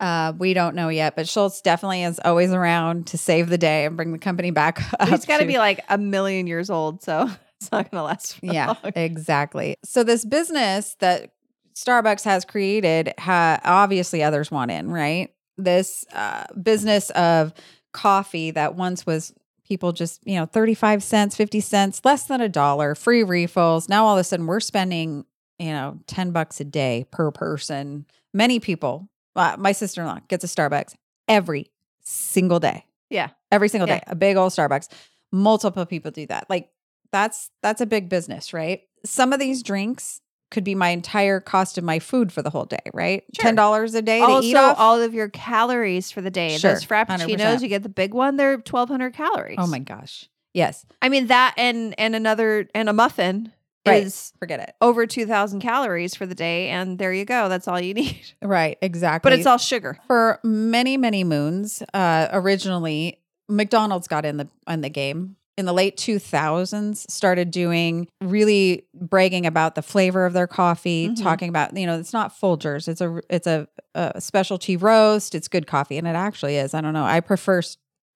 Uh, 0.00 0.32
we 0.38 0.54
don't 0.54 0.74
know 0.74 0.88
yet, 0.88 1.16
but 1.16 1.28
Schultz 1.28 1.60
definitely 1.60 2.02
is 2.02 2.18
always 2.24 2.52
around 2.52 3.06
to 3.08 3.18
save 3.18 3.48
the 3.48 3.58
day 3.58 3.84
and 3.84 3.96
bring 3.96 4.12
the 4.12 4.18
company 4.18 4.50
back. 4.50 4.82
Up 5.00 5.08
He's 5.08 5.24
got 5.26 5.38
to 5.38 5.46
be 5.46 5.58
like 5.58 5.80
a 5.88 5.98
million 5.98 6.46
years 6.46 6.68
old, 6.70 7.02
so 7.02 7.30
it's 7.60 7.70
not 7.70 7.90
going 7.90 8.00
to 8.00 8.04
last. 8.04 8.38
For 8.40 8.46
yeah, 8.46 8.66
long. 8.68 8.92
exactly. 8.96 9.76
So 9.84 10.02
this 10.02 10.24
business 10.24 10.96
that 11.00 11.30
Starbucks 11.74 12.24
has 12.24 12.44
created, 12.44 13.12
ha- 13.18 13.60
obviously 13.64 14.22
others 14.22 14.50
want 14.50 14.70
in, 14.70 14.90
right? 14.90 15.30
This 15.56 16.04
uh, 16.12 16.44
business 16.60 17.10
of 17.10 17.52
coffee 17.92 18.50
that 18.50 18.74
once 18.74 19.06
was 19.06 19.32
people 19.66 19.92
just 19.92 20.20
you 20.26 20.34
know 20.34 20.44
35 20.46 21.02
cents 21.02 21.36
50 21.36 21.60
cents 21.60 22.00
less 22.04 22.24
than 22.24 22.40
a 22.40 22.48
dollar 22.48 22.94
free 22.94 23.22
refills. 23.22 23.88
Now 23.88 24.04
all 24.06 24.14
of 24.16 24.20
a 24.20 24.24
sudden 24.24 24.46
we're 24.46 24.60
spending 24.60 25.24
you 25.58 25.70
know 25.70 26.00
10 26.08 26.32
bucks 26.32 26.60
a 26.60 26.64
day 26.64 27.06
per 27.10 27.30
person. 27.30 28.04
Many 28.32 28.58
people 28.60 29.08
uh, 29.36 29.56
my 29.58 29.72
sister-in-law 29.72 30.20
gets 30.28 30.44
a 30.44 30.48
starbucks 30.48 30.94
every 31.28 31.70
single 32.02 32.60
day. 32.60 32.84
Yeah. 33.10 33.30
every 33.52 33.68
single 33.68 33.88
Yeah. 33.88 33.98
day 34.00 34.04
a 34.08 34.14
big 34.16 34.36
old 34.36 34.52
starbucks. 34.52 34.88
Multiple 35.32 35.86
people 35.86 36.10
do 36.10 36.26
that. 36.26 36.50
Like 36.50 36.68
that's 37.12 37.50
that's 37.62 37.80
a 37.80 37.86
big 37.86 38.08
business 38.08 38.52
right? 38.52 38.82
Some 39.06 39.32
of 39.32 39.38
these 39.38 39.62
drinks 39.62 40.20
could 40.54 40.64
be 40.64 40.74
my 40.74 40.88
entire 40.88 41.40
cost 41.40 41.76
of 41.76 41.84
my 41.84 41.98
food 41.98 42.32
for 42.32 42.40
the 42.40 42.48
whole 42.48 42.64
day 42.64 42.78
right 42.94 43.24
Sure. 43.38 43.50
$10 43.52 43.94
a 43.94 44.00
day 44.02 44.20
to 44.20 44.24
eat 44.40 44.54
Also, 44.54 44.56
off 44.56 44.78
all 44.80 45.00
of 45.02 45.12
your 45.12 45.28
calories 45.28 46.10
for 46.10 46.22
the 46.22 46.30
day. 46.30 46.56
Sure, 46.56 46.72
Those 46.72 46.84
frappuccinos, 46.86 47.36
100%. 47.58 47.62
you 47.62 47.68
get 47.68 47.82
the 47.82 47.88
big 47.90 48.14
one. 48.14 48.36
They're 48.36 48.56
twelve 48.58 48.88
hundred 48.88 49.12
calories. 49.12 49.56
oh 49.58 49.66
my 49.66 49.80
gosh 49.80 50.30
yes 50.54 50.86
I 51.02 51.10
mean 51.10 51.26
that, 51.26 51.54
and 51.58 51.94
and 51.98 52.14
another 52.16 52.68
and 52.74 52.88
a 52.88 52.92
muffin 52.94 53.52
Right. 53.86 54.04
is 54.04 54.32
forget 54.38 54.60
it 54.60 54.74
over 54.80 55.06
two 55.06 55.26
thousand 55.26 55.60
calories 55.60 56.14
for 56.14 56.24
the 56.24 56.34
day, 56.34 56.70
and 56.70 56.98
there 56.98 57.12
you 57.12 57.26
go. 57.26 57.50
That's 57.50 57.68
all 57.68 57.78
you 57.78 57.92
need. 58.02 58.22
right 58.40 58.78
exactly 58.80 59.28
But 59.28 59.38
it's 59.38 59.46
all 59.46 59.58
sugar. 59.58 59.98
for 60.06 60.40
many 60.42 60.96
many 60.96 61.22
moons 61.24 61.82
uh 61.92 62.28
originally 62.32 63.18
mcdonald's 63.48 64.08
got 64.08 64.24
in 64.24 64.38
the 64.38 64.48
in 64.66 64.80
the 64.80 64.88
game 64.88 65.36
in 65.56 65.66
the 65.66 65.72
late 65.72 65.96
2000s 65.96 67.08
started 67.10 67.50
doing 67.50 68.08
really 68.20 68.86
bragging 68.94 69.46
about 69.46 69.74
the 69.74 69.82
flavor 69.82 70.26
of 70.26 70.32
their 70.32 70.46
coffee 70.46 71.08
Mhm. 71.08 71.22
talking 71.22 71.48
about 71.48 71.76
you 71.76 71.86
know 71.86 71.98
it's 71.98 72.12
not 72.12 72.32
folgers 72.38 72.88
it's 72.88 73.00
a 73.00 73.20
it's 73.30 73.46
a, 73.46 73.68
a 73.94 74.20
specialty 74.20 74.76
roast 74.76 75.34
it's 75.34 75.46
good 75.48 75.66
coffee 75.66 75.96
and 75.98 76.06
it 76.06 76.16
actually 76.16 76.56
is 76.56 76.74
i 76.74 76.80
don't 76.80 76.92
know 76.92 77.04
i 77.04 77.20
prefer 77.20 77.62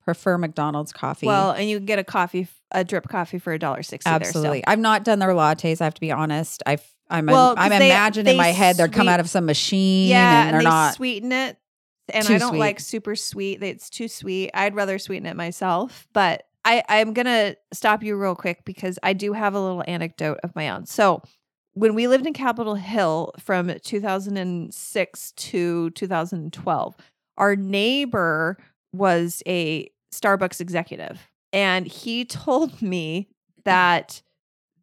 prefer 0.04 0.38
mcdonald's 0.38 0.92
coffee 0.92 1.26
Well, 1.26 1.50
and 1.52 1.68
you 1.68 1.76
can 1.76 1.86
get 1.86 1.98
a 1.98 2.04
coffee, 2.04 2.48
a 2.72 2.82
drip 2.82 3.08
coffee 3.08 3.38
for 3.38 3.52
a 3.52 3.58
dollar 3.58 3.82
sixty. 3.82 4.08
absolutely 4.10 4.66
i've 4.66 4.78
not 4.78 5.04
done 5.04 5.18
their 5.18 5.30
lattes 5.30 5.80
i 5.80 5.84
have 5.84 5.94
to 5.94 6.00
be 6.00 6.10
honest 6.10 6.62
i've 6.66 6.82
i'm 7.10 7.26
Well, 7.26 7.54
I'm 7.56 7.70
they- 7.70 7.90
imagining 7.90 8.32
in 8.32 8.36
my 8.36 8.48
head 8.52 8.76
they're 8.76 8.88
come 8.88 9.08
out 9.08 9.20
of 9.20 9.28
some 9.30 9.46
machine 9.46 10.08
Yeah, 10.08 10.40
and 10.40 10.48
and, 10.48 10.54
they're 10.54 10.60
they 10.62 10.64
not 10.64 10.94
sweeten 10.94 11.32
it. 11.32 11.56
And 12.10 12.26
I 12.26 12.38
don't 12.38 12.48
sweet. 12.52 12.58
like 12.58 12.80
super 12.80 13.14
sweet. 13.14 13.62
It's 13.62 13.90
too 13.90 14.08
sweet. 14.08 14.50
I'd 14.54 14.74
rather 14.74 14.98
sweeten 14.98 15.26
it 15.26 15.36
myself. 15.36 16.08
But 16.14 16.44
I, 16.64 16.82
I'm 16.88 17.12
gonna 17.12 17.56
stop 17.72 18.02
you 18.02 18.16
real 18.16 18.34
quick 18.34 18.64
because 18.64 18.98
I 19.02 19.12
do 19.12 19.32
have 19.32 19.54
a 19.54 19.60
little 19.60 19.84
anecdote 19.86 20.38
of 20.42 20.54
my 20.54 20.68
own. 20.68 20.86
So 20.86 21.22
when 21.74 21.94
we 21.94 22.08
lived 22.08 22.26
in 22.26 22.32
Capitol 22.32 22.74
Hill 22.74 23.32
from 23.38 23.72
2006 23.84 25.32
to 25.32 25.90
2012, 25.90 26.96
our 27.36 27.56
neighbor 27.56 28.58
was 28.92 29.42
a 29.46 29.88
Starbucks 30.12 30.60
executive. 30.60 31.28
And 31.52 31.86
he 31.86 32.24
told 32.24 32.82
me 32.82 33.28
that 33.64 34.22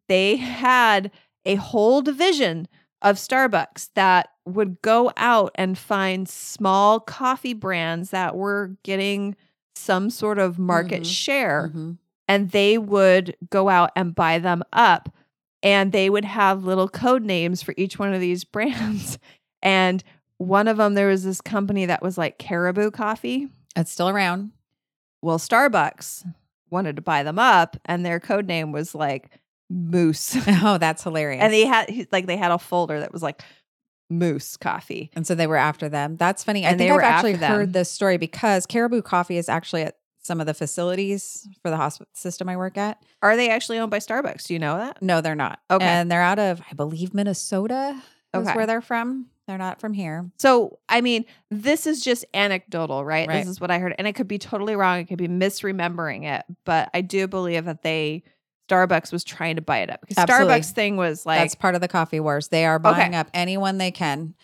they 0.08 0.36
had 0.36 1.10
a 1.44 1.56
whole 1.56 2.02
division 2.02 2.66
of 3.02 3.16
Starbucks 3.16 3.90
that 3.94 4.28
would 4.46 4.80
go 4.80 5.12
out 5.16 5.52
and 5.56 5.76
find 5.76 6.28
small 6.28 6.98
coffee 6.98 7.52
brands 7.52 8.10
that 8.10 8.36
were 8.36 8.76
getting 8.84 9.36
some 9.76 10.10
sort 10.10 10.38
of 10.38 10.58
market 10.58 11.02
Mhm. 11.02 11.06
share 11.06 11.70
Mhm. 11.74 11.98
and 12.28 12.50
they 12.50 12.78
would 12.78 13.36
go 13.50 13.68
out 13.68 13.90
and 13.94 14.14
buy 14.14 14.38
them 14.38 14.62
up 14.72 15.14
and 15.62 15.92
they 15.92 16.08
would 16.10 16.24
have 16.24 16.64
little 16.64 16.88
code 16.88 17.22
names 17.22 17.62
for 17.62 17.74
each 17.76 17.98
one 17.98 18.12
of 18.14 18.20
these 18.20 18.44
brands 18.54 19.18
and 19.62 20.02
one 20.38 20.68
of 20.68 20.76
them 20.76 20.94
there 20.94 21.08
was 21.08 21.24
this 21.24 21.40
company 21.40 21.86
that 21.86 22.02
was 22.02 22.16
like 22.18 22.38
caribou 22.38 22.90
coffee 22.90 23.48
It's 23.76 23.90
still 23.92 24.08
around. 24.08 24.52
well 25.22 25.38
starbucks 25.38 26.24
wanted 26.70 26.96
to 26.96 27.02
buy 27.02 27.22
them 27.22 27.38
up 27.38 27.76
and 27.84 28.04
their 28.04 28.18
code 28.20 28.46
name 28.46 28.72
was 28.72 28.94
like 28.94 29.30
moose 29.70 30.36
Oh, 30.62 30.78
that's 30.78 31.02
hilarious. 31.02 31.42
and 31.42 31.52
they 31.52 31.64
had 31.66 32.06
like 32.12 32.26
they 32.26 32.36
had 32.36 32.50
a 32.50 32.58
folder 32.58 33.00
that 33.00 33.12
was 33.12 33.22
like 33.22 33.42
moose 34.08 34.56
coffee 34.56 35.10
And 35.14 35.26
so 35.26 35.34
they 35.34 35.46
were 35.46 35.56
after 35.56 35.88
them. 35.88 36.16
That's 36.16 36.44
funny. 36.44 36.66
I 36.66 36.74
think 36.76 36.90
I've 36.92 37.00
actually 37.00 37.34
heard 37.34 37.72
this 37.72 37.90
story 37.90 38.18
because 38.18 38.66
Caribou 38.66 39.02
Coffee 39.02 39.36
is 39.36 39.48
actually 39.48 39.82
at 39.82 39.96
some 40.22 40.40
of 40.40 40.46
the 40.46 40.54
facilities 40.54 41.46
for 41.62 41.70
the 41.70 41.76
hospital 41.76 42.08
system 42.14 42.48
I 42.48 42.56
work 42.56 42.76
at. 42.76 43.00
are 43.22 43.36
they 43.36 43.48
actually 43.50 43.78
owned 43.78 43.90
by 43.92 43.98
starbucks 43.98 44.44
do 44.46 44.54
you 44.54 44.58
know 44.58 44.76
that 44.78 45.00
No, 45.02 45.20
they're 45.20 45.34
not. 45.36 45.60
Okay. 45.70 45.84
And 45.84 46.10
they're 46.10 46.22
out 46.22 46.38
of, 46.38 46.60
I 46.70 46.74
believe, 46.74 47.14
Minnesota 47.14 48.00
is 48.34 48.40
Okay. 48.46 48.54
where 48.56 48.66
they're 48.66 48.80
from. 48.80 49.26
They're 49.46 49.56
not 49.58 49.80
from 49.80 49.92
here. 49.92 50.28
So, 50.38 50.80
I 50.88 51.00
mean, 51.00 51.24
this 51.52 51.86
is 51.86 52.00
just 52.00 52.24
anecdotal, 52.34 53.04
right? 53.04 53.28
Right. 53.28 53.38
This 53.38 53.46
is 53.48 53.60
what 53.60 53.70
I 53.70 53.78
heard. 53.78 53.94
And 53.96 54.08
I 54.08 54.12
could 54.12 54.26
be 54.26 54.38
totally 54.38 54.74
wrong. 54.74 54.96
I 54.98 55.04
could 55.04 55.18
be 55.18 55.28
misremembering 55.28 56.24
it. 56.24 56.44
But 56.64 56.90
I 56.92 57.00
do 57.02 57.28
believe 57.28 57.64
that 57.66 57.82
they, 57.82 58.24
Starbucks 58.68 59.12
was 59.12 59.24
trying 59.24 59.56
to 59.56 59.62
buy 59.62 59.78
it 59.78 59.90
up 59.90 60.00
because 60.00 60.18
Absolutely. 60.18 60.54
Starbucks 60.54 60.70
thing 60.72 60.96
was 60.96 61.24
like, 61.26 61.40
That's 61.40 61.54
part 61.54 61.74
of 61.74 61.80
the 61.80 61.88
coffee 61.88 62.20
wars. 62.20 62.48
They 62.48 62.64
are 62.66 62.78
buying 62.78 63.10
Okay. 63.10 63.16
up 63.18 63.28
anyone 63.34 63.78
they 63.78 63.90
can. 63.90 64.34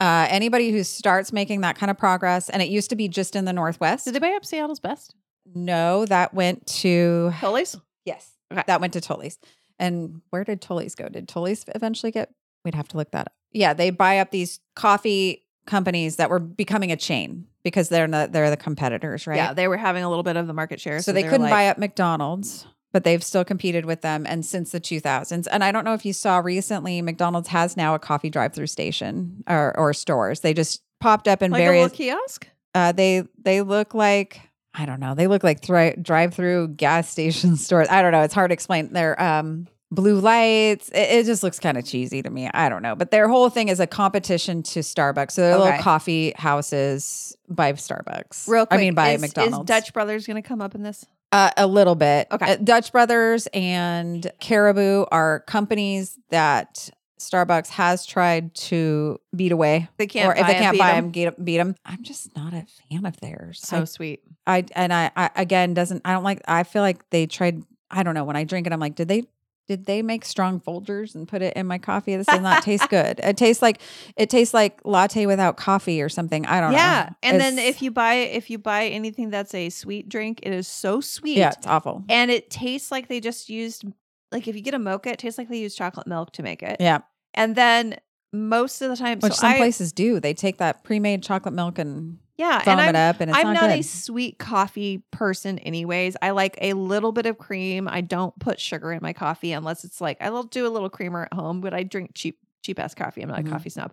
Uh, 0.00 0.26
anybody 0.30 0.70
who 0.72 0.82
starts 0.82 1.32
making 1.32 1.60
that 1.60 1.76
kind 1.76 1.90
of 1.90 1.96
progress, 1.96 2.48
and 2.48 2.60
it 2.60 2.68
used 2.68 2.90
to 2.90 2.96
be 2.96 3.08
just 3.08 3.36
in 3.36 3.44
the 3.44 3.52
Northwest. 3.52 4.04
did 4.04 4.14
they 4.14 4.18
buy 4.18 4.32
up 4.32 4.44
Seattle's 4.44 4.80
best? 4.80 5.14
No, 5.54 6.04
that 6.06 6.34
went 6.34 6.66
to 6.66 7.32
Tully's? 7.38 7.76
yes, 8.04 8.30
Okay. 8.52 8.62
that 8.66 8.80
went 8.80 8.92
to 8.94 9.00
Tully's. 9.00 9.38
And 9.78 10.20
where 10.30 10.44
did 10.44 10.60
Tully's 10.60 10.94
go? 10.94 11.08
Did 11.08 11.28
Tully's 11.28 11.64
eventually 11.74 12.12
get? 12.12 12.30
We'd 12.64 12.74
have 12.74 12.88
to 12.88 12.96
look 12.96 13.10
that 13.12 13.26
up. 13.26 13.32
Yeah, 13.52 13.74
they 13.74 13.90
buy 13.90 14.18
up 14.18 14.30
these 14.30 14.60
coffee 14.76 15.44
companies 15.66 16.16
that 16.16 16.30
were 16.30 16.38
becoming 16.40 16.90
a 16.92 16.96
chain 16.96 17.46
because 17.64 17.88
they're 17.88 18.06
not 18.08 18.32
they're 18.32 18.50
the 18.50 18.56
competitors, 18.56 19.26
right? 19.26 19.36
Yeah, 19.36 19.52
they 19.52 19.68
were 19.68 19.76
having 19.76 20.02
a 20.04 20.08
little 20.08 20.22
bit 20.24 20.36
of 20.36 20.46
the 20.46 20.52
market 20.52 20.80
share. 20.80 21.00
so, 21.00 21.12
they, 21.12 21.22
were 21.24 21.28
couldn't 21.30 21.42
like- 21.44 21.50
buy 21.52 21.68
up 21.68 21.78
McDonald's, 21.78 22.66
but 22.92 23.04
they've 23.04 23.22
still 23.24 23.44
competed 23.44 23.84
with 23.86 24.02
them 24.02 24.24
and 24.28 24.44
since 24.44 24.70
the 24.72 24.80
2000s. 24.80 25.48
And 25.50 25.64
I 25.64 25.72
don't 25.72 25.84
know 25.84 25.94
if 25.94 26.04
you 26.04 26.12
saw 26.12 26.38
recently, 26.38 27.02
McDonald's 27.02 27.48
has 27.48 27.76
now 27.76 27.94
a 27.94 27.98
coffee 27.98 28.30
drive-through 28.30 28.66
station 28.68 29.42
or 29.48 29.76
or 29.78 29.92
stores. 29.94 30.40
They 30.40 30.54
just 30.54 30.82
popped 31.00 31.26
up 31.28 31.42
in 31.42 31.50
like 31.50 31.60
a 31.60 31.64
various 31.64 31.82
little 31.84 31.96
kiosk. 31.96 32.46
uh, 32.74 32.92
they 32.92 33.24
they 33.42 33.62
look 33.62 33.94
like 33.94 34.40
I 34.74 34.86
don't 34.86 35.00
know. 35.00 35.14
They 35.14 35.26
look 35.26 35.42
like 35.44 35.60
thri- 35.62 35.96
drive-through 36.00 36.68
gas 36.68 37.10
station 37.16 37.56
stores. 37.56 37.88
I 37.90 38.00
don't 38.02 38.12
know. 38.12 38.22
It's 38.22 38.34
hard 38.34 38.50
to 38.50 38.54
explain. 38.54 38.92
They're 38.92 39.20
um, 39.22 39.66
blue 39.90 40.18
lights. 40.18 40.88
It, 40.88 41.10
it 41.20 41.26
just 41.26 41.42
looks 41.42 41.58
kind 41.58 41.76
of 41.76 41.84
cheesy 41.84 42.22
to 42.22 42.30
me. 42.30 42.48
I 42.54 42.70
don't 42.70 42.80
know. 42.80 42.94
But 42.94 43.10
their 43.10 43.28
whole 43.28 43.50
thing 43.50 43.68
is 43.68 43.80
a 43.80 43.86
competition 43.86 44.62
to 44.62 44.78
Starbucks. 44.80 45.32
So 45.32 45.42
they're 45.42 45.54
Okay. 45.56 45.62
little 45.64 45.82
coffee 45.82 46.32
houses 46.36 47.36
by 47.50 47.74
Starbucks. 47.74 48.48
Real 48.48 48.64
quick. 48.64 48.78
I 48.78 48.82
mean, 48.82 48.94
by 48.94 49.10
is, 49.10 49.20
McDonald's. 49.20 49.70
Is 49.70 49.76
Dutch 49.76 49.92
Brothers 49.92 50.26
going 50.26 50.42
to 50.42 50.48
come 50.48 50.62
up 50.62 50.74
in 50.74 50.82
this? 50.82 51.04
Uh, 51.32 51.50
a 51.56 51.66
little 51.66 51.94
bit. 51.94 52.28
Okay. 52.30 52.52
Uh, 52.52 52.56
Dutch 52.56 52.92
Brothers 52.92 53.48
and 53.54 54.30
Caribou 54.38 55.06
are 55.10 55.40
companies 55.40 56.18
that 56.28 56.90
Starbucks 57.18 57.68
has 57.68 58.04
tried 58.04 58.54
to 58.54 59.18
beat 59.34 59.52
away. 59.52 59.88
They 59.96 60.06
can't 60.06 60.28
or 60.28 60.34
if 60.34 60.40
buy 60.40 60.52
they 60.52 60.58
can't 60.58 61.12
beat 61.12 61.24
them, 61.24 61.34
beat 61.42 61.56
them. 61.56 61.74
I'm 61.86 62.02
just 62.02 62.34
not 62.36 62.52
a 62.52 62.66
fan 62.90 63.06
of 63.06 63.18
theirs. 63.20 63.60
So 63.62 63.80
I 63.80 63.84
sweet. 63.84 64.20
I 64.46 64.64
and 64.74 64.92
I, 64.92 65.10
I 65.16 65.30
again 65.36 65.72
doesn't 65.72 66.02
I 66.04 66.12
don't 66.12 66.24
like 66.24 66.42
I 66.46 66.64
feel 66.64 66.82
like 66.82 67.08
they 67.10 67.26
tried 67.26 67.62
I 67.90 68.02
don't 68.02 68.14
know 68.14 68.24
when 68.24 68.36
I 68.36 68.44
drink 68.44 68.66
it 68.66 68.72
I'm 68.72 68.80
like 68.80 68.96
did 68.96 69.08
they 69.08 69.24
did 69.68 69.86
they 69.86 70.02
make 70.02 70.24
strong 70.24 70.60
Folgers 70.60 71.14
and 71.14 71.26
put 71.26 71.40
it 71.42 71.56
in 71.56 71.66
my 71.66 71.78
coffee 71.78 72.16
this 72.16 72.26
does 72.26 72.40
not 72.40 72.62
taste 72.62 72.88
good 72.90 73.20
it 73.22 73.36
tastes 73.36 73.62
like 73.62 73.80
it 74.16 74.28
tastes 74.28 74.52
like 74.52 74.80
latte 74.84 75.26
without 75.26 75.56
coffee 75.56 76.02
or 76.02 76.08
something 76.08 76.44
I 76.46 76.60
don't 76.60 76.72
Yeah, 76.72 76.78
know 76.78 76.82
Yeah. 76.82 77.10
and 77.22 77.40
then 77.40 77.58
if 77.58 77.80
you 77.82 77.90
buy 77.90 78.14
if 78.14 78.50
you 78.50 78.58
buy 78.58 78.86
anything 78.86 79.30
that's 79.30 79.54
a 79.54 79.70
sweet 79.70 80.08
drink, 80.08 80.40
it 80.42 80.52
is 80.52 80.66
so 80.68 81.00
sweet. 81.00 81.36
yeah 81.38 81.52
it's 81.56 81.66
awful 81.66 82.04
and 82.08 82.30
it 82.30 82.50
tastes 82.50 82.90
like 82.90 83.08
they 83.08 83.20
just 83.20 83.48
used 83.48 83.84
like 84.32 84.48
if 84.48 84.56
you 84.56 84.62
get 84.62 84.74
a 84.74 84.78
mocha, 84.78 85.10
it 85.10 85.18
tastes 85.18 85.36
like 85.38 85.48
they 85.48 85.58
used 85.58 85.76
chocolate 85.76 86.06
milk 86.06 86.32
to 86.32 86.42
make 86.42 86.62
it. 86.62 86.78
yeah 86.80 87.00
And 87.34 87.54
then 87.54 87.98
most 88.32 88.80
of 88.80 88.88
the 88.88 88.96
time, 88.96 89.20
which 89.20 89.34
so 89.34 89.40
some 89.40 89.50
I, 89.52 89.56
places 89.58 89.92
do 89.92 90.18
they 90.20 90.32
take 90.32 90.56
that 90.58 90.84
pre-made 90.84 91.22
chocolate 91.22 91.54
milk 91.54 91.78
and 91.78 92.18
yeah, 92.36 92.56
and 92.56 92.64
foam 92.64 92.78
I'm, 92.78 92.96
up 92.96 93.20
and 93.20 93.30
it's 93.30 93.38
I'm 93.38 93.52
not, 93.52 93.68
not, 93.68 93.70
a 93.70 93.82
sweet 93.82 94.38
coffee 94.38 95.02
person, 95.10 95.58
anyways. 95.60 96.16
I 96.22 96.30
like 96.30 96.56
a 96.60 96.72
little 96.72 97.12
bit 97.12 97.26
of 97.26 97.38
cream. 97.38 97.88
I 97.88 98.00
don't 98.00 98.36
put 98.38 98.58
sugar 98.60 98.92
in 98.92 99.00
my 99.02 99.12
coffee 99.12 99.52
unless 99.52 99.84
it's 99.84 100.00
like 100.00 100.16
I'll 100.20 100.42
do 100.44 100.66
a 100.66 100.70
little 100.70 100.90
creamer 100.90 101.24
at 101.30 101.34
home, 101.34 101.60
but 101.60 101.74
I 101.74 101.82
drink 101.82 102.12
cheap 102.14 102.38
cheap 102.62 102.78
ass 102.78 102.94
coffee. 102.94 103.22
I'm 103.22 103.28
not 103.28 103.40
Mhm. 103.40 103.48
a 103.48 103.50
coffee 103.50 103.70
snob. 103.70 103.92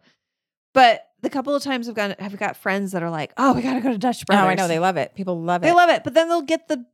But 0.73 1.05
the 1.21 1.29
couple 1.29 1.55
of 1.55 1.63
times 1.63 1.89
I've 1.89 1.95
gone, 1.95 2.15
I've 2.19 2.37
got 2.37 2.55
friends 2.55 2.91
that 2.91 3.01
are 3.03 3.09
like, 3.09 3.33
"Oh, 3.37 3.53
we 3.53 3.61
got 3.61 3.73
to 3.73 3.81
go 3.81 3.91
to 3.91 3.97
Dutch 3.97 4.21
oh 4.23 4.25
Brothers." 4.27 4.45
I 4.47 4.55
know 4.55 4.67
they 4.67 4.79
love 4.79 4.97
it 4.97 5.15
people 5.15 5.41
love 5.41 5.63
it 5.63 5.67
They 5.67 5.73
love 5.73 5.89
it, 5.89 6.03
but 6.03 6.13
then 6.13 6.29
they'll 6.29 6.41
get 6.41 6.67
the 6.67 6.85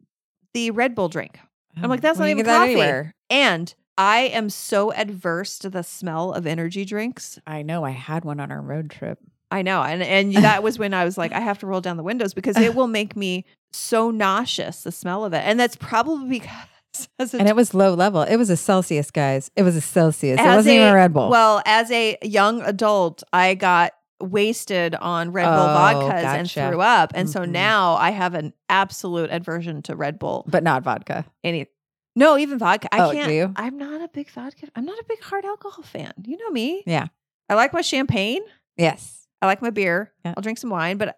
the 0.54 0.72
Red 0.72 0.96
Bull 0.96 1.10
drink. 1.10 1.38
I'm 1.78 1.90
like, 1.90 2.00
that's 2.00 2.18
Well, 2.18 2.28
not 2.28 2.32
even 2.32 2.46
coffee. 2.46 2.72
anywhere. 2.72 3.14
And 3.30 3.74
I 3.98 4.20
am 4.22 4.50
so 4.50 4.94
adverse 4.94 5.60
to 5.60 5.70
the 5.70 5.84
smell 5.84 6.32
of 6.32 6.48
energy 6.48 6.86
drinks. 6.86 7.38
I 7.46 7.62
know 7.64 7.84
I 7.84 7.90
had 7.90 8.24
one 8.24 8.40
on 8.40 8.50
our 8.52 8.62
road 8.62 8.90
trip 8.90 9.20
I 9.52 9.62
know. 9.62 9.82
And 9.84 10.02
and 10.04 10.34
that 10.36 10.64
was 10.64 10.78
when 10.80 10.94
I 10.94 11.06
was 11.06 11.18
like, 11.18 11.32
I 11.34 11.40
have 11.40 11.60
to 11.60 11.68
roll 11.68 11.82
down 11.82 11.98
the 11.98 12.04
windows 12.04 12.34
because 12.34 12.58
it 12.58 12.76
will 12.76 12.88
make 12.88 13.16
me 13.16 13.46
so 13.74 14.10
nauseous, 14.12 14.84
the 14.84 14.92
smell 14.92 15.24
of 15.26 15.34
it. 15.34 15.44
And 15.46 15.60
that's 15.60 15.76
probably 15.76 16.28
because 16.30 17.08
as 17.20 17.34
a, 17.34 17.40
and 17.40 17.48
it 17.50 17.56
was 17.56 17.74
low 17.74 17.94
level 17.94 18.22
it 18.22 18.38
was 18.38 18.50
a 18.50 18.56
Celsius 18.56 19.12
guys 19.12 19.52
it 19.58 19.64
was 19.64 19.76
a 19.76 19.82
Celsius 19.82 20.40
it 20.40 20.46
wasn't 20.46 20.76
even 20.76 20.88
a- 20.88 20.92
a 20.92 20.94
Red 20.96 21.12
Bull 21.14 21.30
Well, 21.30 21.62
as 21.66 21.92
a 21.92 22.18
young 22.24 22.62
adult, 22.62 23.22
I 23.34 23.54
got 23.56 23.92
wasted 24.22 24.96
on 24.96 25.32
Red 25.34 25.44
Bull 25.46 25.54
Oh, 25.54 26.10
vodkas 26.10 26.24
and 26.24 26.50
threw 26.50 26.80
up. 26.80 27.12
And 27.14 27.30
so 27.30 27.42
Mhm. 27.42 27.50
now 27.50 27.96
I 27.96 28.12
have 28.12 28.34
an 28.34 28.54
absolute 28.70 29.30
aversion 29.30 29.82
to 29.84 29.96
Red 29.96 30.18
Bull. 30.20 30.46
but 30.48 30.64
not 30.64 30.84
vodka 30.84 31.26
Any 31.44 31.68
no, 32.16 32.38
even 32.38 32.58
vodka. 32.58 32.88
I 32.94 33.00
Oh, 33.02 33.12
can't. 33.12 33.30
you? 33.34 33.52
I'm 33.58 33.78
not 33.78 34.00
a 34.00 34.08
big 34.08 34.30
vodka. 34.32 34.68
I'm 34.74 34.86
not 34.86 34.98
a 34.98 35.04
big 35.06 35.22
hard 35.22 35.44
alcohol 35.44 35.84
fan. 35.84 36.14
You 36.26 36.38
know 36.38 36.50
me. 36.50 36.82
Yeah. 36.88 37.08
I 37.50 37.56
like 37.56 37.74
my 37.74 37.82
champagne. 37.82 38.42
yes 38.78 39.25
I 39.46 39.48
like 39.48 39.62
my 39.62 39.70
beer. 39.70 40.12
Yeah. 40.26 40.34
I'll 40.36 40.42
drink 40.44 40.58
some 40.58 40.70
wine, 40.70 40.98
but 40.98 41.18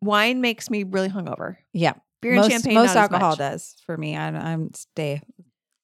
wine 0.00 0.40
makes 0.40 0.70
me 0.70 0.84
really 0.84 1.08
hungover. 1.08 1.56
yeah 1.72 1.94
Beer 2.20 2.34
most, 2.36 2.44
and 2.44 2.52
champagne. 2.62 2.74
most 2.74 2.94
alcohol 2.96 3.34
does 3.36 3.74
for 3.84 3.96
me. 3.96 4.16
I, 4.16 4.28
I'm 4.28 4.72
stay 4.74 5.20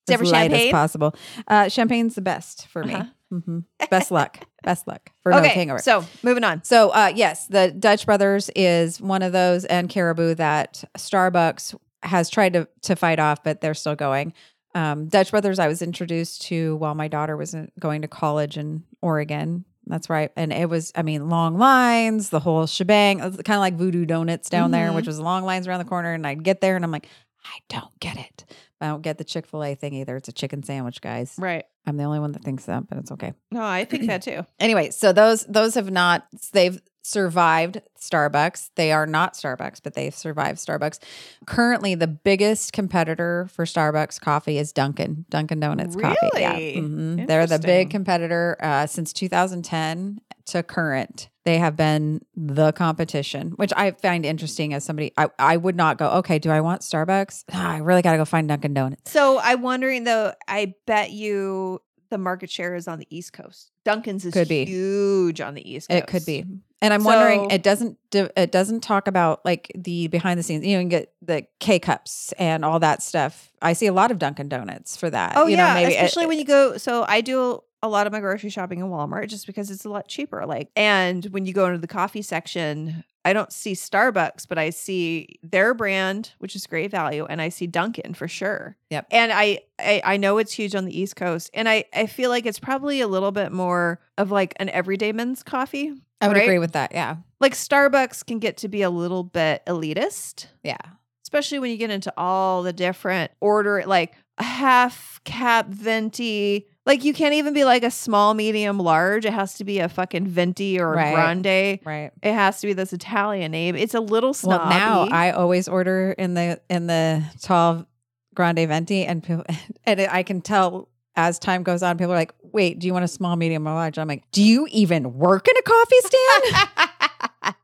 as 0.08 0.22
light 0.22 0.52
as 0.52 0.70
possible. 0.70 1.14
Uh, 1.46 1.68
champagne's 1.68 2.14
the 2.14 2.20
best 2.20 2.66
for 2.68 2.84
Uh-huh. 2.84 3.04
me. 3.30 3.40
hmm 3.40 3.58
Best 3.90 4.10
luck. 4.10 4.38
Best 4.64 4.86
luck 4.88 5.10
for 5.22 5.30
no 5.32 5.38
Okay, 5.38 5.48
hangover. 5.50 5.78
so 5.78 6.04
moving 6.24 6.42
on. 6.44 6.64
So, 6.64 6.90
uh, 6.90 7.12
yes, 7.14 7.46
the 7.46 7.70
Dutch 7.70 8.04
Brothers 8.06 8.50
is 8.56 9.00
one 9.00 9.22
of 9.22 9.32
those, 9.32 9.64
and 9.64 9.88
Caribou 9.88 10.34
that 10.34 10.82
Starbucks 10.96 11.74
has 12.02 12.28
tried 12.28 12.52
to 12.54 12.68
to 12.82 12.96
fight 12.96 13.18
off, 13.20 13.42
but 13.44 13.60
they're 13.60 13.74
still 13.74 13.94
going. 13.94 14.32
Um, 14.74 15.06
Dutch 15.08 15.30
Brothers, 15.30 15.58
I 15.58 15.68
was 15.68 15.80
introduced 15.80 16.42
to 16.48 16.76
while 16.76 16.94
my 16.94 17.06
daughter 17.08 17.36
was 17.36 17.54
in- 17.54 17.70
going 17.78 18.02
to 18.02 18.08
college 18.08 18.56
in 18.58 18.82
Oregon. 19.00 19.64
That's 19.88 20.08
right, 20.10 20.30
and 20.36 20.52
it 20.52 20.68
was, 20.68 20.92
I 20.94 21.02
mean, 21.02 21.28
long 21.28 21.58
lines, 21.58 22.30
the 22.30 22.40
whole 22.40 22.66
shebang. 22.66 23.18
Kind 23.20 23.34
of 23.38 23.60
like 23.60 23.74
Voodoo 23.74 24.04
Donuts 24.04 24.48
down 24.50 24.70
there, 24.70 24.90
Mhm. 24.90 24.94
which 24.96 25.06
was 25.06 25.18
long 25.18 25.44
lines 25.44 25.66
around 25.66 25.78
the 25.78 25.84
corner. 25.86 26.12
And 26.12 26.26
I'd 26.26 26.44
get 26.44 26.60
there, 26.60 26.76
and 26.76 26.84
I'm 26.84 26.90
like, 26.92 27.08
I 27.44 27.58
don't 27.68 27.98
get 28.00 28.16
it. 28.18 28.44
I 28.80 28.88
don't 28.88 29.02
get 29.02 29.18
the 29.18 29.24
Chick 29.24 29.46
Fil 29.46 29.62
A 29.64 29.74
thing 29.74 29.94
either. 29.94 30.16
It's 30.16 30.28
a 30.28 30.32
chicken 30.32 30.62
sandwich, 30.62 31.00
guys. 31.00 31.34
Right. 31.38 31.64
I'm 31.86 31.96
the 31.96 32.04
only 32.04 32.20
one 32.20 32.32
that 32.32 32.44
thinks 32.44 32.66
that, 32.66 32.86
but 32.88 32.98
it's 32.98 33.10
okay 33.12 33.32
No, 33.50 33.62
I 33.62 33.86
think 33.86 34.06
that 34.08 34.20
too. 34.22 34.44
anyway, 34.60 34.90
so 34.90 35.12
those 35.12 35.44
those 35.46 35.74
have 35.74 35.90
not 35.90 36.26
they've 36.52 36.78
survived 37.08 37.80
Starbucks. 37.98 38.70
They 38.76 38.92
are 38.92 39.06
not 39.06 39.34
Starbucks, 39.34 39.80
but 39.82 39.94
they've 39.94 40.14
survived 40.14 40.58
Starbucks. 40.58 40.98
Currently, 41.46 41.94
the 41.94 42.06
biggest 42.06 42.72
competitor 42.72 43.48
for 43.52 43.64
Starbucks 43.64 44.20
coffee 44.20 44.58
is 44.58 44.72
Dunkin' 44.72 45.24
Dunkin' 45.30 45.60
Donuts 45.60 45.96
coffee. 45.96 46.16
Yeah, 46.36 46.52
Really? 46.52 46.76
Mhm. 46.76 47.26
they're 47.26 47.46
the 47.46 47.58
big 47.58 47.90
competitor 47.90 48.56
uh, 48.60 48.86
since 48.86 49.12
2010 49.12 50.20
to 50.46 50.62
current. 50.62 51.28
They 51.44 51.58
have 51.58 51.76
been 51.76 52.20
the 52.36 52.72
competition, 52.72 53.52
which 53.52 53.72
I 53.76 53.92
find 53.92 54.26
interesting 54.26 54.74
as 54.74 54.84
somebody. 54.84 55.12
I, 55.16 55.28
I 55.38 55.56
would 55.56 55.76
not 55.76 55.96
go. 55.98 56.10
Okay, 56.18 56.38
do 56.38 56.50
I 56.50 56.60
want 56.60 56.82
Starbucks? 56.82 57.44
Ah, 57.52 57.72
I 57.74 57.78
really 57.78 58.02
got 58.02 58.12
to 58.12 58.18
go 58.18 58.24
find 58.26 58.48
Dunkin' 58.48 58.74
Donuts. 58.74 59.10
So 59.10 59.38
I'm 59.40 59.62
wondering 59.62 60.04
though, 60.04 60.32
I 60.46 60.74
bet 60.86 61.10
you 61.10 61.80
the 62.10 62.18
market 62.18 62.50
share 62.50 62.74
is 62.74 62.88
on 62.88 62.98
the 62.98 63.06
East 63.10 63.32
Coast. 63.32 63.70
Dunkin's 63.84 64.24
is 64.24 64.32
Could 64.32 64.48
be. 64.48 64.64
huge 64.64 65.40
on 65.40 65.54
the 65.54 65.70
East 65.70 65.88
Coast. 65.88 66.02
It 66.02 66.06
could 66.06 66.24
be. 66.26 66.44
And 66.80 66.94
I'm 66.94 67.02
wondering, 67.02 67.50
it 67.50 67.62
doesn't 67.64 67.98
it 68.12 68.52
doesn't 68.52 68.80
talk 68.82 69.08
about 69.08 69.44
like 69.44 69.72
the 69.74 70.06
behind 70.08 70.38
the 70.38 70.42
scenes. 70.44 70.64
You 70.64 70.74
know, 70.74 70.78
you 70.78 70.82
can 70.84 70.88
get 70.90 71.12
the 71.20 71.46
K 71.58 71.78
cups 71.80 72.32
and 72.38 72.64
all 72.64 72.78
that 72.80 73.02
stuff. 73.02 73.50
I 73.60 73.72
see 73.72 73.86
a 73.86 73.92
lot 73.92 74.10
of 74.12 74.18
Dunkin' 74.20 74.48
Donuts 74.48 74.96
for 74.96 75.10
that. 75.10 75.32
Oh 75.36 75.46
you 75.46 75.56
yeah, 75.56 75.68
know, 75.68 75.74
maybe 75.74 75.94
it- 75.94 75.96
especially 75.96 76.26
when 76.26 76.38
you 76.38 76.44
go. 76.44 76.76
So 76.76 77.04
I 77.08 77.20
do 77.20 77.62
a 77.82 77.88
lot 77.88 78.06
of 78.06 78.12
my 78.12 78.20
grocery 78.20 78.50
shopping 78.50 78.78
in 78.80 78.86
Walmart 78.86 79.28
just 79.28 79.46
because 79.46 79.70
it's 79.70 79.84
a 79.84 79.88
lot 79.88 80.06
cheaper. 80.08 80.44
Like, 80.46 80.68
and 80.76 81.24
when 81.26 81.46
you 81.46 81.52
go 81.52 81.66
into 81.66 81.78
the 81.78 81.86
coffee 81.88 82.22
section, 82.22 83.04
I 83.24 83.32
don't 83.32 83.52
see 83.52 83.72
Starbucks, 83.72 84.48
but 84.48 84.58
I 84.58 84.70
see 84.70 85.38
their 85.42 85.74
brand, 85.74 86.32
which 86.38 86.56
is 86.56 86.66
great 86.66 86.90
value, 86.90 87.26
and 87.28 87.42
I 87.42 87.48
see 87.48 87.66
Dunkin' 87.66 88.14
for 88.14 88.28
sure. 88.28 88.76
Yep. 88.90 89.06
And 89.10 89.32
I, 89.32 89.60
I 89.78 90.00
I 90.04 90.16
know 90.16 90.38
it's 90.38 90.52
huge 90.52 90.74
on 90.74 90.84
the 90.84 90.98
East 90.98 91.16
Coast, 91.16 91.50
and 91.52 91.68
I 91.68 91.84
I 91.94 92.06
feel 92.06 92.30
like 92.30 92.46
it's 92.46 92.58
probably 92.58 93.00
a 93.00 93.08
little 93.08 93.32
bit 93.32 93.52
more 93.52 94.00
of 94.16 94.30
like 94.30 94.54
an 94.56 94.68
everyday 94.70 95.12
men's 95.12 95.42
coffee. 95.42 95.92
I 96.20 96.28
would 96.28 96.36
right? 96.36 96.44
agree 96.44 96.58
with 96.58 96.72
that. 96.72 96.92
Yeah, 96.92 97.16
Like 97.38 97.52
Starbucks 97.54 98.26
can 98.26 98.38
get 98.40 98.56
to 98.58 98.68
be 98.68 98.82
a 98.82 98.90
little 98.90 99.22
bit 99.22 99.62
elitist 99.66 100.46
yeah. 100.64 100.78
especially 101.22 101.60
when 101.60 101.70
you 101.70 101.76
get 101.76 101.90
into 101.90 102.12
all 102.16 102.64
the 102.64 102.72
different 102.72 103.30
order 103.40 103.84
like 103.86 104.14
a 104.38 104.42
half 104.42 105.20
caff 105.24 105.66
venti 105.66 106.66
like 106.88 107.04
you 107.04 107.12
can't 107.14 107.34
even 107.34 107.54
be 107.54 107.64
like 107.64 107.84
a 107.84 107.90
small 107.90 108.34
medium 108.34 108.78
large 108.78 109.24
it 109.24 109.32
has 109.32 109.54
to 109.54 109.64
be 109.64 109.78
a 109.78 109.88
fucking 109.88 110.26
venti 110.26 110.80
or 110.80 110.94
a 110.94 110.96
Right. 110.96 111.12
grande 111.12 111.78
Right. 111.84 112.10
it 112.22 112.32
has 112.32 112.60
to 112.60 112.66
be 112.66 112.72
this 112.72 112.92
italian 112.92 113.52
name 113.52 113.76
it's 113.76 113.94
a 113.94 114.00
little 114.00 114.34
snobby 114.34 114.60
Well, 114.64 114.68
now 114.68 115.08
I 115.12 115.30
always 115.30 115.68
order 115.68 116.12
in 116.18 116.34
the 116.34 116.60
in 116.68 116.88
the 116.88 117.22
tall 117.40 117.86
grande 118.34 118.66
venti, 118.68 119.04
and 119.04 119.22
people, 119.22 119.44
and 119.84 120.00
I 120.00 120.22
can 120.22 120.40
tell 120.40 120.88
as 121.16 121.38
time 121.40 121.64
goes 121.64 121.82
on, 121.82 121.98
people 121.98 122.12
are 122.12 122.16
like, 122.16 122.32
"Wait, 122.52 122.78
do 122.78 122.86
you 122.86 122.92
want 122.92 123.04
a 123.04 123.08
small, 123.08 123.34
medium, 123.34 123.66
or 123.66 123.74
large?" 123.74 123.98
I'm 123.98 124.06
like, 124.06 124.22
"Do 124.30 124.40
you 124.42 124.68
even 124.70 125.14
work 125.14 125.48
in 125.48 125.56
a 125.56 125.62
coffee 125.62 126.00
stand? 126.00 127.54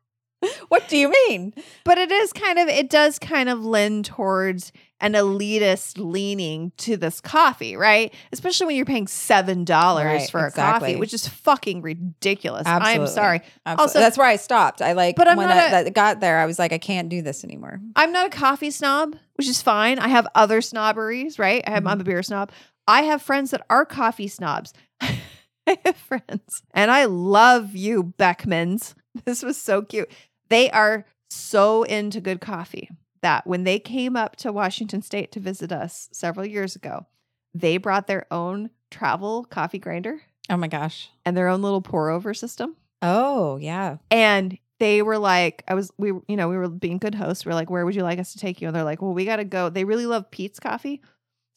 what 0.68 0.88
do 0.88 0.96
you 0.98 1.10
mean?" 1.28 1.54
but 1.84 1.96
it 1.98 2.10
is 2.10 2.32
kind 2.32 2.58
of 2.58 2.66
it 2.68 2.90
does 2.90 3.18
kind 3.20 3.48
of 3.48 3.64
lend 3.64 4.04
towards 4.06 4.72
an 5.05 5.12
elitist 5.12 5.98
leaning 5.98 6.72
to 6.78 6.96
this 6.96 7.20
coffee 7.20 7.76
right 7.76 8.12
especially 8.32 8.66
when 8.66 8.76
you're 8.76 8.84
paying 8.84 9.07
seven 9.07 9.64
dollars 9.64 10.05
Right, 10.07 10.30
for 10.30 10.46
a 10.46 10.50
coffee 10.50 10.96
which 10.96 11.12
is 11.14 11.28
fucking 11.28 11.82
ridiculous 11.82 12.66
i'm 12.66 13.07
sorry 13.07 13.40
Absolutely. 13.66 13.82
Also- 13.84 13.98
that's 14.00 14.18
where 14.18 14.26
I 14.26 14.36
stopped. 14.36 14.80
I 14.82 14.92
like, 14.92 15.16
But 15.16 15.28
I'm 15.28 15.36
when 15.36 15.48
not 15.48 15.57
I, 15.57 15.66
a- 15.66 15.84
that 15.84 15.94
got 15.94 16.20
there, 16.20 16.38
I 16.38 16.46
was 16.46 16.59
like, 16.59 16.72
I 16.72 16.78
can't 16.78 17.09
do 17.09 17.22
this 17.22 17.44
anymore. 17.44 17.80
I'm 17.96 18.12
not 18.12 18.26
a 18.26 18.30
coffee 18.30 18.70
snob, 18.70 19.16
which 19.36 19.48
is 19.48 19.61
fine. 19.62 19.98
I 19.98 20.09
have 20.09 20.26
other 20.34 20.61
snobberies, 20.61 21.38
right? 21.38 21.62
I 21.66 21.70
have, 21.70 21.84
Mhm. 21.84 21.90
I'm 21.90 22.00
a 22.00 22.05
beer 22.05 22.22
snob. 22.22 22.50
I 22.86 23.02
have 23.02 23.20
friends 23.22 23.50
that 23.52 23.64
are 23.70 23.84
coffee 23.86 24.28
snobs. 24.28 24.72
I 25.00 25.78
have 25.84 25.96
friends, 25.96 26.62
and 26.72 26.90
I 26.90 27.05
love 27.07 27.74
you, 27.74 28.12
Beckmans. 28.18 28.94
This 29.24 29.42
was 29.42 29.57
so 29.61 29.82
cute. 29.82 30.11
They 30.50 30.70
are 30.70 31.05
so 31.30 31.82
into 31.84 32.20
good 32.20 32.40
coffee 32.40 32.90
that 33.24 33.46
when 33.46 33.64
they 33.64 33.78
came 33.78 34.16
up 34.16 34.36
to 34.36 34.52
Washington 34.52 35.02
State 35.02 35.32
to 35.32 35.40
visit 35.40 35.72
us 35.72 36.08
several 36.12 36.46
years 36.46 36.76
ago, 36.76 37.06
they 37.54 37.76
brought 37.78 38.06
their 38.06 38.26
own 38.30 38.70
travel 38.90 39.44
coffee 39.44 39.78
grinder 39.78 40.20
Oh 40.50 40.56
my 40.56 40.68
gosh. 40.68 41.10
and 41.24 41.36
their 41.36 41.48
own 41.48 41.62
little 41.62 41.80
pour 41.80 42.10
over 42.10 42.34
system. 42.34 42.76
Oh 43.02 43.56
yeah. 43.56 43.96
And 44.10 44.58
they 44.80 45.02
were 45.02 45.18
like, 45.18 45.62
I 45.68 45.74
was, 45.74 45.90
we, 45.98 46.08
you 46.28 46.36
know, 46.36 46.48
we 46.48 46.56
were 46.56 46.68
being 46.68 46.98
good 46.98 47.14
hosts. 47.14 47.46
We 47.46 47.52
are 47.52 47.54
like, 47.54 47.70
where 47.70 47.84
would 47.84 47.94
you 47.94 48.02
like 48.02 48.18
us 48.18 48.32
to 48.32 48.38
take 48.38 48.60
you? 48.60 48.66
And 48.68 48.76
they're 48.76 48.84
like, 48.84 49.00
well, 49.00 49.14
we 49.14 49.24
got 49.24 49.36
to 49.36 49.44
go. 49.44 49.68
They 49.70 49.84
really 49.84 50.06
love 50.06 50.30
Peet's 50.30 50.58
coffee. 50.60 51.00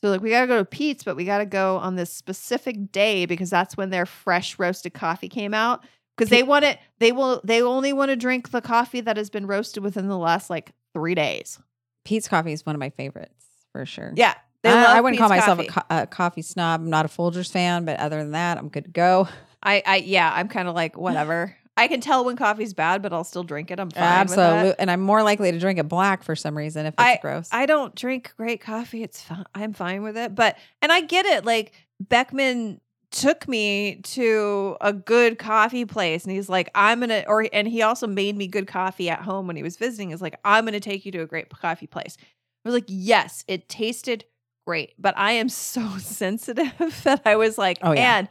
So 0.04 0.12
like, 0.12 0.22
we 0.22 0.30
got 0.30 0.42
to 0.42 0.48
go 0.48 0.58
to 0.60 0.66
Peet's, 0.66 1.04
but 1.04 1.16
we 1.16 1.26
got 1.26 1.40
to 1.40 1.46
go 1.46 1.78
on 1.78 1.96
this 1.96 2.14
specific 2.14 2.92
day 2.92 3.26
because 3.26 3.50
that's 3.50 3.76
when 3.76 3.90
their 3.90 4.06
fresh 4.06 4.60
roasted 4.60 4.94
coffee 4.94 5.28
came 5.30 5.54
out. 5.54 5.84
Because 6.16 6.30
they 6.30 6.44
want 6.44 6.66
it, 6.66 6.80
they 7.00 7.12
will, 7.12 7.42
they 7.44 7.62
only 7.62 7.94
want 7.94 8.10
to 8.10 8.16
drink 8.16 8.52
the 8.52 8.62
coffee 8.62 9.02
that 9.02 9.18
has 9.18 9.30
been 9.30 9.46
roasted 9.48 9.84
within 9.84 10.08
the 10.08 10.18
last 10.18 10.50
like 10.50 10.72
three 10.98 11.14
days. 11.14 11.60
Peet's 12.06 12.28
coffee 12.28 12.54
is 12.54 12.66
one 12.66 12.76
of 12.76 12.80
my 12.80 12.90
favorites 12.90 13.46
for 13.72 13.86
sure. 13.86 14.14
Yeah. 14.16 14.34
I, 14.64 14.98
I 14.98 15.02
wouldn't 15.02 15.20
call 15.20 15.30
Peet's 15.30 15.42
myself 15.48 15.60
coffee. 15.60 15.70
a, 15.70 15.72
co- 15.72 16.04
a 16.04 16.08
coffee 16.08 16.42
snob. 16.42 16.82
I'm 16.82 16.90
not 16.90 17.06
a 17.06 17.08
Folgers 17.08 17.52
fan, 17.52 17.86
but 17.86 18.00
other 18.00 18.18
than 18.18 18.32
that, 18.32 18.58
I'm 18.58 18.70
good 18.70 18.86
to 18.86 18.90
go. 18.90 19.28
I, 19.64 19.84
I, 19.86 19.96
yeah, 19.98 20.32
I'm 20.34 20.48
kind 20.48 20.68
of 20.68 20.74
like, 20.74 20.98
whatever. 20.98 21.56
I 21.78 21.88
can 21.88 22.02
tell 22.02 22.26
when 22.26 22.36
coffee's 22.36 22.74
bad, 22.74 23.04
but 23.04 23.14
I'll 23.14 23.24
still 23.24 23.44
drink 23.44 23.70
it. 23.70 23.80
I'm 23.80 23.92
fine. 23.92 24.22
with 24.26 24.36
that. 24.36 24.54
Absolutely. 24.54 24.80
And 24.80 24.90
I'm 24.90 25.02
more 25.02 25.22
likely 25.22 25.52
to 25.52 25.60
drink 25.60 25.78
it 25.78 25.88
black 25.88 26.24
for 26.24 26.36
some 26.36 26.58
reason 26.58 26.88
if 26.88 26.96
it's 26.98 27.22
gross. 27.22 27.50
I 27.52 27.68
don't 27.68 27.94
drink 27.94 28.34
great 28.36 28.62
coffee. 28.62 29.04
It's 29.04 29.22
fine. 29.22 29.46
I'm 29.54 29.74
fine 29.74 30.02
with 30.02 30.18
it. 30.18 30.34
But 30.34 30.58
and 30.82 30.92
I 30.92 31.02
get 31.02 31.28
it. 31.28 31.46
Like 31.46 31.74
Beckman 32.00 32.82
took 33.12 33.48
me 33.48 33.96
to 34.04 34.76
a 34.82 34.92
good 34.94 35.40
coffee 35.40 35.86
place 35.86 36.24
and 36.26 36.34
he's 36.34 36.50
like, 36.50 36.70
I'm 36.76 37.00
gonna 37.00 37.24
or 37.28 37.48
and 37.52 37.68
he 37.68 37.82
also 37.82 38.08
made 38.08 38.36
me 38.36 38.48
good 38.48 38.68
coffee 38.68 39.10
at 39.10 39.22
home 39.22 39.48
when 39.48 39.56
he 39.56 39.64
was 39.64 39.78
visiting. 39.78 40.12
Is 40.12 40.22
like, 40.22 40.40
I'm 40.44 40.66
gonna 40.66 40.80
take 40.80 41.06
you 41.06 41.12
to 41.14 41.22
a 41.22 41.26
great 41.26 41.50
coffee 41.50 41.88
place. 41.88 42.18
I 42.20 42.70
was 42.70 42.74
like, 42.74 42.86
yes, 42.88 43.44
it 43.48 43.70
tasted 43.70 44.26
great, 44.66 44.94
but 45.00 45.18
I 45.18 45.34
am 45.34 45.50
so 45.50 45.98
sensitive 46.00 47.02
that 47.04 47.22
I 47.26 47.36
was 47.38 47.58
like, 47.58 47.80
Oh, 47.82 47.94
yeah. 47.94 48.18
and 48.18 48.28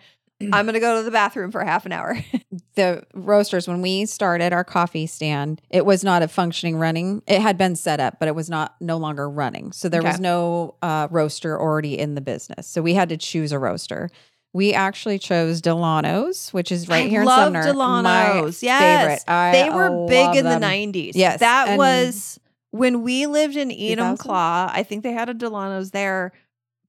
I'm 0.52 0.66
gonna 0.66 0.80
go 0.80 0.98
to 0.98 1.02
the 1.02 1.10
bathroom 1.10 1.50
for 1.50 1.64
half 1.64 1.86
an 1.86 1.92
hour. 1.92 2.18
the 2.74 3.02
roasters, 3.14 3.66
when 3.66 3.80
we 3.80 4.04
started 4.04 4.52
our 4.52 4.64
coffee 4.64 5.06
stand, 5.06 5.62
it 5.70 5.86
was 5.86 6.04
not 6.04 6.22
a 6.22 6.28
functioning 6.28 6.76
running. 6.76 7.22
It 7.26 7.40
had 7.40 7.56
been 7.56 7.74
set 7.74 8.00
up, 8.00 8.18
but 8.18 8.28
it 8.28 8.34
was 8.34 8.50
not 8.50 8.76
no 8.78 8.98
longer 8.98 9.30
running. 9.30 9.72
So 9.72 9.88
there 9.88 10.02
was 10.02 10.20
no 10.20 10.74
uh, 10.82 11.08
roaster 11.10 11.58
already 11.58 11.98
in 11.98 12.14
the 12.14 12.20
business. 12.20 12.66
So 12.66 12.82
we 12.82 12.92
had 12.92 13.08
to 13.08 13.16
choose 13.16 13.50
a 13.50 13.58
roaster. 13.58 14.10
We 14.56 14.72
actually 14.72 15.18
chose 15.18 15.60
Dillanos, 15.60 16.50
which 16.54 16.72
is 16.72 16.88
right 16.88 17.04
I 17.04 17.08
here 17.08 17.20
in 17.20 17.26
love 17.26 17.52
Sumner. 17.52 17.62
Dillanos. 17.62 18.02
My 18.02 18.50
Yes. 18.62 19.24
they 19.52 19.68
were 19.68 20.06
big 20.08 20.34
in 20.34 20.44
them. 20.44 20.60
the 20.62 20.66
90s. 20.66 21.12
Yes, 21.14 21.40
That 21.40 21.76
was 21.76 22.40
when 22.70 23.02
we 23.02 23.26
lived 23.26 23.56
in 23.56 23.68
2000? 23.68 23.98
Enumclaw. 23.98 24.70
I 24.72 24.82
think 24.82 25.02
they 25.02 25.12
had 25.12 25.28
a 25.28 25.34
Dillanos 25.34 25.90
there. 25.90 26.32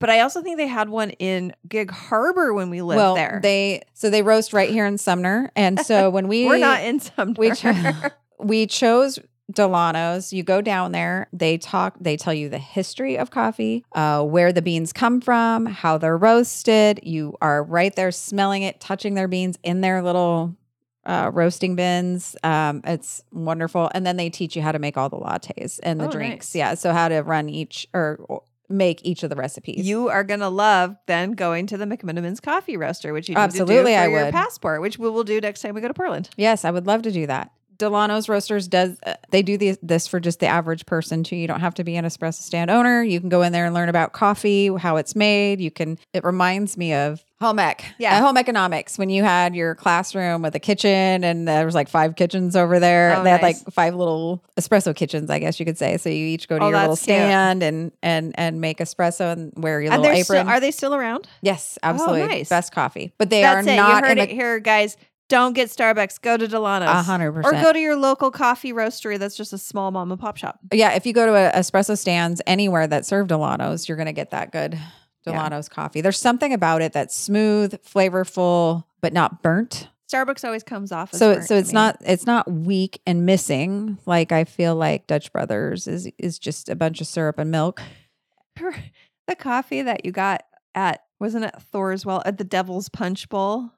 But 0.00 0.08
I 0.10 0.20
also 0.20 0.40
think 0.42 0.56
they 0.56 0.66
had 0.66 0.88
one 0.88 1.10
in 1.10 1.52
Gig 1.68 1.90
Harbor 1.90 2.54
when 2.54 2.70
we 2.70 2.80
lived 2.82 2.96
well, 2.96 3.14
there. 3.16 3.40
they 3.42 3.82
so 3.94 4.08
they 4.10 4.22
roast 4.22 4.52
right 4.52 4.70
here 4.70 4.86
in 4.86 4.96
Sumner, 4.96 5.50
and 5.56 5.78
so 5.80 6.08
when 6.16 6.26
we 6.28 6.46
We're 6.46 6.58
not 6.58 6.82
in 6.84 7.00
Sumner. 7.00 7.34
we 7.36 7.50
cho- 7.50 7.92
we 8.38 8.66
chose 8.66 9.18
Dillanos. 9.52 10.32
You 10.32 10.42
go 10.42 10.60
down 10.60 10.92
there, 10.92 11.28
they 11.32 11.58
talk, 11.58 11.94
they 12.00 12.16
tell 12.16 12.34
you 12.34 12.48
the 12.48 12.58
history 12.58 13.16
of 13.18 13.30
coffee, 13.30 13.84
uh, 13.94 14.22
where 14.22 14.52
the 14.52 14.62
beans 14.62 14.92
come 14.92 15.20
from, 15.20 15.66
how 15.66 15.98
they're 15.98 16.16
roasted. 16.18 17.00
You 17.02 17.36
are 17.40 17.62
right 17.62 17.94
there 17.96 18.12
smelling 18.12 18.62
it, 18.62 18.80
touching 18.80 19.14
their 19.14 19.28
beans 19.28 19.58
in 19.62 19.80
their 19.80 20.02
little 20.02 20.54
uh, 21.06 21.30
roasting 21.32 21.74
bins. 21.76 22.36
Um, 22.44 22.82
it's 22.84 23.22
wonderful. 23.32 23.90
And 23.94 24.04
then 24.06 24.16
they 24.18 24.28
teach 24.28 24.54
you 24.54 24.60
how 24.62 24.72
to 24.72 24.78
make 24.78 24.96
all 24.98 25.08
the 25.08 25.16
lattes 25.16 25.80
and 25.82 25.98
the 26.00 26.06
Oh, 26.08 26.10
drinks. 26.10 26.54
nice. 26.54 26.58
Yeah. 26.58 26.74
So 26.74 26.92
how 26.92 27.08
to 27.08 27.20
run 27.20 27.48
each 27.48 27.86
or, 27.94 28.42
make 28.68 29.02
each 29.02 29.22
of 29.22 29.30
the 29.30 29.36
recipes. 29.36 29.88
you 29.88 30.10
are 30.10 30.22
gonna 30.22 30.50
love 30.50 30.94
then 31.06 31.32
going 31.32 31.66
to 31.68 31.78
the 31.78 31.86
McMenamins 31.86 32.42
coffee 32.42 32.76
roaster, 32.76 33.14
which 33.14 33.26
you 33.30 33.34
need 33.34 33.40
Absolutely, 33.40 33.76
to 33.76 33.80
do 33.80 33.84
for 33.96 34.00
I 34.00 34.08
your 34.08 34.24
would. 34.26 34.34
passport, 34.34 34.82
which 34.82 34.98
we 34.98 35.08
will 35.08 35.24
do 35.24 35.40
next 35.40 35.62
time 35.62 35.74
we 35.74 35.80
go 35.80 35.88
to 35.88 35.94
Portland. 35.94 36.28
Yes, 36.36 36.66
I 36.66 36.70
would 36.70 36.86
love 36.86 37.00
to 37.02 37.10
do 37.10 37.26
that. 37.28 37.50
Dillanos 37.78 38.28
Roasters 38.28 38.66
does 38.68 38.96
uh, 39.06 39.14
they 39.30 39.42
do 39.42 39.56
the, 39.56 39.76
this 39.82 40.06
for 40.06 40.18
just 40.20 40.40
the 40.40 40.46
average 40.46 40.84
person 40.86 41.22
too. 41.22 41.36
You 41.36 41.46
don't 41.46 41.60
have 41.60 41.74
to 41.74 41.84
be 41.84 41.96
an 41.96 42.04
espresso 42.04 42.40
stand 42.42 42.70
owner. 42.70 43.02
You 43.02 43.20
can 43.20 43.28
go 43.28 43.42
in 43.42 43.52
there 43.52 43.66
and 43.66 43.74
learn 43.74 43.88
about 43.88 44.12
coffee, 44.12 44.66
how 44.76 44.96
it's 44.96 45.14
made. 45.14 45.60
You 45.60 45.70
can. 45.70 45.98
It 46.12 46.24
reminds 46.24 46.76
me 46.76 46.92
of 46.94 47.24
home 47.40 47.60
ec, 47.60 47.84
Yeah. 47.98 48.18
uh, 48.18 48.20
home 48.20 48.36
economics 48.36 48.98
when 48.98 49.10
you 49.10 49.22
had 49.22 49.54
your 49.54 49.76
classroom 49.76 50.42
with 50.42 50.56
a 50.56 50.58
kitchen 50.58 51.22
and 51.22 51.46
there 51.46 51.64
was 51.64 51.74
like 51.76 51.88
five 51.88 52.16
kitchens 52.16 52.56
over 52.56 52.80
there. 52.80 53.14
Oh, 53.16 53.22
they 53.22 53.30
had 53.30 53.42
like 53.42 53.56
five 53.70 53.94
little 53.94 54.42
espresso 54.58 54.92
kitchens, 54.94 55.30
I 55.30 55.38
guess 55.38 55.60
you 55.60 55.64
could 55.64 55.78
say. 55.78 55.98
So 55.98 56.08
you 56.08 56.26
each 56.26 56.48
go 56.48 56.58
to 56.58 56.64
Oh, 56.64 56.68
your 56.70 56.76
little 56.78 56.96
that's 56.96 57.04
cute. 57.04 57.14
stand 57.16 57.62
and 57.62 57.92
and 58.02 58.34
and 58.36 58.60
make 58.60 58.78
espresso 58.78 59.30
and 59.32 59.52
wear 59.56 59.80
your 59.80 59.92
And 59.92 60.02
little 60.02 60.16
apron. 60.16 60.24
still, 60.40 60.48
are 60.48 60.58
they 60.58 60.72
still 60.72 60.94
around? 60.96 61.28
yes, 61.42 61.78
absolutely, 61.84 62.26
nice. 62.26 62.48
best 62.48 62.72
coffee. 62.72 63.12
But 63.18 63.30
they 63.30 63.42
That's 63.42 63.66
are 63.68 63.70
it. 63.70 63.76
not 63.76 64.02
you 64.02 64.08
heard 64.08 64.18
in 64.18 64.24
it 64.24 64.28
the 64.30 64.34
here, 64.34 64.58
guys. 64.58 64.96
Don't 65.28 65.52
get 65.52 65.68
Starbucks. 65.68 66.20
Go 66.22 66.36
to 66.36 66.48
Dillanos. 66.48 66.86
a 66.86 67.02
hundred 67.02 67.32
percent. 67.32 67.56
Or 67.56 67.62
go 67.62 67.72
to 67.72 67.78
your 67.78 67.96
local 67.96 68.30
coffee 68.30 68.72
roastery 68.72 69.18
that's 69.18 69.36
just 69.36 69.52
a 69.52 69.58
small 69.58 69.90
mom 69.90 70.10
and 70.10 70.20
pop 70.20 70.36
shop. 70.38 70.58
Yeah, 70.72 70.92
if 70.94 71.04
you 71.04 71.12
go 71.12 71.26
to 71.26 71.34
a 71.34 71.52
espresso 71.52 71.98
stands 71.98 72.40
anywhere 72.46 72.86
that 72.86 73.04
serve 73.04 73.26
Dillanos, 73.28 73.88
you're 73.88 73.96
going 73.96 74.06
to 74.06 74.12
get 74.12 74.30
that 74.30 74.52
good 74.52 74.74
Yeah. 75.26 75.32
Dillanos 75.34 75.68
coffee. 75.68 76.00
There's 76.00 76.18
something 76.18 76.52
about 76.54 76.80
it 76.80 76.92
that's 76.94 77.14
smooth, 77.14 77.74
flavorful, 77.84 78.84
but 79.02 79.12
not 79.12 79.42
burnt. 79.42 79.88
Starbucks 80.10 80.42
always 80.42 80.62
comes 80.62 80.90
off 80.90 81.12
as 81.12 81.18
So 81.18 81.40
so 81.42 81.54
it's 81.56 81.72
not 81.72 81.98
it's 82.00 82.24
not 82.24 82.50
weak 82.50 83.02
and 83.06 83.26
missing 83.26 83.98
like 84.06 84.32
I 84.32 84.44
feel 84.44 84.74
like 84.74 85.06
Dutch 85.06 85.30
Brothers 85.30 85.86
is 85.86 86.10
is 86.16 86.38
just 86.38 86.70
a 86.70 86.74
bunch 86.74 87.02
of 87.02 87.06
syrup 87.06 87.38
and 87.38 87.50
milk. 87.50 87.82
the 89.26 89.36
coffee 89.36 89.82
that 89.82 90.06
you 90.06 90.12
got 90.12 90.44
at 90.74 91.02
wasn't 91.20 91.44
it 91.44 91.54
Thor's 91.72 92.06
well 92.06 92.22
at 92.24 92.38
the 92.38 92.44
Devil's 92.44 92.88
Punch 92.88 93.28
Bowl. 93.28 93.72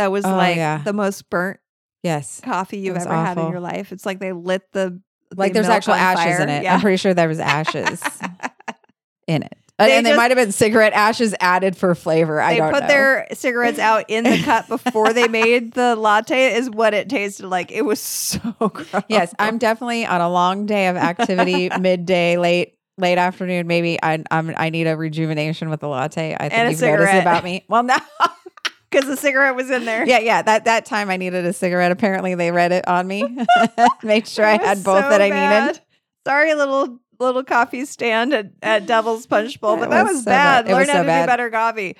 That 0.00 0.10
was 0.10 0.24
Oh, 0.24 0.34
like 0.34 0.56
yeah. 0.56 0.80
the 0.82 0.92
most 0.94 1.28
burnt 1.30 1.60
Yes. 2.02 2.40
coffee 2.42 2.78
you've 2.78 2.96
ever 2.96 3.12
had 3.14 3.36
in 3.38 3.50
your 3.50 3.60
life. 3.60 3.92
It's 3.92 4.06
like 4.06 4.18
they 4.18 4.32
lit 4.32 4.62
the 4.72 5.00
Like 5.36 5.52
there's 5.52 5.68
actual 5.68 5.92
ashes 5.94 6.24
fire. 6.24 6.40
in 6.42 6.48
it. 6.48 6.62
Yeah. 6.62 6.74
I'm 6.74 6.80
pretty 6.80 6.96
sure 6.96 7.12
there 7.12 7.28
was 7.28 7.38
ashes 7.40 8.00
in 9.26 9.42
it. 9.42 9.56
and 9.78 9.88
They 9.90 9.96
and 9.98 10.06
they 10.06 10.16
might 10.16 10.30
have 10.30 10.36
been 10.36 10.52
cigarette 10.52 10.92
ashes 10.94 11.34
added 11.40 11.76
for 11.76 11.94
flavor. 11.94 12.40
I 12.40 12.54
They 12.54 12.58
don't 12.60 12.72
put 12.72 12.88
their 12.88 13.26
cigarettes 13.32 13.78
out 13.78 14.06
in 14.08 14.24
the 14.24 14.42
cup 14.42 14.68
before 14.68 15.12
they 15.12 15.28
made 15.28 15.72
the 15.74 15.94
latte. 15.96 16.54
Is 16.54 16.70
what 16.70 16.94
it 16.94 17.08
tasted 17.10 17.46
like. 17.46 17.70
It 17.70 17.82
was 17.82 18.00
so 18.00 18.38
gross. 18.58 19.04
yes, 19.08 19.34
I'm 19.38 19.58
definitely 19.58 20.06
on 20.06 20.20
a 20.22 20.30
long 20.30 20.64
day 20.66 20.88
of 20.88 20.96
activity, 20.96 21.68
midday, 21.80 22.36
late 22.38 22.76
late 22.98 23.18
afternoon. 23.18 23.66
Maybe 23.66 23.98
I 24.02 24.22
I'm, 24.30 24.52
I 24.56 24.70
need 24.70 24.86
a 24.86 24.96
rejuvenation 24.96 25.70
with 25.70 25.82
a 25.82 25.86
latte. 25.88 26.34
I 26.34 26.48
think 26.48 26.52
you've 26.52 26.62
noticed 26.62 26.80
cigarette. 26.80 27.22
about 27.22 27.44
me. 27.44 27.64
Well, 27.68 27.82
no, 27.82 27.96
because 28.90 29.06
the 29.08 29.16
cigarette 29.16 29.54
was 29.54 29.70
in 29.70 29.84
there. 29.84 30.06
yeah, 30.06 30.18
yeah. 30.18 30.42
That 30.42 30.64
that 30.64 30.84
time 30.86 31.10
I 31.10 31.16
needed 31.16 31.44
a 31.46 31.52
cigarette. 31.52 31.92
Apparently, 31.92 32.34
they 32.34 32.50
read 32.50 32.72
it 32.72 32.86
on 32.88 33.06
me. 33.06 33.24
Made 34.02 34.26
sure 34.26 34.44
I 34.44 34.52
had 34.62 34.82
both 34.84 35.04
so 35.04 35.10
that 35.10 35.20
I 35.20 35.30
bad. 35.30 35.66
needed. 35.66 35.80
Sorry, 36.26 36.54
little 36.54 36.98
little 37.18 37.44
coffee 37.44 37.84
stand 37.84 38.32
at, 38.32 38.50
at 38.62 38.86
Devil's 38.86 39.26
Punch 39.26 39.60
Bowl, 39.60 39.76
but 39.76 39.84
It 39.84 39.90
that 39.90 40.02
was 40.04 40.12
was 40.14 40.24
so 40.24 40.30
bad. 40.30 40.64
bad. 40.66 40.70
Learn 40.72 40.78
was 40.80 40.88
how 40.88 40.94
so 40.94 41.02
to 41.02 41.06
bad. 41.06 41.22
do 41.22 41.26
better 41.26 41.50
coffee. 41.50 41.96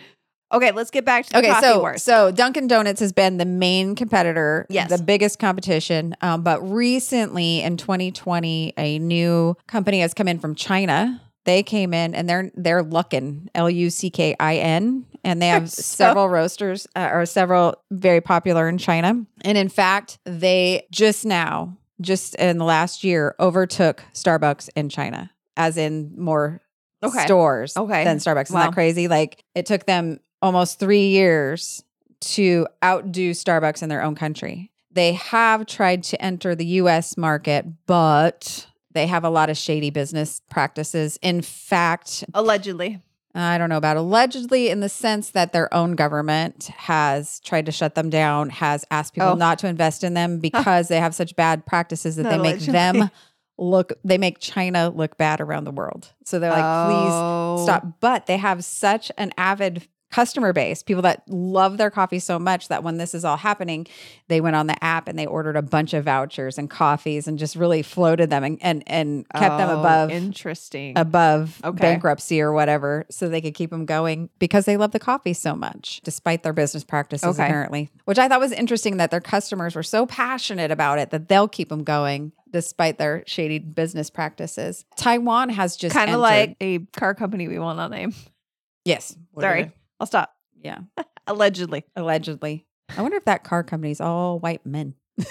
Okay, 0.52 0.72
let's 0.72 0.90
get 0.90 1.04
back 1.04 1.26
to 1.26 1.32
the 1.32 1.38
Okay, 1.38 1.48
coffee 1.48 1.66
so 1.66 1.78
wars. 1.78 2.02
so 2.02 2.32
Dunkin' 2.32 2.66
Donuts 2.66 2.98
has 3.00 3.12
been 3.12 3.36
the 3.36 3.44
main 3.44 3.94
competitor, 3.94 4.66
Yes. 4.68 4.90
the 4.90 5.00
biggest 5.00 5.38
competition. 5.38 6.16
Um, 6.22 6.42
but 6.42 6.60
recently 6.68 7.60
in 7.62 7.76
2020, 7.76 8.72
a 8.76 8.98
new 8.98 9.56
company 9.68 10.00
has 10.00 10.12
come 10.12 10.26
in 10.26 10.40
from 10.40 10.56
China. 10.56 11.20
They 11.44 11.62
came 11.62 11.94
in 11.94 12.14
and 12.16 12.28
they're 12.28 12.50
they're 12.54 12.82
Luckin, 12.82 13.48
L 13.54 13.70
U 13.70 13.90
C 13.90 14.10
K 14.10 14.34
I 14.40 14.56
N, 14.56 15.06
and 15.24 15.40
they 15.40 15.48
have 15.48 15.70
So- 15.70 15.82
several 15.82 16.28
roasters 16.28 16.86
uh, 16.96 17.08
or 17.12 17.26
several 17.26 17.74
very 17.90 18.20
popular 18.20 18.68
in 18.68 18.78
China. 18.78 19.24
And 19.42 19.58
in 19.58 19.68
fact, 19.68 20.18
they 20.24 20.86
just 20.90 21.24
now, 21.24 21.76
just 22.00 22.34
in 22.36 22.58
the 22.58 22.64
last 22.64 23.04
year, 23.04 23.34
overtook 23.40 24.02
Starbucks 24.14 24.68
in 24.76 24.88
China, 24.88 25.30
as 25.56 25.76
in 25.76 26.12
more 26.16 26.60
Okay. 27.02 27.24
stores 27.24 27.76
Okay. 27.76 28.04
than 28.04 28.18
Starbucks. 28.18 28.44
Isn't 28.44 28.56
Wow. 28.56 28.64
that 28.66 28.72
crazy? 28.74 29.08
Like 29.08 29.42
it 29.54 29.64
took 29.66 29.86
them 29.86 30.20
almost 30.42 30.78
three 30.78 31.08
years 31.08 31.82
to 32.20 32.66
outdo 32.84 33.30
Starbucks 33.32 33.82
in 33.82 33.88
their 33.88 34.02
own 34.02 34.14
country. 34.14 34.70
They 34.92 35.12
have 35.12 35.66
tried 35.66 36.02
to 36.04 36.20
enter 36.22 36.54
the 36.54 36.66
US 36.82 37.16
market, 37.16 37.64
but 37.86 38.66
they 38.92 39.06
have 39.06 39.24
a 39.24 39.30
lot 39.30 39.48
of 39.48 39.56
shady 39.56 39.88
business 39.90 40.42
practices. 40.50 41.18
In 41.22 41.40
fact, 41.42 42.24
Allegedly. 42.34 43.00
I 43.34 43.58
don't 43.58 43.68
know 43.68 43.76
about 43.76 43.96
allegedly 43.96 44.70
in 44.70 44.80
the 44.80 44.88
sense 44.88 45.30
that 45.30 45.52
their 45.52 45.72
own 45.72 45.94
government 45.94 46.64
has 46.76 47.40
tried 47.40 47.66
to 47.66 47.72
shut 47.72 47.94
them 47.94 48.10
down, 48.10 48.50
has 48.50 48.84
asked 48.90 49.14
people 49.14 49.30
Oh. 49.30 49.34
not 49.34 49.58
to 49.60 49.68
invest 49.68 50.02
in 50.02 50.14
them 50.14 50.38
because 50.40 50.88
they 50.88 50.98
have 50.98 51.14
such 51.14 51.36
bad 51.36 51.64
practices 51.64 52.16
that 52.16 52.24
Not 52.24 52.30
they 52.32 52.38
make 52.38 52.54
allegedly. 52.56 52.72
them 52.72 53.10
look 53.58 53.92
they 54.04 54.16
make 54.18 54.38
China 54.40 54.88
look 54.88 55.16
bad 55.18 55.40
around 55.40 55.64
the 55.64 55.70
world. 55.70 56.12
So 56.24 56.38
they're 56.38 56.50
like, 56.50 56.86
please 56.88 57.12
Oh. 57.12 57.60
stop. 57.62 57.86
But 58.00 58.26
they 58.26 58.38
have 58.38 58.64
such 58.64 59.12
an 59.18 59.32
avid 59.36 59.86
customer 60.10 60.52
base, 60.52 60.82
people 60.82 61.02
that 61.02 61.22
love 61.28 61.76
their 61.76 61.90
coffee 61.90 62.18
so 62.18 62.38
much 62.38 62.68
that 62.68 62.82
when 62.82 62.96
this 62.96 63.14
is 63.14 63.24
all 63.24 63.36
happening, 63.36 63.86
they 64.28 64.40
went 64.40 64.56
on 64.56 64.66
the 64.66 64.82
app 64.84 65.06
and 65.08 65.18
they 65.18 65.26
ordered 65.26 65.56
a 65.56 65.62
bunch 65.62 65.94
of 65.94 66.04
vouchers 66.04 66.58
and 66.58 66.68
coffees 66.68 67.28
and 67.28 67.38
just 67.38 67.54
really 67.56 67.82
floated 67.82 68.28
them 68.30 68.42
and 68.44 68.58
and, 68.60 68.82
and 68.86 69.26
kept 69.36 69.56
them 69.58 69.68
Oh, 69.70 69.78
above 69.80 70.10
Interesting. 70.10 70.96
above 70.98 71.60
Okay. 71.64 71.78
bankruptcy 71.80 72.40
or 72.40 72.52
whatever 72.52 73.06
so 73.10 73.28
they 73.28 73.40
could 73.40 73.54
keep 73.54 73.70
them 73.70 73.86
going 73.86 74.30
because 74.38 74.64
they 74.64 74.76
love 74.76 74.90
the 74.90 74.98
coffee 74.98 75.32
so 75.32 75.54
much 75.54 76.00
despite 76.02 76.42
their 76.42 76.52
business 76.52 76.82
practices 76.84 77.28
Okay. 77.38 77.44
apparently 77.44 77.88
which 78.06 78.18
i 78.18 78.26
thought 78.28 78.40
was 78.40 78.52
interesting 78.52 78.96
that 78.96 79.10
their 79.10 79.20
customers 79.20 79.74
were 79.76 79.82
so 79.82 80.06
passionate 80.06 80.70
about 80.70 80.98
it 80.98 81.10
that 81.10 81.28
they'll 81.28 81.46
keep 81.48 81.68
them 81.68 81.84
going 81.84 82.32
despite 82.50 82.98
their 82.98 83.22
shady 83.26 83.58
business 83.60 84.10
practices 84.10 84.84
taiwan 84.96 85.48
has 85.50 85.76
just 85.76 85.94
kind 85.94 86.10
of 86.10 86.18
like 86.20 86.56
a 86.60 86.78
car 86.96 87.14
company 87.14 87.46
we 87.46 87.58
will 87.58 87.74
not 87.74 87.90
name. 87.90 88.12
yes 88.84 89.16
Sorry. 89.40 89.70
I'll 90.00 90.06
stop. 90.06 90.34
yeah 90.60 90.78
Allegedly. 91.26 91.84
allegedly 91.94 92.66
i 92.96 93.02
wonder 93.02 93.16
if 93.16 93.24
that 93.26 93.44
car 93.44 93.62
company's 93.62 94.00
all 94.00 94.40
white 94.40 94.66
men 94.66 94.94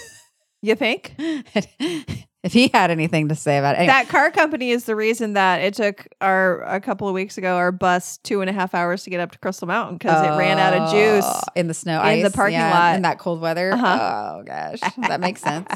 You 0.61 0.76
think? 0.76 1.15
if 1.17 2.51
he 2.51 2.67
had 2.74 2.91
anything 2.91 3.30
to 3.30 3.36
say 3.36 3.57
about 3.57 3.76
it 3.76 3.80
anyway, 3.80 3.93
That 3.93 4.09
car 4.09 4.30
company 4.30 4.72
is 4.72 4.84
the 4.84 4.95
reason 4.95 5.34
that 5.34 5.61
it 5.61 5.74
took 5.74 6.05
our 6.20 6.61
a 6.63 6.82
couple 6.82 7.07
of 7.07 7.13
weeks 7.13 7.38
ago 7.38 7.55
our 7.55 7.72
bus 7.72 8.17
two 8.24 8.41
and 8.41 8.49
a 8.49 8.53
half 8.53 8.76
hours 8.76 9.03
to 9.05 9.09
get 9.09 9.22
up 9.22 9.32
to 9.32 9.39
Crystal 9.39 9.67
Mountain 9.70 9.97
because 9.99 10.22
it 10.22 10.38
ran 10.38 10.59
out 10.59 10.74
of 10.74 10.91
juice. 10.91 11.24
Oh, 11.26 11.39
in 11.55 11.67
the 11.67 11.74
snow, 11.74 12.03
in 12.03 12.24
the 12.24 12.30
parking 12.30 12.55
yeah, 12.59 12.74
lot. 12.74 12.95
in 12.97 13.03
that 13.03 13.20
cold 13.20 13.39
weather. 13.39 13.72
Uh-huh. 13.72 14.39
Oh 14.39 14.43
gosh, 14.43 14.80
that 15.07 15.22
makes 15.22 15.41
sense. 15.41 15.72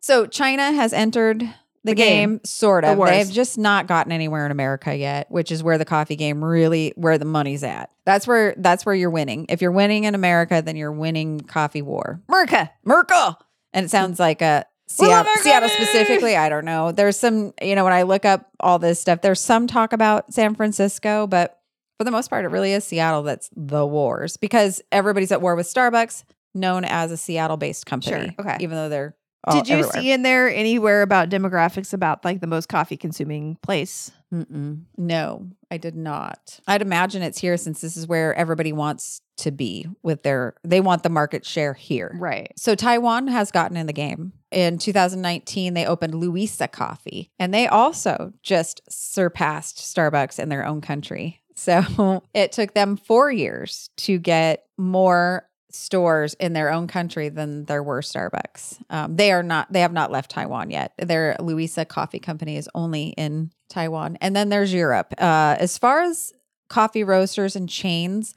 So 0.00 0.26
China 0.26 0.72
has 0.72 0.92
entered 0.92 1.42
the, 1.84 1.92
The 1.92 1.94
game, 1.94 2.30
game. 2.36 2.40
sort 2.44 2.84
of. 2.84 2.98
wars. 2.98 3.10
They've 3.10 3.30
just 3.30 3.58
not 3.58 3.86
gotten 3.86 4.12
anywhere 4.12 4.44
in 4.44 4.52
America 4.52 4.94
yet, 4.96 5.30
which 5.30 5.50
is 5.52 5.62
where 5.62 5.78
the 5.78 5.84
coffee 5.84 6.16
game 6.16 6.44
really 6.44 6.92
where 6.96 7.18
the 7.18 7.24
money's 7.24 7.62
at. 7.62 7.90
That's 8.04 8.26
where 8.26 8.54
that's 8.58 8.84
where 8.84 8.94
you're 8.94 9.10
winning. 9.10 9.46
If 9.48 9.62
you're 9.62 9.72
winning 9.72 10.04
in 10.04 10.14
America, 10.14 10.62
then 10.64 10.76
you're 10.76 10.92
winning 10.92 11.40
coffee 11.40 11.82
war. 11.82 12.20
Merca. 12.28 12.70
Merkel. 12.84 13.38
And 13.72 13.86
it 13.86 13.90
sounds 13.90 14.18
like 14.18 14.42
a 14.42 14.64
Seattle, 14.86 15.30
Seattle 15.42 15.68
specifically. 15.68 16.34
I 16.34 16.48
don't 16.48 16.64
know. 16.64 16.92
There's 16.92 17.18
some, 17.18 17.52
you 17.60 17.74
know, 17.74 17.84
when 17.84 17.92
I 17.92 18.02
look 18.02 18.24
up 18.24 18.48
all 18.60 18.78
this 18.78 18.98
stuff, 18.98 19.20
there's 19.20 19.40
some 19.40 19.66
talk 19.66 19.92
about 19.92 20.32
San 20.32 20.54
Francisco, 20.54 21.26
but 21.26 21.60
for 21.98 22.04
the 22.04 22.10
most 22.10 22.28
part, 22.30 22.44
it 22.46 22.48
really 22.48 22.72
is 22.72 22.84
Seattle 22.84 23.22
that's 23.22 23.50
the 23.54 23.84
wars 23.86 24.38
because 24.38 24.80
everybody's 24.90 25.30
at 25.30 25.42
war 25.42 25.54
with 25.56 25.66
Starbucks, 25.66 26.24
known 26.54 26.86
as 26.86 27.12
a 27.12 27.18
Seattle 27.18 27.58
based 27.58 27.84
company. 27.84 28.34
Sure, 28.38 28.46
okay. 28.46 28.56
Even 28.60 28.76
though 28.76 28.88
they're 28.88 29.14
all 29.44 29.54
Did 29.54 29.68
you 29.68 29.76
everywhere. 29.78 30.02
see 30.02 30.12
in 30.12 30.22
there 30.22 30.48
anywhere 30.48 31.02
about 31.02 31.28
demographics 31.30 31.92
about 31.92 32.24
like 32.24 32.40
the 32.40 32.46
most 32.46 32.68
coffee 32.68 32.96
consuming 32.96 33.56
place? 33.62 34.10
Mm-mm. 34.32 34.82
No, 34.96 35.46
I 35.70 35.78
did 35.78 35.94
not. 35.94 36.60
I'd 36.66 36.82
imagine 36.82 37.22
it's 37.22 37.38
here 37.38 37.56
since 37.56 37.80
this 37.80 37.96
is 37.96 38.06
where 38.06 38.34
everybody 38.34 38.72
wants 38.72 39.22
to 39.38 39.50
be 39.50 39.86
with 40.02 40.22
their, 40.22 40.54
they 40.64 40.80
want 40.80 41.02
the 41.02 41.08
market 41.08 41.46
share 41.46 41.72
here. 41.72 42.14
Right. 42.18 42.52
So 42.56 42.74
Taiwan 42.74 43.28
has 43.28 43.50
gotten 43.50 43.76
in 43.76 43.86
the 43.86 43.92
game. 43.92 44.32
In 44.50 44.78
2019, 44.78 45.74
they 45.74 45.86
opened 45.86 46.14
Louisa 46.14 46.68
Coffee, 46.68 47.30
and 47.38 47.52
they 47.52 47.66
also 47.68 48.32
just 48.42 48.80
surpassed 48.88 49.78
Starbucks 49.78 50.38
in 50.38 50.48
their 50.48 50.66
own 50.66 50.80
country. 50.80 51.40
So 51.54 52.22
it 52.34 52.52
took 52.52 52.74
them 52.74 52.96
four 52.96 53.30
years 53.30 53.90
to 53.98 54.18
get 54.18 54.66
more 54.76 55.47
stores 55.70 56.34
in 56.34 56.52
their 56.52 56.70
own 56.70 56.86
country 56.86 57.28
than 57.28 57.64
there 57.66 57.82
were 57.82 58.00
Starbucks. 58.00 58.78
Um, 58.90 59.16
they 59.16 59.32
are 59.32 59.42
not. 59.42 59.72
They 59.72 59.80
have 59.80 59.92
not 59.92 60.10
left 60.10 60.30
Taiwan 60.30 60.70
yet. 60.70 60.92
Their 60.98 61.36
Louisa 61.40 61.84
Coffee 61.84 62.18
Company 62.18 62.56
is 62.56 62.68
only 62.74 63.08
in 63.08 63.50
Taiwan, 63.68 64.18
and 64.20 64.34
then 64.34 64.48
there's 64.48 64.72
Europe. 64.72 65.14
Uh, 65.18 65.56
as 65.58 65.76
far 65.78 66.02
as 66.02 66.32
coffee 66.68 67.04
roasters 67.04 67.56
and 67.56 67.68
chains, 67.68 68.34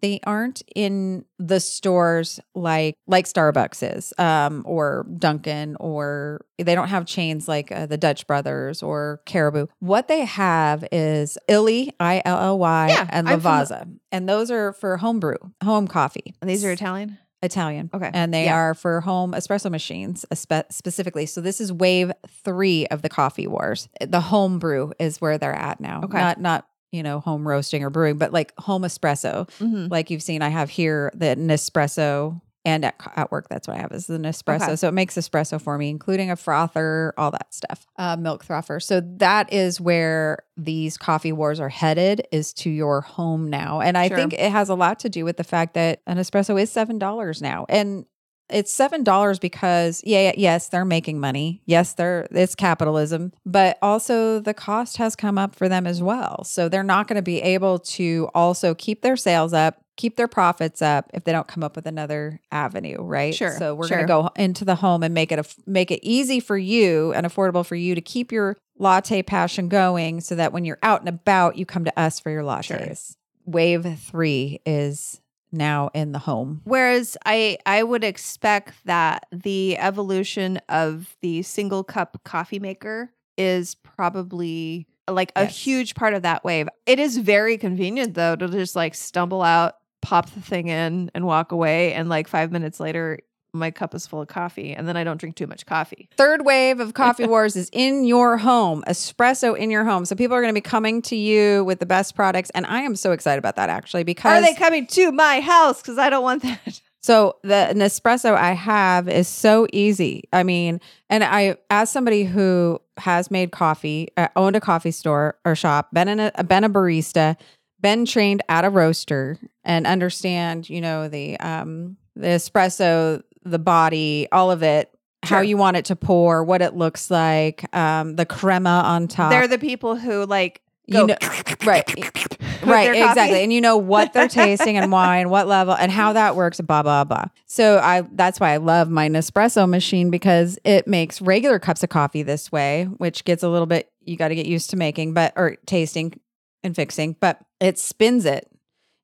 they 0.00 0.20
aren't 0.26 0.62
in 0.74 1.24
the 1.38 1.60
stores 1.60 2.40
like 2.54 2.94
like 3.06 3.26
Starbucks 3.26 3.96
is, 3.96 4.12
um, 4.18 4.62
or 4.66 5.06
Dunkin', 5.18 5.76
or 5.80 6.44
they 6.58 6.74
don't 6.74 6.88
have 6.88 7.06
chains 7.06 7.48
like 7.48 7.72
uh, 7.72 7.86
the 7.86 7.96
Dutch 7.96 8.26
Brothers 8.26 8.82
or 8.82 9.20
Caribou. 9.26 9.66
What 9.80 10.08
they 10.08 10.24
have 10.24 10.84
is 10.92 11.38
Illy, 11.48 11.92
I 12.00 12.22
L 12.24 12.38
L 12.38 12.58
Y, 12.58 12.88
Yeah, 12.88 13.06
and 13.10 13.26
Lavazza, 13.26 13.88
and 14.12 14.28
those 14.28 14.50
are 14.50 14.72
for 14.74 14.96
home 14.98 15.20
brew, 15.20 15.38
home 15.62 15.88
coffee. 15.88 16.34
And 16.40 16.50
these 16.50 16.64
are 16.64 16.72
Italian? 16.72 17.18
Italian. 17.42 17.90
Okay. 17.92 18.10
And 18.14 18.32
they 18.32 18.44
Yeah. 18.44 18.54
are 18.56 18.74
for 18.74 19.02
home 19.02 19.32
espresso 19.32 19.70
machines 19.70 20.24
espe- 20.32 20.64
specifically. 20.72 21.26
So 21.26 21.42
this 21.42 21.60
is 21.60 21.70
wave 21.70 22.10
three 22.42 22.86
of 22.86 23.02
the 23.02 23.10
coffee 23.10 23.46
wars. 23.46 23.86
The 24.00 24.20
home 24.22 24.58
brew 24.58 24.94
is 24.98 25.20
where 25.20 25.36
they're 25.36 25.52
at 25.54 25.78
now. 25.78 26.00
Okay. 26.04 26.16
Not, 26.16 26.40
not, 26.40 26.66
you 26.94 27.02
know, 27.02 27.18
home 27.20 27.46
roasting 27.46 27.82
or 27.82 27.90
brewing, 27.90 28.16
but 28.18 28.32
like 28.32 28.52
home 28.58 28.82
espresso. 28.82 29.48
Mm-hmm. 29.58 29.88
Like 29.90 30.10
you've 30.10 30.22
seen, 30.22 30.42
I 30.42 30.48
have 30.48 30.70
here 30.70 31.10
the 31.14 31.34
Nespresso 31.36 32.40
and 32.64 32.84
at, 32.86 32.94
at 33.16 33.30
work, 33.30 33.48
that's 33.50 33.68
what 33.68 33.76
I 33.76 33.80
have 33.80 33.92
is 33.92 34.06
the 34.06 34.16
Nespresso. 34.16 34.62
Okay. 34.62 34.76
So 34.76 34.88
it 34.88 34.94
makes 34.94 35.16
espresso 35.16 35.60
for 35.60 35.76
me, 35.76 35.90
including 35.90 36.30
a 36.30 36.36
frother, 36.36 37.12
all 37.18 37.30
that 37.32 37.52
stuff, 37.52 37.86
uh, 37.98 38.16
milk 38.16 38.42
frother. 38.42 38.80
So 38.80 39.02
that 39.16 39.52
is 39.52 39.80
where 39.80 40.44
these 40.56 40.96
coffee 40.96 41.32
wars 41.32 41.60
are 41.60 41.68
headed 41.68 42.26
is 42.32 42.54
to 42.54 42.70
your 42.70 43.02
home 43.02 43.50
now. 43.50 43.80
And 43.80 43.98
I 43.98 44.08
Sure. 44.08 44.16
think 44.16 44.32
it 44.32 44.50
has 44.50 44.68
a 44.70 44.74
lot 44.74 45.00
to 45.00 45.10
do 45.10 45.24
with 45.24 45.36
the 45.36 45.44
fact 45.44 45.74
that 45.74 46.00
an 46.06 46.16
espresso 46.16 46.58
is 46.60 46.70
$7 46.72 47.42
now. 47.42 47.66
And 47.68 48.06
it's 48.50 48.72
seven 48.72 49.02
dollars 49.02 49.38
because 49.38 50.02
yeah, 50.04 50.32
yes, 50.36 50.68
they're 50.68 50.84
making 50.84 51.18
money. 51.20 51.62
Yes, 51.64 51.94
they're 51.94 52.26
it's 52.30 52.54
capitalism, 52.54 53.32
but 53.46 53.78
also 53.80 54.38
the 54.40 54.54
cost 54.54 54.98
has 54.98 55.16
come 55.16 55.38
up 55.38 55.54
for 55.54 55.68
them 55.68 55.86
as 55.86 56.02
well. 56.02 56.44
So 56.44 56.68
they're 56.68 56.82
not 56.82 57.08
going 57.08 57.16
to 57.16 57.22
be 57.22 57.40
able 57.40 57.78
to 57.78 58.28
also 58.34 58.74
keep 58.74 59.00
their 59.02 59.16
sales 59.16 59.52
up, 59.52 59.80
keep 59.96 60.16
their 60.16 60.28
profits 60.28 60.82
up 60.82 61.10
if 61.14 61.24
they 61.24 61.32
don't 61.32 61.48
come 61.48 61.64
up 61.64 61.74
with 61.74 61.86
another 61.86 62.40
avenue, 62.52 63.00
right? 63.00 63.34
Sure, 63.34 63.56
So 63.56 63.74
we're 63.74 63.88
sure. 63.88 63.98
going 63.98 64.06
to 64.08 64.12
go 64.12 64.30
into 64.42 64.64
the 64.64 64.74
home 64.74 65.02
and 65.02 65.14
make 65.14 65.32
it 65.32 65.38
a, 65.38 65.44
make 65.66 65.90
it 65.90 66.00
easy 66.02 66.40
for 66.40 66.58
you 66.58 67.12
and 67.14 67.26
affordable 67.26 67.64
for 67.64 67.76
you 67.76 67.94
to 67.94 68.00
keep 68.00 68.30
your 68.30 68.56
latte 68.78 69.22
passion 69.22 69.68
going, 69.68 70.20
so 70.20 70.34
that 70.34 70.52
when 70.52 70.64
you're 70.64 70.78
out 70.82 71.00
and 71.00 71.08
about, 71.08 71.56
you 71.56 71.64
come 71.64 71.84
to 71.84 71.98
us 71.98 72.20
for 72.20 72.30
your 72.30 72.42
lattes. 72.42 73.16
Wave 73.46 73.86
three 74.00 74.60
is 74.66 75.20
now 75.54 75.90
in 75.94 76.12
the 76.12 76.18
home. 76.18 76.60
Whereas 76.64 77.16
I 77.24 77.58
I 77.64 77.82
would 77.82 78.04
expect 78.04 78.74
that 78.84 79.26
the 79.32 79.78
evolution 79.78 80.60
of 80.68 81.16
the 81.22 81.42
single 81.42 81.84
cup 81.84 82.20
coffee 82.24 82.58
maker 82.58 83.10
is 83.38 83.74
probably 83.76 84.86
like 85.08 85.32
a 85.36 85.42
Yes. 85.44 85.56
huge 85.58 85.94
part 85.94 86.14
of 86.14 86.22
that 86.22 86.44
wave. 86.44 86.68
It 86.86 86.98
is 86.98 87.16
very 87.18 87.58
convenient 87.58 88.14
though 88.14 88.36
to 88.36 88.48
just 88.48 88.76
like 88.76 88.94
stumble 88.94 89.42
out, 89.42 89.74
pop 90.02 90.30
the 90.30 90.40
thing 90.40 90.68
in, 90.68 91.10
and 91.14 91.26
walk 91.26 91.52
away. 91.52 91.92
And 91.94 92.08
like 92.08 92.28
five 92.28 92.52
minutes 92.52 92.80
later, 92.80 93.18
my 93.54 93.70
cup 93.70 93.94
is 93.94 94.06
full 94.06 94.20
of 94.20 94.28
coffee, 94.28 94.72
and 94.72 94.86
then 94.86 94.96
I 94.96 95.04
don't 95.04 95.18
drink 95.18 95.36
too 95.36 95.46
much 95.46 95.64
coffee. 95.64 96.08
Third 96.16 96.44
wave 96.44 96.80
of 96.80 96.94
coffee 96.94 97.26
wars 97.28 97.56
is 97.56 97.70
in 97.72 98.04
your 98.04 98.36
home, 98.36 98.82
espresso 98.86 99.56
in 99.56 99.70
your 99.70 99.84
home. 99.84 100.04
So 100.04 100.16
people 100.16 100.36
are 100.36 100.42
going 100.42 100.54
to 100.54 100.60
be 100.60 100.62
coming 100.62 101.00
to 101.02 101.16
you 101.16 101.64
with 101.64 101.78
the 101.78 101.86
best 101.86 102.14
products. 102.14 102.50
And 102.50 102.66
I 102.66 102.80
am 102.82 102.96
so 102.96 103.12
excited 103.12 103.38
about 103.38 103.56
that 103.56 103.68
actually 103.68 104.04
because 104.04 104.32
Are 104.32 104.42
they 104.42 104.54
coming 104.54 104.86
to 104.88 105.12
my 105.12 105.40
house? 105.40 105.80
Because 105.80 105.98
I 105.98 106.10
don't 106.10 106.22
want 106.22 106.42
that. 106.42 106.80
So 107.04 107.36
the 107.42 107.72
Nespresso 107.74 108.34
I 108.34 108.52
have 108.52 109.10
is 109.10 109.28
so 109.28 109.66
easy. 109.74 110.24
I 110.32 110.42
mean, 110.42 110.80
and 111.10 111.22
I, 111.22 111.58
as 111.68 111.90
somebody 111.90 112.24
who 112.24 112.80
has 112.96 113.30
made 113.30 113.52
coffee, 113.52 114.08
uh, 114.16 114.28
owned 114.36 114.56
a 114.56 114.60
coffee 114.60 114.90
store 114.90 115.36
or 115.44 115.54
shop, 115.54 115.92
been 115.92 116.08
in 116.08 116.18
a, 116.18 116.44
been 116.44 116.64
a 116.64 116.70
barista, 116.70 117.36
been 117.78 118.06
trained 118.06 118.42
at 118.48 118.64
a 118.64 118.70
roaster, 118.70 119.38
and 119.64 119.86
understand, 119.86 120.70
you 120.70 120.80
know, 120.80 121.08
the 121.08 121.38
um 121.40 121.98
the 122.16 122.28
espresso, 122.28 123.22
the 123.44 123.58
body, 123.58 124.26
all 124.32 124.50
of 124.50 124.62
it, 124.62 124.90
how 125.22 125.40
you 125.40 125.56
want 125.56 125.76
it 125.76 125.86
to 125.86 125.96
pour, 125.96 126.44
what 126.44 126.60
it 126.62 126.74
looks 126.74 127.10
like, 127.10 127.64
um, 127.74 128.16
the 128.16 128.26
crema 128.26 128.82
on 128.84 129.08
top. 129.08 129.30
They're 129.30 129.48
the 129.48 129.58
people 129.58 129.96
who 129.96 130.26
like 130.26 130.60
You 130.86 130.94
go 130.94 131.06
know- 131.06 131.16
right. 131.64 131.84
right 132.64 132.90
exactly, 132.94 133.42
and 133.42 133.52
you 133.52 133.60
know 133.60 133.76
what 133.76 134.12
they're 134.12 134.28
tasting 134.28 134.76
and 134.78 134.90
why 134.92 135.18
and 135.18 135.30
what 135.30 135.46
level 135.46 135.74
and 135.74 135.90
how 135.92 136.14
that 136.14 136.34
works 136.36 136.60
blah 136.62 136.82
blah 136.82 137.04
blah 137.04 137.24
so 137.46 137.78
i 137.78 138.02
that's 138.12 138.40
why 138.40 138.52
i 138.52 138.56
love 138.56 138.88
my 138.88 139.06
nespresso 139.08 139.68
machine 139.68 140.08
because 140.10 140.58
it 140.64 140.86
makes 140.86 141.20
regular 141.20 141.58
cups 141.58 141.82
of 141.82 141.90
coffee 141.90 142.22
this 142.22 142.50
way 142.50 142.84
which 142.96 143.24
gets 143.24 143.42
a 143.42 143.48
little 143.50 143.66
bit 143.66 143.90
you 144.00 144.16
got 144.16 144.28
to 144.28 144.34
get 144.34 144.46
used 144.46 144.70
to 144.70 144.76
making 144.76 145.12
but 145.12 145.32
or 145.36 145.56
tasting 145.66 146.18
and 146.62 146.74
fixing 146.74 147.14
but 147.20 147.38
it 147.60 147.78
spins 147.78 148.24
it 148.24 148.48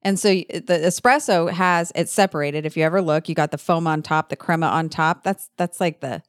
and 0.03 0.19
so 0.19 0.29
the 0.31 0.81
espresso 0.85 1.51
has 1.51 1.93
it's 1.95 2.13
separated 2.13 2.65
if 2.67 2.77
you 2.77 2.83
ever 2.85 3.01
look 3.03 3.29
you 3.29 3.35
got 3.35 3.51
the 3.51 3.59
foam 3.59 3.87
on 3.87 4.03
top 4.03 4.29
the 4.29 4.37
crema 4.37 4.67
on 4.67 4.89
top 4.89 5.23
that's 5.23 5.51
that's 5.57 5.81
like 5.81 6.01
the 6.01 6.23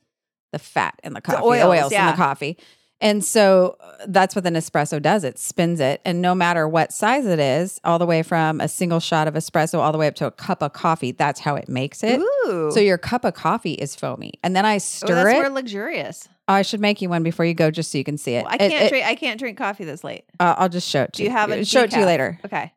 the 0.51 0.59
fat 0.59 0.99
in 1.03 1.13
the 1.13 1.21
coffee 1.21 1.37
the 1.37 1.43
oils, 1.43 1.63
oils, 1.83 1.91
in 1.91 2.05
the 2.07 2.13
coffee 2.13 2.57
and 3.03 3.25
so 3.25 3.77
uh, 3.79 3.93
that's 4.09 4.35
what 4.35 4.43
the 4.43 4.51
espresso 4.51 5.01
does. 5.01 5.23
It 5.23 5.39
spins 5.39 5.79
it. 5.79 6.01
And 6.05 6.21
no 6.21 6.35
matter 6.35 6.67
what 6.67 6.93
size 6.93 7.25
it 7.25 7.39
is, 7.39 7.79
all 7.83 7.97
the 7.97 8.05
way 8.05 8.21
from 8.21 8.61
a 8.61 8.67
single 8.67 8.99
shot 8.99 9.27
of 9.27 9.33
espresso 9.33 9.79
all 9.79 9.91
the 9.91 9.97
way 9.97 10.05
up 10.05 10.13
to 10.17 10.27
a 10.27 10.31
cup 10.31 10.61
of 10.61 10.73
coffee, 10.73 11.11
that's 11.11 11.39
how 11.39 11.55
it 11.55 11.67
makes 11.67 12.03
it. 12.03 12.19
Ooh. 12.21 12.69
So 12.71 12.79
your 12.79 12.99
cup 12.99 13.25
of 13.25 13.33
coffee 13.33 13.73
is 13.73 13.95
foamy. 13.95 14.33
And 14.43 14.55
then 14.55 14.67
I 14.67 14.75
Oh, 14.75 14.77
stir 14.77 15.15
that's 15.15 15.35
it. 15.35 15.41
more 15.41 15.49
luxurious. 15.49 16.29
I 16.47 16.61
should 16.61 16.79
make 16.79 17.01
you 17.01 17.09
one 17.09 17.23
before 17.23 17.43
you 17.43 17.55
go 17.55 17.71
just 17.71 17.91
so 17.91 17.97
you 17.97 18.03
can 18.03 18.19
see 18.19 18.35
it. 18.35 18.43
Well, 18.43 18.53
I 18.53 18.57
can't 18.59 18.73
it- 18.73 18.89
drink. 18.89 19.05
I 19.07 19.15
can't 19.15 19.39
drink 19.39 19.57
coffee 19.57 19.83
this 19.83 20.03
late. 20.03 20.25
uh, 20.39 20.53
I'll 20.59 20.69
just 20.69 20.87
show 20.87 21.01
it 21.01 21.13
to 21.13 21.17
Do 21.17 21.23
you 21.23 21.31
have 21.31 21.49
a 21.49 21.65
Show 21.65 21.81
it 21.81 21.89
to 21.91 21.99
you 22.01 22.05
later. 22.05 22.39
Okay, 22.45 22.71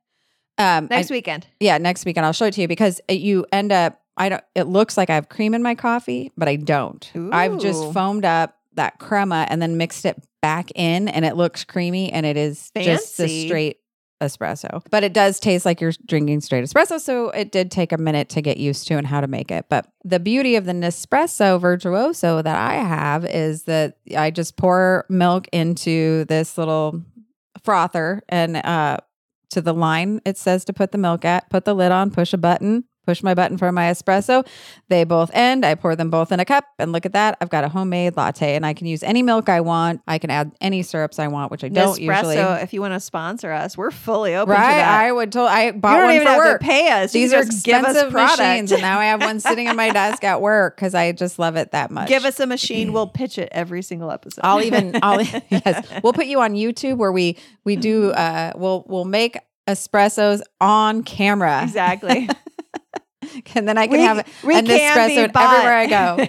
Um, 0.58 0.88
I- 0.90 0.96
next 0.96 1.10
weekend. 1.10 1.46
yeah, 1.60 1.78
next 1.78 2.04
weekend 2.04 2.26
I'll 2.26 2.32
show 2.32 2.46
it 2.46 2.54
to 2.54 2.60
you 2.60 2.68
because 2.68 3.00
it- 3.08 3.20
you 3.20 3.44
end 3.52 3.72
up. 3.72 4.00
I 4.16 4.28
don't. 4.28 4.44
It 4.54 4.64
looks 4.68 4.96
like 4.96 5.10
I 5.10 5.14
have 5.16 5.28
cream 5.28 5.54
in 5.54 5.62
my 5.62 5.74
coffee, 5.74 6.30
but 6.36 6.48
I 6.48 6.54
don't. 6.56 7.10
I've 7.32 7.58
just 7.58 7.92
foamed 7.92 8.24
up 8.24 8.56
that 8.74 8.98
crema 9.00 9.46
and 9.50 9.60
then 9.60 9.76
mixed 9.76 10.04
it 10.04 10.16
back 10.40 10.70
in, 10.76 11.08
and 11.08 11.24
it 11.24 11.36
looks 11.36 11.64
creamy, 11.64 12.12
and 12.12 12.24
it 12.24 12.36
is 12.36 12.70
just 12.84 13.18
a 13.20 13.46
straight 13.46 13.78
espresso. 14.22 14.82
But 14.90 15.02
it 15.02 15.12
does 15.12 15.40
taste 15.40 15.64
like 15.66 15.80
you're 15.80 15.92
drinking 16.06 16.42
straight 16.42 16.64
espresso, 16.64 17.00
so 17.00 17.30
it 17.30 17.50
did 17.50 17.72
take 17.72 17.90
a 17.90 17.98
minute 17.98 18.28
to 18.30 18.40
get 18.42 18.56
used 18.56 18.86
to 18.86 18.94
and 18.96 19.06
how 19.06 19.20
to 19.20 19.26
make 19.26 19.50
it. 19.50 19.66
But 19.68 19.88
the 20.04 20.20
beauty 20.20 20.54
of 20.54 20.64
the 20.64 20.72
Nespresso 20.72 21.60
Virtuoso 21.60 22.40
that 22.40 22.56
I 22.56 22.74
have 22.74 23.24
is 23.24 23.64
that 23.64 23.96
I 24.16 24.30
just 24.30 24.56
pour 24.56 25.04
milk 25.08 25.48
into 25.52 26.24
this 26.26 26.56
little 26.56 27.02
frother 27.64 28.22
and 28.28 28.56
uh 28.58 28.98
to 29.54 29.60
the 29.60 29.72
line 29.72 30.20
it 30.24 30.36
says 30.36 30.64
to 30.66 30.72
put 30.72 30.92
the 30.92 30.98
milk 30.98 31.24
at, 31.24 31.48
put 31.48 31.64
the 31.64 31.74
lid 31.74 31.90
on, 31.90 32.10
push 32.10 32.32
a 32.32 32.38
button, 32.38 32.84
push 33.04 33.22
my 33.22 33.34
button 33.34 33.58
for 33.58 33.70
my 33.72 33.90
espresso. 33.90 34.46
They 34.88 35.04
both 35.04 35.30
end. 35.34 35.64
I 35.64 35.74
pour 35.74 35.94
them 35.96 36.10
both 36.10 36.32
in 36.32 36.40
a 36.40 36.44
cup 36.44 36.64
and 36.78 36.92
look 36.92 37.06
at 37.06 37.12
that. 37.12 37.36
I've 37.40 37.50
got 37.50 37.64
a 37.64 37.68
homemade 37.68 38.16
latte 38.16 38.54
and 38.56 38.64
I 38.66 38.74
can 38.74 38.86
use 38.86 39.02
any 39.02 39.22
milk 39.22 39.48
I 39.48 39.60
want. 39.60 40.00
I 40.06 40.18
can 40.18 40.30
add 40.30 40.52
any 40.60 40.82
syrups 40.82 41.18
I 41.18 41.28
want, 41.28 41.50
which 41.50 41.64
I 41.64 41.68
don't 41.68 41.98
usually. 42.00 42.36
Nespresso. 42.36 42.62
If 42.62 42.72
you 42.72 42.80
want 42.80 42.94
to 42.94 43.00
sponsor 43.00 43.50
us, 43.52 43.76
we're 43.76 43.90
fully 43.90 44.34
open 44.34 44.52
Right, 44.54 44.60
to 44.60 44.76
that. 44.76 45.00
I 45.02 45.12
would 45.12 45.32
totally. 45.32 45.50
I 45.50 45.66
you 45.66 45.72
bought 45.72 45.96
don't 45.96 46.06
one 46.06 46.14
even 46.14 46.26
for 46.26 46.32
have 46.32 46.38
work. 46.38 46.60
to 46.60 46.66
pay 46.66 46.90
us. 46.90 47.12
These 47.12 47.32
are 47.32 47.44
just 47.44 47.64
give 47.64 47.84
us 47.84 47.90
expensive 47.96 48.12
machines, 48.12 48.72
and 48.72 48.82
now 48.82 48.98
I 49.00 49.06
have 49.06 49.20
one 49.20 49.40
sitting 49.40 49.68
on 49.68 49.76
my 49.76 49.90
desk 49.92 50.24
at 50.24 50.40
work 50.40 50.76
because 50.76 50.94
I 50.94 51.12
just 51.12 51.38
love 51.38 51.56
it 51.56 51.72
that 51.72 51.90
much. 51.90 52.08
Give 52.08 52.24
us 52.24 52.40
a 52.40 52.46
machine. 52.46 52.92
We'll 52.92 53.06
pitch 53.06 53.38
it 53.38 53.48
every 53.52 53.82
single 53.82 54.10
episode. 54.10 54.40
I'll 54.44 54.62
even 54.62 54.98
I'll 55.02 55.20
yes. 55.50 55.86
We'll 56.02 56.12
put 56.12 56.26
you 56.26 56.40
on 56.40 56.54
YouTube 56.54 56.96
where 56.96 57.12
we 57.12 57.36
we 57.64 57.76
do 57.76 58.10
uh 58.12 58.52
we'll 58.56 58.84
we'll 58.88 59.04
make 59.04 59.38
espressos 59.68 60.40
on 60.60 61.02
camera. 61.02 61.62
exactly. 61.62 62.28
And 63.54 63.66
then 63.68 63.78
I 63.78 63.86
can 63.86 63.96
we, 63.96 64.02
have 64.02 64.18
an 64.18 64.66
espresso 64.66 65.30
everywhere 65.34 65.74
I 65.74 65.86
go. 65.86 66.28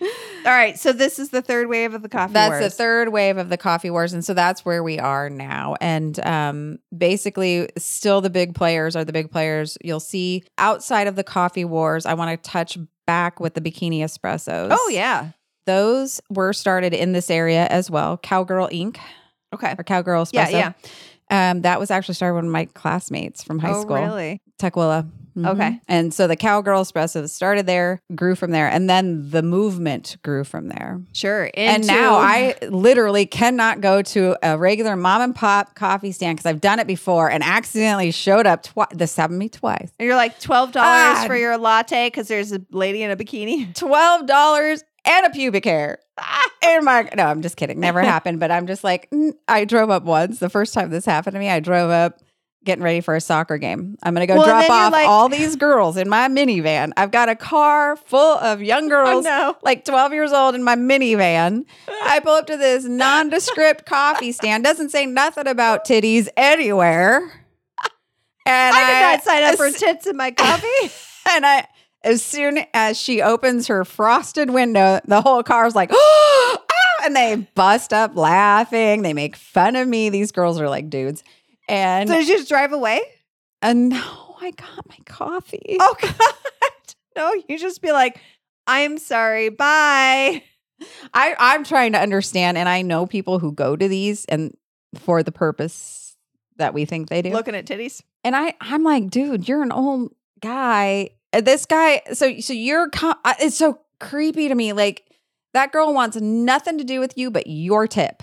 All 0.46 0.52
right, 0.52 0.78
so 0.78 0.92
this 0.92 1.18
is 1.18 1.30
the 1.30 1.42
third 1.42 1.68
wave 1.68 1.94
of 1.94 2.02
the 2.02 2.08
coffee 2.08 2.32
That's 2.32 2.50
wars. 2.50 2.64
the 2.64 2.70
third 2.70 3.10
wave 3.10 3.36
of 3.36 3.48
the 3.48 3.56
coffee 3.56 3.90
wars. 3.90 4.12
And 4.12 4.24
so 4.24 4.34
that's 4.34 4.64
where 4.64 4.82
we 4.82 4.98
are 4.98 5.28
now. 5.28 5.76
And 5.80 6.18
um, 6.26 6.78
basically, 6.96 7.68
still 7.76 8.20
the 8.20 8.30
big 8.30 8.54
players 8.54 8.96
are 8.96 9.04
the 9.04 9.12
big 9.12 9.30
players. 9.30 9.76
You'll 9.82 10.00
see 10.00 10.44
outside 10.56 11.06
of 11.06 11.16
the 11.16 11.24
coffee 11.24 11.64
wars, 11.64 12.06
I 12.06 12.14
want 12.14 12.42
to 12.42 12.50
touch 12.50 12.78
back 13.06 13.40
with 13.40 13.54
the 13.54 13.60
bikini 13.60 14.00
espressos. 14.00 14.68
Oh 14.70 14.90
yeah. 14.92 15.30
Those 15.66 16.20
were 16.30 16.52
started 16.52 16.94
in 16.94 17.12
this 17.12 17.30
area 17.30 17.66
as 17.66 17.90
well. 17.90 18.16
Cowgirl 18.16 18.68
Inc. 18.68 18.98
Okay. 19.54 19.74
or 19.78 19.84
Cowgirl 19.84 20.24
Espresso. 20.24 20.32
Yeah, 20.32 20.48
yeah. 20.50 20.72
Um, 21.30 21.62
that 21.62 21.78
was 21.78 21.90
actually 21.90 22.14
started 22.14 22.34
one 22.34 22.46
of 22.46 22.50
my 22.50 22.64
classmates 22.66 23.42
from 23.42 23.58
high 23.58 23.72
oh 23.74 23.82
school, 23.82 23.96
really? 23.96 24.40
Tequila. 24.58 25.06
Mhm. 25.36 25.46
Okay. 25.50 25.80
And 25.86 26.12
so 26.12 26.26
the 26.26 26.34
Cowgirl 26.34 26.82
Espresso 26.82 27.28
started 27.28 27.64
there, 27.66 28.00
grew 28.14 28.34
from 28.34 28.50
there, 28.50 28.66
and 28.66 28.90
then 28.90 29.30
the 29.30 29.42
movement 29.42 30.16
grew 30.24 30.42
from 30.42 30.66
there. 30.68 31.00
Sure. 31.12 31.48
and 31.54 31.86
now 31.86 32.16
I 32.16 32.56
literally 32.68 33.24
cannot 33.26 33.80
go 33.80 34.02
to 34.02 34.36
a 34.42 34.58
regular 34.58 34.96
mom 34.96 35.20
and 35.22 35.34
pop 35.34 35.76
coffee 35.76 36.10
stand 36.10 36.38
because 36.38 36.50
I've 36.50 36.60
done 36.60 36.80
it 36.80 36.88
before 36.88 37.30
and 37.30 37.44
accidentally 37.44 38.10
showed 38.10 38.46
up 38.46 38.64
twice. 38.64 38.88
This 38.92 39.14
happened 39.14 39.36
to 39.36 39.44
me 39.44 39.48
twice. 39.48 39.92
And 40.00 40.06
you're 40.06 40.16
like 40.16 40.40
twelve 40.40 40.72
dollars 40.72 41.18
Ah. 41.20 41.24
for 41.28 41.36
your 41.36 41.56
latte 41.56 42.08
because 42.08 42.26
there's 42.26 42.50
a 42.52 42.60
lady 42.72 43.02
in 43.04 43.10
a 43.12 43.16
bikini. 43.16 43.72
Twelve 43.76 44.26
dollars 44.26 44.82
and 45.04 45.24
a 45.26 45.30
pubic 45.30 45.64
hair. 45.64 45.98
In 46.68 46.84
my 46.84 47.08
no, 47.16 47.24
I'm 47.24 47.42
just 47.42 47.56
kidding. 47.56 47.80
Never 47.80 48.00
happened. 48.02 48.40
But 48.40 48.50
I'm 48.50 48.66
just 48.66 48.84
like, 48.84 49.10
I 49.46 49.64
drove 49.64 49.90
up 49.90 50.04
once. 50.04 50.38
The 50.38 50.50
first 50.50 50.74
time 50.74 50.90
this 50.90 51.04
happened 51.06 51.34
to 51.34 51.40
me, 51.40 51.48
I 51.48 51.60
drove 51.60 51.90
up 51.90 52.20
getting 52.64 52.82
ready 52.84 53.00
for 53.00 53.14
a 53.16 53.20
soccer 53.20 53.56
game. 53.56 53.96
I'm 54.02 54.12
gonna 54.12 54.26
go 54.26 54.36
Well, 54.36 54.46
drop 54.46 54.68
off 54.68 54.92
like- 54.92 55.06
all 55.08 55.28
these 55.28 55.56
girls 55.56 55.96
in 55.96 56.08
my 56.08 56.28
minivan. 56.28 56.92
I've 56.96 57.10
got 57.12 57.28
a 57.28 57.36
car 57.36 57.96
full 57.96 58.36
of 58.38 58.60
young 58.60 58.84
Oh 58.86 58.88
girls. 58.88 59.24
no! 59.24 59.56
Like 59.62 59.84
12 59.84 60.12
years 60.12 60.32
old 60.32 60.54
in 60.54 60.62
my 60.62 60.74
minivan. 60.76 61.64
I 61.88 62.20
pull 62.20 62.34
up 62.34 62.46
to 62.48 62.56
this 62.56 62.84
nondescript 62.84 63.86
coffee 63.86 64.32
stand. 64.32 64.64
Doesn't 64.64 64.90
say 64.90 65.06
nothing 65.06 65.46
about 65.46 65.86
titties 65.86 66.28
anywhere. 66.36 67.20
And 68.44 68.74
I 68.76 68.86
did 68.86 69.00
not 69.16 69.24
sign 69.24 69.42
up 69.44 69.56
for 69.56 69.70
tits 69.70 70.06
in 70.06 70.16
my 70.16 70.30
coffee. 70.30 70.66
and 71.30 71.44
I, 71.46 71.66
as 72.04 72.22
soon 72.22 72.60
as 72.74 72.98
she 72.98 73.22
opens 73.22 73.66
her 73.66 73.84
frosted 73.84 74.50
window, 74.50 75.00
the 75.04 75.20
whole 75.20 75.42
car's 75.42 75.74
like, 75.74 75.90
oh, 75.92 76.58
and 77.04 77.14
they 77.14 77.48
bust 77.54 77.92
up 77.92 78.16
laughing. 78.16 79.02
They 79.02 79.12
make 79.12 79.36
fun 79.36 79.76
of 79.76 79.88
me. 79.88 80.08
These 80.10 80.32
girls 80.32 80.60
are 80.60 80.68
like 80.68 80.90
dudes. 80.90 81.22
And, 81.68 82.08
so 82.08 82.14
did 82.14 82.28
you 82.28 82.38
just 82.38 82.48
drive 82.48 82.72
away? 82.72 83.00
and 83.62 83.88
no, 83.90 84.36
I 84.40 84.52
got 84.52 84.88
my 84.88 84.98
coffee. 85.04 85.76
Oh 85.80 85.94
God! 86.00 86.14
No, 87.16 87.34
you 87.48 87.58
just 87.58 87.82
be 87.82 87.92
like, 87.92 88.20
"I'm 88.66 88.98
sorry, 88.98 89.48
bye." 89.48 90.42
I, 91.12 91.34
I'm 91.38 91.64
trying 91.64 91.92
to 91.92 91.98
understand, 91.98 92.56
and 92.56 92.68
I 92.68 92.82
know 92.82 93.06
people 93.06 93.40
who 93.40 93.50
go 93.52 93.74
to 93.74 93.88
these 93.88 94.24
and 94.26 94.56
for 94.94 95.24
the 95.24 95.32
purpose 95.32 96.16
that 96.56 96.72
we 96.72 96.84
think 96.84 97.08
they 97.08 97.20
do. 97.20 97.30
Looking 97.30 97.56
at 97.56 97.66
titties. 97.66 98.02
And 98.22 98.36
I, 98.36 98.54
I'm 98.60 98.84
like, 98.84 99.10
dude, 99.10 99.48
you're 99.48 99.62
an 99.62 99.72
old 99.72 100.12
guy. 100.40 101.10
Uh, 101.32 101.40
This 101.40 101.66
guy, 101.66 102.02
so 102.12 102.38
so 102.40 102.52
you're. 102.52 102.88
uh, 103.02 103.34
It's 103.40 103.56
so 103.56 103.80
creepy 104.00 104.48
to 104.48 104.54
me. 104.54 104.72
Like 104.72 105.04
that 105.54 105.72
girl 105.72 105.92
wants 105.94 106.16
nothing 106.16 106.78
to 106.78 106.84
do 106.84 107.00
with 107.00 107.16
you 107.16 107.30
but 107.30 107.46
your 107.46 107.86
tip. 107.86 108.22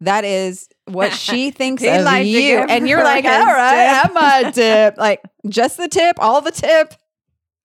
That 0.00 0.24
is 0.24 0.68
what 0.86 1.12
she 1.14 1.50
thinks 1.50 1.82
of 1.82 2.04
like 2.04 2.26
you, 2.26 2.58
and 2.58 2.88
you're 2.88 3.04
like, 3.04 3.24
all 3.24 3.30
right, 3.46 3.86
tip." 3.86 3.94
have 4.04 4.14
my 4.14 4.50
tip. 4.50 4.96
Like 4.98 5.22
just 5.48 5.76
the 5.76 5.88
tip, 5.88 6.16
all 6.18 6.40
the 6.40 6.50
tip. 6.52 6.94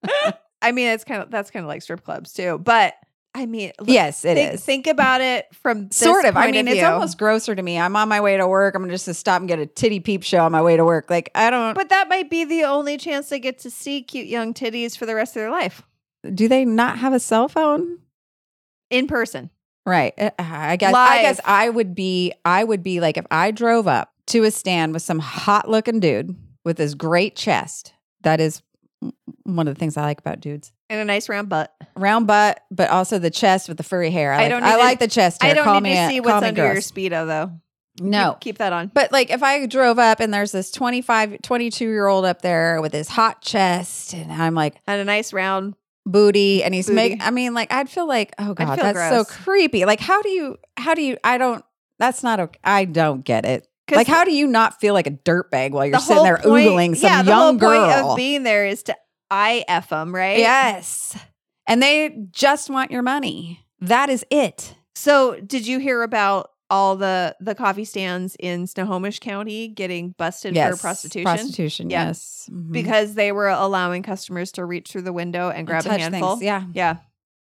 I 0.62 0.72
mean, 0.72 0.90
it's 0.90 1.04
kind 1.04 1.22
of 1.24 1.32
that's 1.32 1.52
kind 1.52 1.64
of 1.64 1.68
like 1.68 1.82
strip 1.82 2.04
clubs 2.04 2.34
too. 2.34 2.58
But 2.60 2.94
I 3.40 3.46
mean, 3.46 3.72
look, 3.80 3.90
Yes, 3.90 4.26
it 4.26 4.38
is. 4.38 4.64
think, 4.64 4.86
think 4.86 4.88
about 4.88 5.22
it 5.22 5.48
from 5.56 5.92
Sort 5.92 6.26
of. 6.26 6.36
I 6.38 6.52
mean, 6.52 6.68
it's 6.68 6.78
view. 6.78 6.86
almost 6.86 7.18
grosser 7.18 7.56
to 7.56 7.62
me. 7.62 7.80
I'm 7.80 7.96
on 7.96 8.10
my 8.10 8.22
way 8.22 8.38
to 8.38 8.48
work. 8.48 8.76
I'm 8.76 8.90
just 8.90 9.06
to 9.06 9.12
just 9.12 9.20
stop 9.22 9.40
and 9.40 9.48
get 9.48 9.60
a 9.60 9.66
titty 9.66 10.00
peep 10.00 10.24
show 10.24 10.44
on 10.46 10.52
my 10.52 10.62
way 10.62 10.78
to 10.78 10.86
work. 10.86 11.10
Like 11.10 11.32
I 11.36 11.50
don't. 11.50 11.74
But 11.74 11.90
that 11.90 12.10
might 12.10 12.30
be 12.30 12.46
the 12.46 12.64
only 12.64 12.98
chance 12.98 13.30
they 13.30 13.40
get 13.40 13.60
to 13.60 13.70
see 13.70 14.02
cute 14.02 14.28
young 14.28 14.54
titties 14.54 14.98
for 14.98 15.06
the 15.06 15.16
rest 15.16 15.36
of 15.36 15.42
their 15.42 15.52
life 15.52 15.84
do 16.34 16.48
they 16.48 16.66
not 16.66 16.98
have 17.00 17.14
a 17.14 17.20
cell 17.20 17.48
phone? 17.48 18.00
in 18.90 19.08
person. 19.08 19.50
Right. 19.86 20.14
Uh, 20.18 20.32
I 20.40 20.76
guess 20.76 20.94
I 20.94 21.22
guess 21.22 21.40
I 21.46 21.70
would 21.70 21.96
be 21.96 22.34
I 22.44 22.64
would 22.64 22.84
be 22.84 23.00
like 23.00 23.18
if 23.18 23.26
I 23.32 23.52
drove 23.52 23.88
up 23.88 24.12
to 24.28 24.44
a 24.44 24.52
stand 24.52 24.94
with 24.94 25.02
some 25.02 25.20
hot 25.20 25.70
looking 25.70 26.00
dude 26.00 26.36
with 26.66 26.78
this 26.78 26.94
great 26.94 27.36
chest. 27.36 27.94
That 28.22 28.40
is 28.40 28.62
one 29.44 29.68
of 29.68 29.76
the 29.76 29.80
things 29.80 29.96
I 29.96 30.02
like 30.02 30.20
about 30.20 30.42
dudes. 30.42 30.72
And 30.90 31.00
a 31.00 31.06
nice 31.06 31.30
round 31.30 31.50
butt. 31.50 31.74
Round 31.96 32.26
butt, 32.26 32.62
but 32.72 32.90
also 32.90 33.20
the 33.20 33.30
chest 33.30 33.68
with 33.68 33.78
the 33.78 33.84
furry 33.84 34.10
hair. 34.12 34.32
I, 34.34 34.36
I 34.36 34.42
like, 34.44 34.50
don't 34.50 34.64
I 34.64 34.72
to- 34.72 34.78
like 34.78 35.00
the 35.00 35.08
chest 35.08 35.42
hair. 35.44 35.52
I 35.52 35.54
don't 35.54 35.64
call 35.66 35.82
need 35.82 35.90
me 35.92 35.96
to 35.96 36.08
see 36.08 36.20
call 36.22 36.34
what's 36.36 36.48
under 36.48 36.64
your 36.66 36.76
speedo 36.82 37.28
though. 37.28 37.52
No. 38.02 38.32
Keep, 38.34 38.40
keep 38.40 38.58
that 38.60 38.72
on. 38.74 38.90
But 38.94 39.12
like 39.12 39.30
if 39.30 39.44
I 39.44 39.66
drove 39.66 40.00
up 40.00 40.20
and 40.22 40.34
there's 40.34 40.52
this 40.54 40.72
25, 40.72 41.42
22 41.42 41.86
year 41.86 42.08
old 42.08 42.24
up 42.26 42.42
there 42.42 42.82
with 42.82 42.94
his 42.94 43.08
hot 43.10 43.42
chest 43.42 44.14
and 44.14 44.32
I'm 44.32 44.56
like 44.56 44.76
And 44.88 45.02
a 45.02 45.06
nice 45.06 45.34
round. 45.34 45.76
booty 46.06 46.64
and 46.64 46.74
he's 46.74 46.90
making 46.90 47.22
I 47.22 47.30
mean 47.32 47.54
like 47.54 47.72
I'd 47.74 47.90
feel 47.90 48.08
like 48.08 48.34
oh 48.40 48.54
god 48.54 48.80
that's 48.80 48.94
gross. 48.94 49.28
so 49.28 49.34
creepy. 49.44 49.86
Like 49.86 50.00
how 50.00 50.22
do 50.22 50.30
you 50.30 50.58
how 50.78 50.94
do 50.96 51.02
you 51.02 51.18
I 51.24 51.38
don't 51.38 51.64
that's 52.00 52.24
not 52.24 52.40
okay. 52.40 52.60
I 52.64 52.86
don't 52.86 53.24
get 53.26 53.44
it. 53.46 53.68
Like 53.92 54.08
how 54.08 54.24
do 54.24 54.32
you 54.32 54.48
not 54.48 54.80
feel 54.80 54.94
like 54.94 55.08
a 55.08 55.12
dirtbag 55.12 55.72
while 55.72 55.86
you're 55.86 56.00
sitting 56.00 56.24
there 56.24 56.38
point- 56.38 56.68
oogling 56.70 56.96
some 56.96 57.10
yeah, 57.10 57.22
the 57.24 57.32
young 57.32 57.40
whole 57.40 57.54
girl? 57.58 57.86
point 57.92 58.06
of 58.12 58.16
being 58.16 58.44
there 58.44 58.66
is 58.66 58.84
to 58.84 58.96
I 59.32 59.64
F 59.68 59.90
them, 59.90 60.14
right? 60.14 60.40
yes. 60.40 61.18
And 61.68 61.84
they 61.84 62.26
just 62.32 62.70
want 62.70 62.90
your 62.92 63.02
money. 63.04 63.64
That 63.80 64.10
is 64.10 64.26
it. 64.32 64.74
So, 64.96 65.40
did 65.40 65.68
you 65.68 65.80
hear 65.80 66.02
about 66.04 66.52
all 66.72 66.96
the 66.96 67.36
the 67.40 67.56
coffee 67.56 67.86
stands 67.86 68.36
in 68.40 68.68
Snohomish 68.68 69.20
County 69.20 69.68
getting 69.68 70.12
busted 70.18 70.56
for 70.56 70.78
prostitution? 70.78 71.24
Prostitution, 71.26 71.90
Yeah. 71.90 72.08
yes. 72.08 72.50
Mhm. 72.52 72.72
because 72.72 73.14
they 73.16 73.32
were 73.32 73.48
allowing 73.50 74.04
customers 74.04 74.52
to 74.54 74.66
reach 74.66 74.92
through 74.92 75.04
the 75.04 75.14
window 75.14 75.50
and 75.50 75.66
grab 75.68 75.86
a 75.86 75.90
handful. 75.98 76.32
things, 76.38 76.44
Yeah. 76.44 76.64
Yeah. 76.74 76.98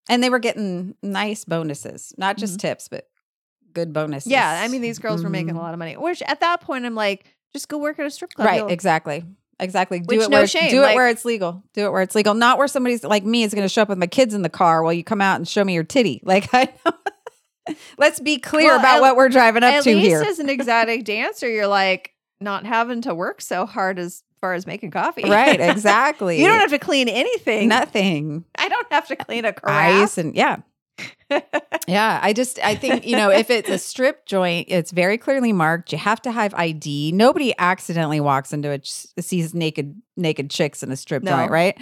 And 0.10 0.22
they 0.24 0.30
were 0.30 0.40
getting 0.40 0.96
nice 1.02 1.46
bonuses, 1.46 2.14
not 2.18 2.38
just 2.38 2.60
tips, 2.60 2.88
but 2.88 3.08
good 3.74 3.92
bonuses. 3.94 4.32
Mm-hmm. 4.32 4.34
Yeah. 4.34 4.62
I 4.64 4.68
mean, 4.68 4.82
these 4.82 5.00
girls 5.00 5.24
were 5.24 5.30
making 5.32 5.56
a 5.56 5.60
lot 5.60 5.74
of 5.74 5.80
money. 5.80 5.98
Which 5.98 6.22
at 6.24 6.40
that 6.42 6.62
point, 6.62 6.86
I'm 6.86 6.94
like, 6.96 7.26
just 7.54 7.68
go 7.70 7.78
work 7.80 7.98
at 8.00 8.06
a 8.06 8.12
strip 8.12 8.34
club. 8.34 8.46
Right, 8.48 8.58
You'll- 8.58 8.68
exactly. 8.70 9.24
Exactly. 9.60 10.00
Do 10.02 10.18
Which, 10.18 10.26
it 10.26 10.30
no 10.30 10.38
where 10.40 10.48
shame, 10.48 10.70
do 10.70 10.80
it 10.80 10.88
like- 10.88 10.96
where 10.96 11.08
it's 11.08 11.24
legal. 11.26 11.64
Do 11.74 11.86
it 11.86 11.92
where 11.92 12.02
it's 12.02 12.14
legal. 12.16 12.34
Not 12.34 12.58
where 12.58 12.68
somebody's 12.68 13.04
like 13.04 13.24
me 13.24 13.44
is 13.44 13.54
going 13.54 13.64
to 13.66 13.70
show 13.70 13.82
up 13.84 13.90
with 13.90 13.98
my 13.98 14.08
kids 14.08 14.34
in 14.34 14.42
the 14.42 14.50
car 14.50 14.84
while 14.84 14.92
you 14.94 15.04
come 15.04 15.22
out 15.22 15.38
and 15.38 15.48
show 15.48 15.64
me 15.64 15.74
your 15.74 15.84
titty. 15.84 16.22
Like 16.26 16.54
I 16.54 16.70
Let's 17.98 18.20
be 18.20 18.38
clear 18.38 18.68
Well, 18.72 18.80
about 18.80 18.98
at- 18.98 19.02
what 19.02 19.16
we're 19.16 19.30
driving 19.30 19.64
up 19.64 19.74
At 19.74 19.84
to 19.86 19.96
least 19.96 20.08
here. 20.08 20.22
as 20.22 20.40
an 20.40 20.50
exotic 20.50 21.04
dancer, 21.04 21.50
you're 21.50 21.68
like 21.68 22.12
not 22.40 22.66
having 22.66 23.02
to 23.04 23.16
work 23.16 23.42
so 23.42 23.66
hard 23.66 23.98
as 23.98 24.22
far 24.42 24.54
as 24.54 24.68
making 24.68 24.92
coffee. 24.92 25.28
right, 25.28 25.60
exactly. 25.72 26.40
you 26.42 26.48
don't 26.48 26.60
have 26.60 26.70
to 26.70 26.78
clean 26.80 27.08
anything. 27.10 27.68
nothing. 27.70 28.46
I 28.60 28.68
don't 28.70 28.86
have 28.92 29.08
to 29.08 29.16
clean 29.16 29.46
a 29.46 29.54
carafe. 29.54 30.04
Ice 30.04 30.18
and 30.20 30.36
yeah. 30.36 30.58
Yeah, 31.88 32.20
I 32.22 32.34
just 32.34 32.60
I 32.64 32.76
think 32.76 33.06
you 33.06 33.16
know 33.18 33.30
if 33.32 33.50
it's 33.50 33.70
a 33.70 33.78
strip 33.78 34.26
joint, 34.26 34.68
it's 34.70 34.92
very 34.92 35.18
clearly 35.18 35.54
marked. 35.54 35.92
You 35.92 35.98
have 35.98 36.22
to 36.24 36.32
have 36.32 36.54
ID. 36.54 37.12
Nobody 37.14 37.54
accidentally 37.58 38.20
walks 38.20 38.54
into 38.54 38.70
it 38.70 38.86
sees 39.20 39.54
naked 39.54 40.00
naked 40.16 40.50
chicks 40.50 40.84
in 40.84 40.92
a 40.92 40.96
strip 40.96 41.24
No. 41.24 41.32
joint, 41.32 41.52
right? 41.52 41.78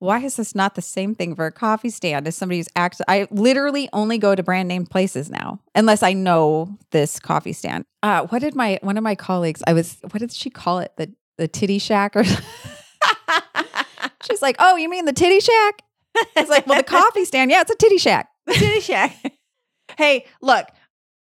Why 0.00 0.20
is 0.20 0.36
this 0.36 0.54
not 0.54 0.76
the 0.76 0.82
same 0.82 1.14
thing 1.14 1.36
for 1.36 1.44
a 1.46 1.52
coffee 1.52 1.90
stand? 1.90 2.26
As 2.26 2.34
somebody 2.34 2.58
who's 2.58 2.68
act, 2.74 3.02
I 3.06 3.28
literally 3.30 3.88
only 3.92 4.16
go 4.16 4.34
to 4.34 4.42
brand 4.42 4.66
name 4.66 4.86
places 4.86 5.30
now, 5.30 5.60
unless 5.74 6.02
I 6.02 6.14
know 6.14 6.78
this 6.90 7.20
coffee 7.20 7.52
stand. 7.52 7.84
Uh, 8.02 8.26
what 8.28 8.40
did 8.40 8.54
my 8.54 8.78
one 8.82 8.96
of 8.96 9.04
my 9.04 9.14
colleagues? 9.14 9.62
I 9.66 9.74
was 9.74 9.98
what 10.10 10.20
did 10.20 10.32
she 10.32 10.48
call 10.50 10.78
it? 10.78 10.92
The 10.96 11.12
the 11.36 11.48
titty 11.48 11.78
shack 11.78 12.16
or 12.16 12.24
she's 14.24 14.42
like, 14.42 14.56
oh, 14.58 14.76
you 14.76 14.88
mean 14.88 15.04
the 15.04 15.12
titty 15.12 15.40
shack? 15.40 15.82
It's 16.36 16.50
like, 16.50 16.66
well, 16.66 16.76
the 16.78 16.82
coffee 16.82 17.24
stand, 17.24 17.50
yeah, 17.50 17.60
it's 17.60 17.70
a 17.70 17.76
titty 17.76 17.98
shack. 17.98 18.28
The 18.52 18.58
titty 18.58 18.80
shack. 18.80 19.16
hey, 19.98 20.26
look, 20.40 20.66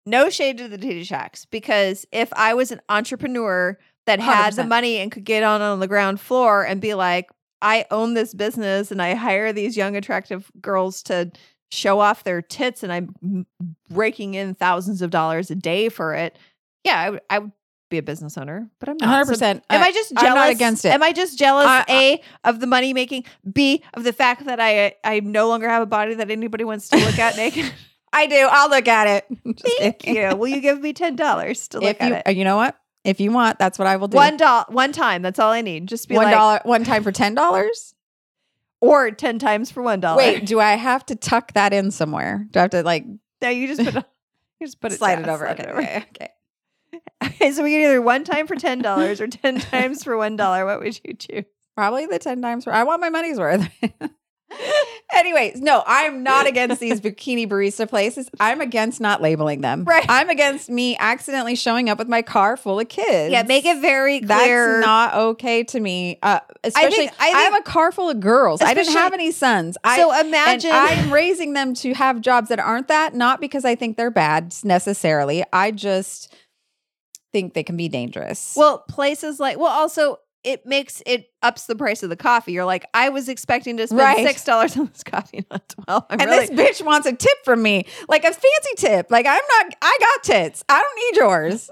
no 0.05 0.29
shade 0.29 0.57
to 0.57 0.67
the 0.67 0.77
titty 0.77 1.03
shacks 1.03 1.45
because 1.45 2.05
if 2.11 2.31
I 2.33 2.53
was 2.53 2.71
an 2.71 2.81
entrepreneur 2.89 3.77
that 4.05 4.19
had 4.19 4.53
the 4.53 4.63
100%. 4.63 4.67
money 4.69 4.97
and 4.97 5.11
could 5.11 5.25
get 5.25 5.43
on 5.43 5.61
on 5.61 5.79
the 5.79 5.87
ground 5.87 6.19
floor 6.19 6.65
and 6.65 6.79
be 6.79 6.93
like, 6.93 7.29
I 7.61 7.85
own 7.91 8.13
this 8.13 8.33
business 8.33 8.91
and 8.91 9.01
I 9.01 9.15
hire 9.15 9.51
these 9.51 9.75
young 9.75 9.95
attractive 9.95 10.49
girls 10.61 11.03
to 11.03 11.31
show 11.71 11.99
off 11.99 12.23
their 12.23 12.41
tits 12.41 12.83
and 12.83 12.93
I'm 12.93 13.45
raking 13.89 14.35
in 14.35 14.55
thousands 14.55 15.01
of 15.01 15.09
dollars 15.09 15.51
a 15.51 15.55
day 15.55 15.89
for 15.89 16.13
it. 16.13 16.37
Yeah, 16.83 17.17
I 17.29 17.39
would 17.39 17.51
be 17.89 17.97
a 17.97 18.03
business 18.03 18.37
owner, 18.37 18.69
but 18.79 18.89
I'm 18.89 18.97
not. 18.99 19.27
100%. 19.27 19.61
Am 19.69 19.81
I 19.83 19.91
just 19.91 20.11
jealous? 20.13 20.23
I'm 20.29 20.35
not 20.35 20.49
against 20.49 20.85
it. 20.85 20.89
Am 20.89 21.01
I 21.03 21.11
just 21.13 21.37
jealous? 21.37 21.65
I- 21.67 21.85
a 21.89 22.21
of 22.43 22.59
the 22.59 22.67
money 22.67 22.93
making. 22.93 23.23
B 23.51 23.83
of 23.93 24.03
the 24.03 24.13
fact 24.13 24.45
that 24.45 24.59
I 24.59 24.95
I 25.03 25.19
no 25.21 25.47
longer 25.47 25.69
have 25.69 25.81
a 25.83 25.85
body 25.87 26.13
that 26.15 26.29
anybody 26.31 26.63
wants 26.63 26.89
to 26.89 26.97
look 26.97 27.17
at 27.19 27.35
naked. 27.37 27.71
I 28.13 28.25
do. 28.27 28.47
I'll 28.51 28.69
look 28.69 28.87
at 28.87 29.07
it. 29.07 29.59
Thank 29.79 30.07
you. 30.07 30.35
Will 30.35 30.47
you 30.47 30.61
give 30.61 30.81
me 30.81 30.93
ten 30.93 31.15
dollars 31.15 31.67
to 31.69 31.79
look 31.81 31.95
If 31.95 32.01
at 32.01 32.07
you, 32.09 32.15
it? 32.15 32.27
uh, 32.27 32.31
you 32.31 32.43
know 32.43 32.55
what? 32.57 32.77
If 33.03 33.19
you 33.21 33.31
want, 33.31 33.57
that's 33.59 33.79
what 33.79 33.87
I 33.87 33.95
will 33.97 34.07
do. 34.09 34.15
One 34.17 34.35
dollar, 34.37 34.65
one 34.69 34.91
time. 34.91 35.21
That's 35.21 35.39
all 35.39 35.51
I 35.51 35.61
need. 35.61 35.87
Just 35.87 36.09
be 36.09 36.15
one 36.15 36.25
like, 36.25 36.33
dollar, 36.35 36.59
one 36.63 36.83
time 36.83 37.03
for 37.03 37.11
ten 37.13 37.35
dollars. 37.35 37.93
or 38.81 39.11
ten 39.11 39.39
times 39.39 39.71
for 39.71 39.81
one 39.81 39.99
dollar. 40.01 40.17
Wait, 40.17 40.45
do 40.45 40.59
I 40.59 40.75
have 40.75 41.05
to 41.07 41.15
tuck 41.15 41.53
that 41.53 41.73
in 41.73 41.91
somewhere? 41.91 42.45
Do 42.51 42.59
I 42.59 42.61
have 42.63 42.71
to 42.71 42.83
like 42.83 43.05
no, 43.41 43.49
you 43.49 43.67
just 43.67 43.83
put 43.83 43.95
it. 43.95 44.05
You 44.59 44.67
just 44.67 44.81
put 44.81 44.91
it. 44.91 44.97
slide 44.97 45.15
down, 45.17 45.25
it 45.25 45.29
over? 45.29 45.45
slide 45.45 45.59
Okay, 45.59 45.63
it 45.63 45.69
over. 45.71 45.79
okay, 45.81 46.05
okay. 46.15 46.29
Okay, 47.23 47.51
so 47.53 47.63
we 47.63 47.71
get 47.71 47.85
either 47.85 48.01
one 48.01 48.23
time 48.23 48.47
for 48.47 48.55
ten 48.55 48.79
dollars 48.79 49.21
or 49.21 49.27
ten 49.27 49.59
times 49.59 50.03
for 50.03 50.17
one 50.17 50.35
dollar. 50.35 50.65
What 50.65 50.79
would 50.79 50.99
you 51.03 51.13
choose? 51.13 51.45
Probably 51.75 52.05
the 52.05 52.19
ten 52.19 52.41
times. 52.41 52.63
For, 52.63 52.73
I 52.73 52.83
want 52.83 53.01
my 53.01 53.09
money's 53.09 53.37
worth. 53.39 53.67
Anyways, 55.13 55.61
no, 55.61 55.83
I'm 55.85 56.21
not 56.21 56.47
against 56.47 56.79
these 56.79 57.01
bikini 57.01 57.47
barista 57.47 57.87
places. 57.87 58.29
I'm 58.39 58.61
against 58.61 58.99
not 59.01 59.21
labeling 59.21 59.61
them. 59.61 59.83
Right. 59.83 60.05
I'm 60.07 60.29
against 60.29 60.69
me 60.69 60.97
accidentally 60.97 61.55
showing 61.55 61.89
up 61.89 61.97
with 61.97 62.07
my 62.07 62.21
car 62.21 62.55
full 62.57 62.79
of 62.79 62.87
kids. 62.89 63.31
Yeah, 63.31 63.43
make 63.43 63.65
it 63.65 63.81
very 63.81 64.19
clear. 64.19 64.73
That's 64.73 64.85
not 64.85 65.13
okay 65.13 65.63
to 65.65 65.79
me. 65.79 66.19
Uh, 66.21 66.39
especially, 66.63 67.07
I, 67.07 67.11
I 67.19 67.25
think- 67.25 67.37
have 67.37 67.59
a 67.59 67.63
car 67.63 67.91
full 67.91 68.09
of 68.09 68.19
girls. 68.19 68.61
I 68.61 68.73
didn't 68.73 68.93
have 68.93 69.13
any 69.13 69.31
sons. 69.31 69.77
I, 69.83 69.97
so 69.97 70.11
and 70.11 70.27
imagine. 70.27 70.71
I'm 70.73 71.11
raising 71.11 71.53
them 71.53 71.73
to 71.75 71.93
have 71.93 72.21
jobs 72.21 72.49
that 72.49 72.59
aren't 72.59 72.89
that, 72.89 73.15
not 73.15 73.39
because 73.41 73.65
I 73.65 73.75
think 73.75 73.97
they're 73.97 74.11
bad 74.11 74.53
necessarily. 74.63 75.43
I 75.51 75.71
just 75.71 76.33
think 77.41 77.53
they 77.53 77.63
can 77.63 77.77
be 77.77 77.87
dangerous. 77.89 78.53
Well, 78.55 78.79
places 78.79 79.39
like 79.39 79.57
well, 79.59 79.71
also 79.71 80.17
it 80.43 80.65
makes 80.65 81.03
it 81.05 81.29
ups 81.43 81.65
the 81.65 81.75
price 81.75 82.03
of 82.03 82.09
the 82.09 82.15
coffee. 82.15 82.53
You're 82.53 82.65
like, 82.65 82.85
I 82.93 83.09
was 83.09 83.27
expecting 83.29 83.77
to 83.77 83.87
spend 83.87 83.99
Right. 83.99 84.25
six 84.25 84.43
dollars 84.43 84.77
on 84.77 84.87
this 84.87 85.03
coffee, 85.03 85.45
not 85.51 85.67
twelve. 85.69 86.05
I'm 86.09 86.19
and 86.21 86.29
really, 86.29 86.47
this 86.47 86.79
bitch 86.81 86.85
wants 86.85 87.05
a 87.05 87.13
tip 87.13 87.37
from 87.43 87.61
me, 87.61 87.85
like 88.07 88.23
a 88.23 88.31
fancy 88.31 88.75
tip. 88.77 89.11
Like 89.11 89.25
I'm 89.25 89.41
not. 89.57 89.75
I 89.81 89.97
got 89.99 90.23
tits. 90.23 90.63
I 90.69 90.81
don't 90.81 90.95
need 90.95 91.21
yours. 91.21 91.69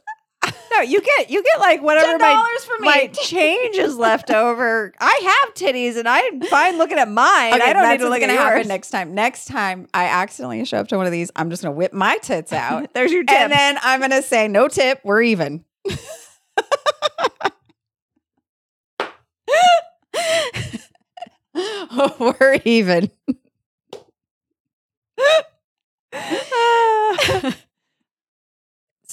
No, 0.71 0.81
you 0.81 1.01
get 1.01 1.29
you 1.29 1.41
get 1.43 1.59
like 1.59 1.81
whatever 1.81 2.17
my 2.17 2.57
$10 2.59 2.65
for 2.65 2.79
me. 2.79 2.85
my 2.87 3.07
change 3.07 3.77
is 3.77 3.95
left 3.97 4.29
over. 4.31 4.93
I 4.99 5.43
have 5.45 5.53
titties, 5.55 5.97
and 5.97 6.07
I'm 6.07 6.41
fine 6.41 6.77
looking 6.77 6.97
at 6.97 7.09
mine. 7.09 7.53
I 7.53 7.73
don't 7.73 7.89
need 7.89 7.99
to 7.99 8.09
look 8.09 8.21
at 8.21 8.27
gonna 8.27 8.33
happen 8.39 8.57
yours. 8.59 8.67
next 8.67 8.89
time. 8.91 9.13
Next 9.15 9.45
time 9.45 9.87
I 9.93 10.05
accidentally 10.05 10.63
show 10.65 10.77
up 10.77 10.87
to 10.89 10.97
one 10.97 11.05
of 11.05 11.11
these, 11.11 11.31
I'm 11.35 11.49
just 11.49 11.63
gonna 11.63 11.75
whip 11.75 11.93
my 11.93 12.17
tits 12.17 12.51
out, 12.53 12.93
There's 12.93 13.11
your 13.11 13.23
tip. 13.23 13.35
and 13.35 13.51
then 13.51 13.77
I'm 13.81 13.99
gonna 14.01 14.21
say 14.21 14.47
no 14.47 14.67
tip. 14.67 15.01
We're 15.03 15.21
even. 15.23 15.63
We're 22.19 22.59
even. 22.65 23.09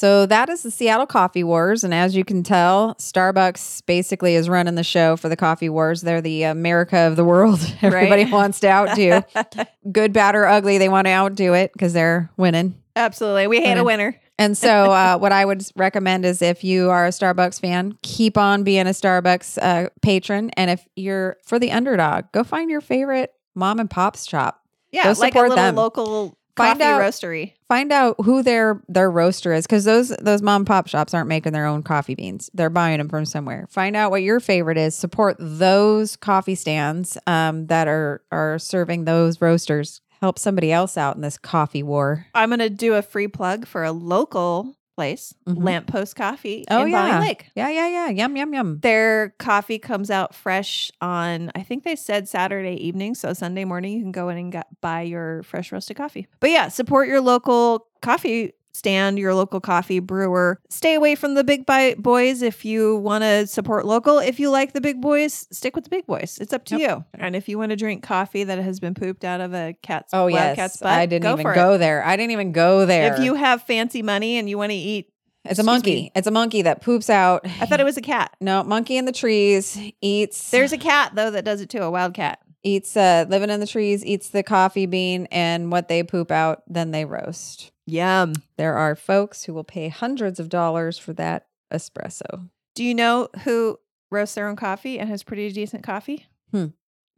So 0.02 0.26
that 0.26 0.48
is 0.48 0.64
the 0.64 0.72
Seattle 0.72 1.06
Coffee 1.06 1.44
Wars. 1.44 1.84
And 1.84 1.94
as 1.94 2.16
you 2.16 2.24
can 2.24 2.42
tell, 2.42 2.96
Starbucks 2.96 3.86
basically 3.86 4.34
is 4.34 4.48
running 4.48 4.74
the 4.74 4.82
show 4.82 5.16
for 5.16 5.28
the 5.28 5.36
Coffee 5.36 5.68
Wars. 5.68 6.00
They're 6.00 6.20
the 6.20 6.42
America 6.42 6.98
of 6.98 7.14
the 7.14 7.24
world. 7.24 7.60
Everybody 7.82 8.24
wants 8.24 8.58
to 8.58 8.68
outdo. 8.68 9.22
Good, 9.92 10.12
bad, 10.12 10.34
or 10.34 10.44
ugly, 10.44 10.78
they 10.78 10.88
want 10.88 11.06
to 11.06 11.12
outdo 11.12 11.54
it 11.54 11.72
because 11.72 11.92
they're 11.92 12.32
winning. 12.36 12.74
Absolutely, 12.96 13.46
we 13.46 13.60
hate 13.60 13.78
a 13.78 13.84
winner. 13.84 14.20
And 14.40 14.58
so, 14.58 14.68
uh, 14.90 15.18
what 15.18 15.30
I 15.30 15.44
would 15.44 15.64
recommend 15.76 16.24
is 16.24 16.42
if 16.42 16.64
you 16.64 16.90
are 16.90 17.06
a 17.06 17.10
Starbucks 17.10 17.60
fan, 17.60 17.96
keep 18.02 18.36
on 18.36 18.64
being 18.64 18.88
a 18.88 18.90
Starbucks 18.90 19.58
uh, 19.62 19.90
patron. 20.02 20.50
And 20.56 20.68
if 20.68 20.84
you're 20.96 21.36
for 21.44 21.60
the 21.60 21.70
underdog, 21.70 22.24
go 22.32 22.42
find 22.42 22.72
your 22.72 22.80
favorite 22.80 23.32
mom 23.54 23.78
and 23.78 23.88
pop's 23.88 24.28
shop. 24.28 24.64
Yeah, 24.90 25.04
Go 25.04 25.10
like 25.10 25.32
a 25.32 25.38
support 25.38 25.50
little 25.50 25.64
them. 25.64 25.76
local 25.76 26.36
Find 26.56 26.78
coffee 26.78 26.90
out- 26.90 27.00
roastery. 27.00 27.52
Find 27.68 27.90
out 27.92 28.16
who 28.22 28.42
their 28.42 28.82
their 28.88 29.10
roaster 29.10 29.52
is 29.54 29.66
because 29.66 29.84
those 29.84 30.10
those 30.20 30.42
mom 30.42 30.64
pop 30.66 30.88
shops 30.88 31.14
aren't 31.14 31.28
making 31.28 31.52
their 31.54 31.64
own 31.66 31.82
coffee 31.82 32.14
beans. 32.14 32.50
They're 32.52 32.68
buying 32.68 32.98
them 32.98 33.08
from 33.08 33.24
somewhere. 33.24 33.66
Find 33.70 33.96
out 33.96 34.10
what 34.10 34.22
your 34.22 34.40
favorite 34.40 34.76
is. 34.76 34.94
Support 34.94 35.36
those 35.38 36.16
coffee 36.16 36.54
stands 36.54 37.16
um, 37.26 37.66
that 37.68 37.88
are 37.88 38.22
are 38.30 38.58
serving 38.58 39.04
those 39.06 39.40
roasters. 39.40 40.02
Help 40.20 40.38
somebody 40.38 40.70
else 40.70 40.96
out 40.98 41.16
in 41.16 41.22
this 41.22 41.38
coffee 41.38 41.82
war. 41.82 42.26
I'm 42.34 42.50
gonna 42.50 42.68
do 42.70 42.94
a 42.94 43.02
free 43.02 43.28
plug 43.28 43.66
for 43.66 43.82
a 43.84 43.92
local 43.92 44.76
place, 44.94 45.34
Mhm. 45.48 45.62
Lamppost 45.64 46.16
Coffee 46.16 46.64
Oh, 46.70 46.82
in 46.82 46.88
yeah. 46.90 47.10
Bonney 47.12 47.26
Lake. 47.28 47.46
Yeah, 47.54 47.68
yeah, 47.70 47.88
yeah. 47.88 48.08
Yum, 48.10 48.36
yum, 48.36 48.52
yum. 48.54 48.78
Their 48.80 49.30
coffee 49.38 49.78
comes 49.78 50.10
out 50.10 50.34
fresh 50.34 50.90
on, 51.00 51.50
I 51.54 51.62
think 51.62 51.84
they 51.84 51.96
said 51.96 52.28
Saturday 52.28 52.74
evening. 52.74 53.14
So 53.14 53.32
Sunday 53.32 53.64
morning, 53.64 53.92
you 53.94 54.02
can 54.02 54.12
go 54.12 54.28
in 54.28 54.36
and 54.38 54.52
get, 54.52 54.66
buy 54.80 55.02
your 55.02 55.42
fresh 55.44 55.72
roasted 55.72 55.96
coffee. 55.96 56.26
But 56.40 56.50
yeah, 56.50 56.68
support 56.68 57.08
your 57.08 57.20
local 57.20 57.86
coffee 58.02 58.52
stand, 58.72 59.18
your 59.18 59.34
local 59.34 59.60
coffee 59.60 59.98
brewer. 60.00 60.60
Stay 60.70 60.94
away 60.94 61.14
from 61.14 61.34
the 61.34 61.44
big 61.44 61.66
bi- 61.66 61.94
boys 61.98 62.42
if 62.42 62.64
you 62.64 62.96
want 62.96 63.22
to 63.22 63.46
support 63.46 63.84
local. 63.86 64.18
If 64.18 64.40
you 64.40 64.50
like 64.50 64.72
the 64.72 64.80
big 64.80 65.00
boys, 65.00 65.46
stick 65.50 65.74
with 65.76 65.84
the 65.84 65.90
big 65.90 66.06
boys. 66.06 66.38
It's 66.40 66.52
up 66.52 66.64
to 66.66 66.78
you. 66.78 67.04
And 67.14 67.36
if 67.36 67.48
you 67.48 67.58
want 67.58 67.70
to 67.70 67.76
drink 67.76 68.02
coffee 68.02 68.44
that 68.44 68.58
has 68.58 68.80
been 68.80 68.94
pooped 68.94 69.24
out 69.24 69.40
of 69.40 69.52
a 69.54 69.74
cat's 69.82 70.12
Oh, 70.14 70.22
wild 70.22 70.32
yes. 70.32 70.56
cat's 70.56 70.76
butt, 70.78 70.92
I 70.92 71.06
didn't 71.06 71.22
go 71.24 71.32
even 71.34 71.42
for 71.44 71.52
it. 71.52 71.56
go 71.56 71.78
there. 71.78 72.04
I 72.04 72.16
didn't 72.16 72.32
even 72.32 72.52
go 72.52 72.86
there. 72.86 73.12
If 73.14 73.20
you 73.20 73.34
have 73.34 73.62
fancy 73.62 74.02
money 74.02 74.38
and 74.38 74.48
you 74.48 74.58
want 74.58 74.70
to 74.70 74.76
eat, 74.76 75.08
it's 75.44 75.58
a 75.58 75.64
monkey. 75.64 75.94
me. 75.94 76.12
It's 76.14 76.28
a 76.28 76.30
monkey 76.30 76.62
that 76.62 76.82
poops 76.82 77.10
out. 77.10 77.44
I 77.60 77.66
thought 77.66 77.80
it 77.80 77.84
was 77.84 77.96
a 77.96 78.02
cat. 78.02 78.34
No, 78.40 78.62
monkey 78.62 78.96
in 78.96 79.04
the 79.04 79.12
trees 79.12 79.78
eats. 80.00 80.50
There's 80.50 80.72
a 80.72 80.78
cat 80.78 81.12
though 81.14 81.30
that 81.32 81.44
does 81.44 81.60
it 81.60 81.68
too, 81.68 81.82
a 81.82 81.90
wild 81.90 82.14
cat. 82.14 82.38
Eats 82.64 82.96
uh 82.96 83.26
living 83.28 83.50
in 83.50 83.60
the 83.60 83.66
trees, 83.66 84.04
eats 84.04 84.28
the 84.28 84.42
coffee 84.42 84.86
bean 84.86 85.26
and 85.32 85.72
what 85.72 85.88
they 85.88 86.02
poop 86.02 86.30
out, 86.30 86.62
then 86.68 86.92
they 86.92 87.04
roast. 87.04 87.72
Yum. 87.86 88.34
There 88.56 88.76
are 88.76 88.94
folks 88.94 89.44
who 89.44 89.54
will 89.54 89.64
pay 89.64 89.88
hundreds 89.88 90.38
of 90.38 90.48
dollars 90.48 90.98
for 90.98 91.12
that 91.14 91.46
espresso. 91.72 92.48
Do 92.74 92.84
you 92.84 92.94
know 92.94 93.28
who 93.44 93.78
roasts 94.10 94.36
their 94.36 94.46
own 94.48 94.56
coffee 94.56 94.98
and 94.98 95.08
has 95.08 95.22
pretty 95.22 95.50
decent 95.50 95.82
coffee? 95.82 96.26
Hmm. 96.52 96.66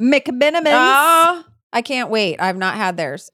McMenamins. 0.00 0.72
Ah, 0.72 1.46
I 1.72 1.82
can't 1.82 2.10
wait. 2.10 2.40
I've 2.40 2.56
not 2.56 2.76
had 2.76 2.96
theirs. 2.96 3.30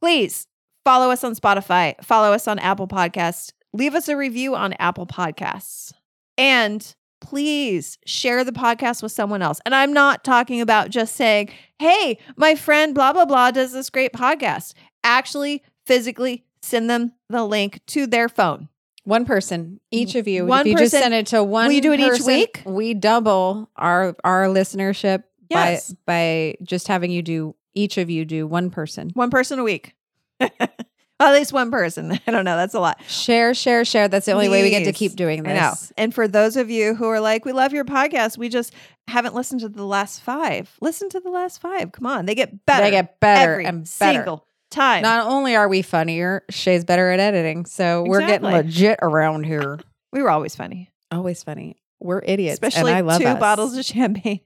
Please 0.00 0.46
follow 0.84 1.10
us 1.10 1.24
on 1.24 1.34
Spotify, 1.34 1.94
follow 2.04 2.32
us 2.32 2.46
on 2.46 2.58
Apple 2.58 2.88
Podcasts, 2.88 3.52
leave 3.72 3.94
us 3.94 4.08
a 4.08 4.16
review 4.16 4.54
on 4.54 4.74
Apple 4.74 5.06
Podcasts, 5.06 5.92
and 6.36 6.94
please 7.24 7.98
share 8.04 8.44
the 8.44 8.52
podcast 8.52 9.02
with 9.02 9.10
someone 9.10 9.40
else. 9.42 9.58
And 9.64 9.74
I'm 9.74 9.92
not 9.94 10.22
talking 10.24 10.60
about 10.60 10.90
just 10.90 11.16
saying, 11.16 11.48
hey, 11.78 12.18
my 12.36 12.54
friend 12.54 12.94
blah, 12.94 13.12
blah, 13.14 13.24
blah 13.24 13.50
does 13.50 13.72
this 13.72 13.88
great 13.88 14.12
podcast. 14.12 14.74
Actually, 15.02 15.62
physically 15.86 16.44
send 16.62 16.90
them 16.90 17.12
the 17.30 17.42
link 17.44 17.80
to 17.86 18.06
their 18.06 18.28
phone. 18.28 18.68
One 19.04 19.24
person, 19.24 19.80
each 19.90 20.14
of 20.14 20.28
you. 20.28 20.44
One 20.46 20.60
if 20.60 20.66
you 20.66 20.72
just 20.78 20.92
person- 20.92 21.02
send 21.02 21.14
it 21.14 21.26
to 21.28 21.42
one, 21.42 21.68
We 21.68 21.80
do 21.80 21.92
it 21.92 22.00
each 22.00 22.20
week? 22.26 22.62
We 22.66 22.92
double 22.94 23.70
our 23.76 24.14
our 24.22 24.44
listenership 24.46 25.24
Yes. 25.50 25.92
by 25.92 25.96
by 26.06 26.54
just 26.62 26.88
having 26.88 27.10
you 27.10 27.22
do 27.22 27.54
each 27.74 27.98
of 27.98 28.08
you 28.10 28.24
do 28.24 28.46
one 28.46 28.70
person. 28.70 29.10
One 29.14 29.30
person 29.30 29.58
a 29.58 29.64
week. 29.64 29.94
At 31.24 31.32
least 31.32 31.52
one 31.52 31.70
person. 31.70 32.12
I 32.26 32.30
don't 32.30 32.44
know. 32.44 32.56
That's 32.56 32.74
a 32.74 32.80
lot. 32.80 33.00
Share, 33.08 33.54
share, 33.54 33.84
share. 33.84 34.08
That's 34.08 34.26
the 34.26 34.32
only 34.32 34.48
way 34.48 34.62
we 34.62 34.70
get 34.70 34.84
to 34.84 34.92
keep 34.92 35.16
doing 35.16 35.46
I 35.46 35.54
know. 35.54 35.70
this. 35.70 35.92
And 35.96 36.14
for 36.14 36.28
those 36.28 36.56
of 36.56 36.70
you 36.70 36.94
who 36.94 37.06
are 37.06 37.20
like, 37.20 37.44
we 37.44 37.52
love 37.52 37.72
your 37.72 37.84
podcast, 37.84 38.38
we 38.38 38.48
just 38.48 38.72
haven't 39.08 39.34
listened 39.34 39.60
to 39.60 39.68
the 39.68 39.84
last 39.84 40.22
five. 40.22 40.76
Listen 40.80 41.08
to 41.10 41.20
the 41.20 41.30
last 41.30 41.60
five. 41.60 41.92
Come 41.92 42.06
on. 42.06 42.26
They 42.26 42.34
get 42.34 42.64
better. 42.66 42.84
They 42.84 42.90
get 42.90 43.20
better 43.20 43.52
every 43.52 43.66
and 43.66 43.84
better. 43.98 44.18
single 44.18 44.46
time. 44.70 45.02
Not 45.02 45.26
only 45.26 45.56
are 45.56 45.68
we 45.68 45.82
funnier, 45.82 46.42
Shea's 46.50 46.84
better 46.84 47.10
at 47.10 47.20
editing. 47.20 47.66
So 47.66 48.04
we're 48.06 48.20
getting 48.20 48.50
legit 48.50 48.98
around 49.02 49.44
here. 49.44 49.78
we 50.12 50.22
were 50.22 50.30
always 50.30 50.54
funny. 50.54 50.90
Always 51.10 51.42
funny. 51.42 51.76
We're 52.00 52.22
idiots. 52.24 52.54
Especially 52.54 52.90
and 52.92 52.98
I 52.98 53.00
love 53.00 53.20
two 53.20 53.26
us. 53.28 53.40
bottles 53.40 53.76
of 53.76 53.84
champagne. 53.84 54.40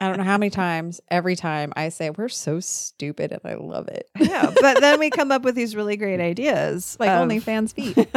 I 0.00 0.08
don't 0.08 0.16
know 0.18 0.24
how 0.24 0.38
many 0.38 0.50
times, 0.50 1.00
every 1.10 1.36
time 1.36 1.72
I 1.76 1.88
say, 1.90 2.10
we're 2.10 2.28
so 2.28 2.58
stupid 2.60 3.30
and 3.32 3.40
I 3.44 3.54
love 3.54 3.88
it. 3.88 4.08
Know. 4.18 4.52
but 4.60 4.80
then 4.80 4.98
we 4.98 5.10
come 5.10 5.30
up 5.30 5.42
with 5.42 5.54
these 5.54 5.76
really 5.76 5.96
great 5.96 6.20
ideas. 6.20 6.96
Like 6.98 7.10
of- 7.10 7.28
OnlyFans 7.28 7.72
feet 7.74 7.96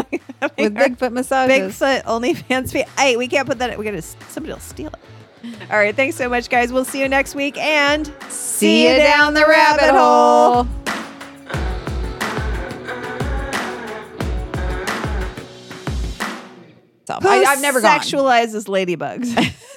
with 0.58 0.74
Bigfoot 0.76 1.12
massages. 1.12 1.80
Bigfoot 1.80 2.04
OnlyFans 2.04 2.72
feet. 2.72 2.88
Hey, 2.98 3.16
we 3.18 3.28
can't 3.28 3.48
put 3.48 3.60
that. 3.60 3.72
in. 3.72 3.78
We're 3.78 3.84
gonna. 3.86 4.02
Somebody 4.02 4.54
will 4.54 4.60
steal 4.60 4.88
it. 4.88 5.54
All 5.70 5.78
right. 5.78 5.96
Thanks 5.96 6.16
so 6.16 6.28
much, 6.28 6.50
guys. 6.50 6.74
We'll 6.74 6.84
see 6.86 7.00
you 7.00 7.08
next 7.08 7.36
week. 7.36 7.58
And 7.58 8.12
See 8.30 8.90
you 8.90 8.98
down 8.98 9.34
the 9.36 9.46
rabbit 9.46 9.92
hole. 9.92 10.68
So 17.08 17.14
Who 17.22 17.30
I, 17.30 17.46
I've 17.48 17.62
never 17.62 17.82
gone. 17.82 18.00
sexualizes 18.00 18.66
ladybugs. 18.68 19.54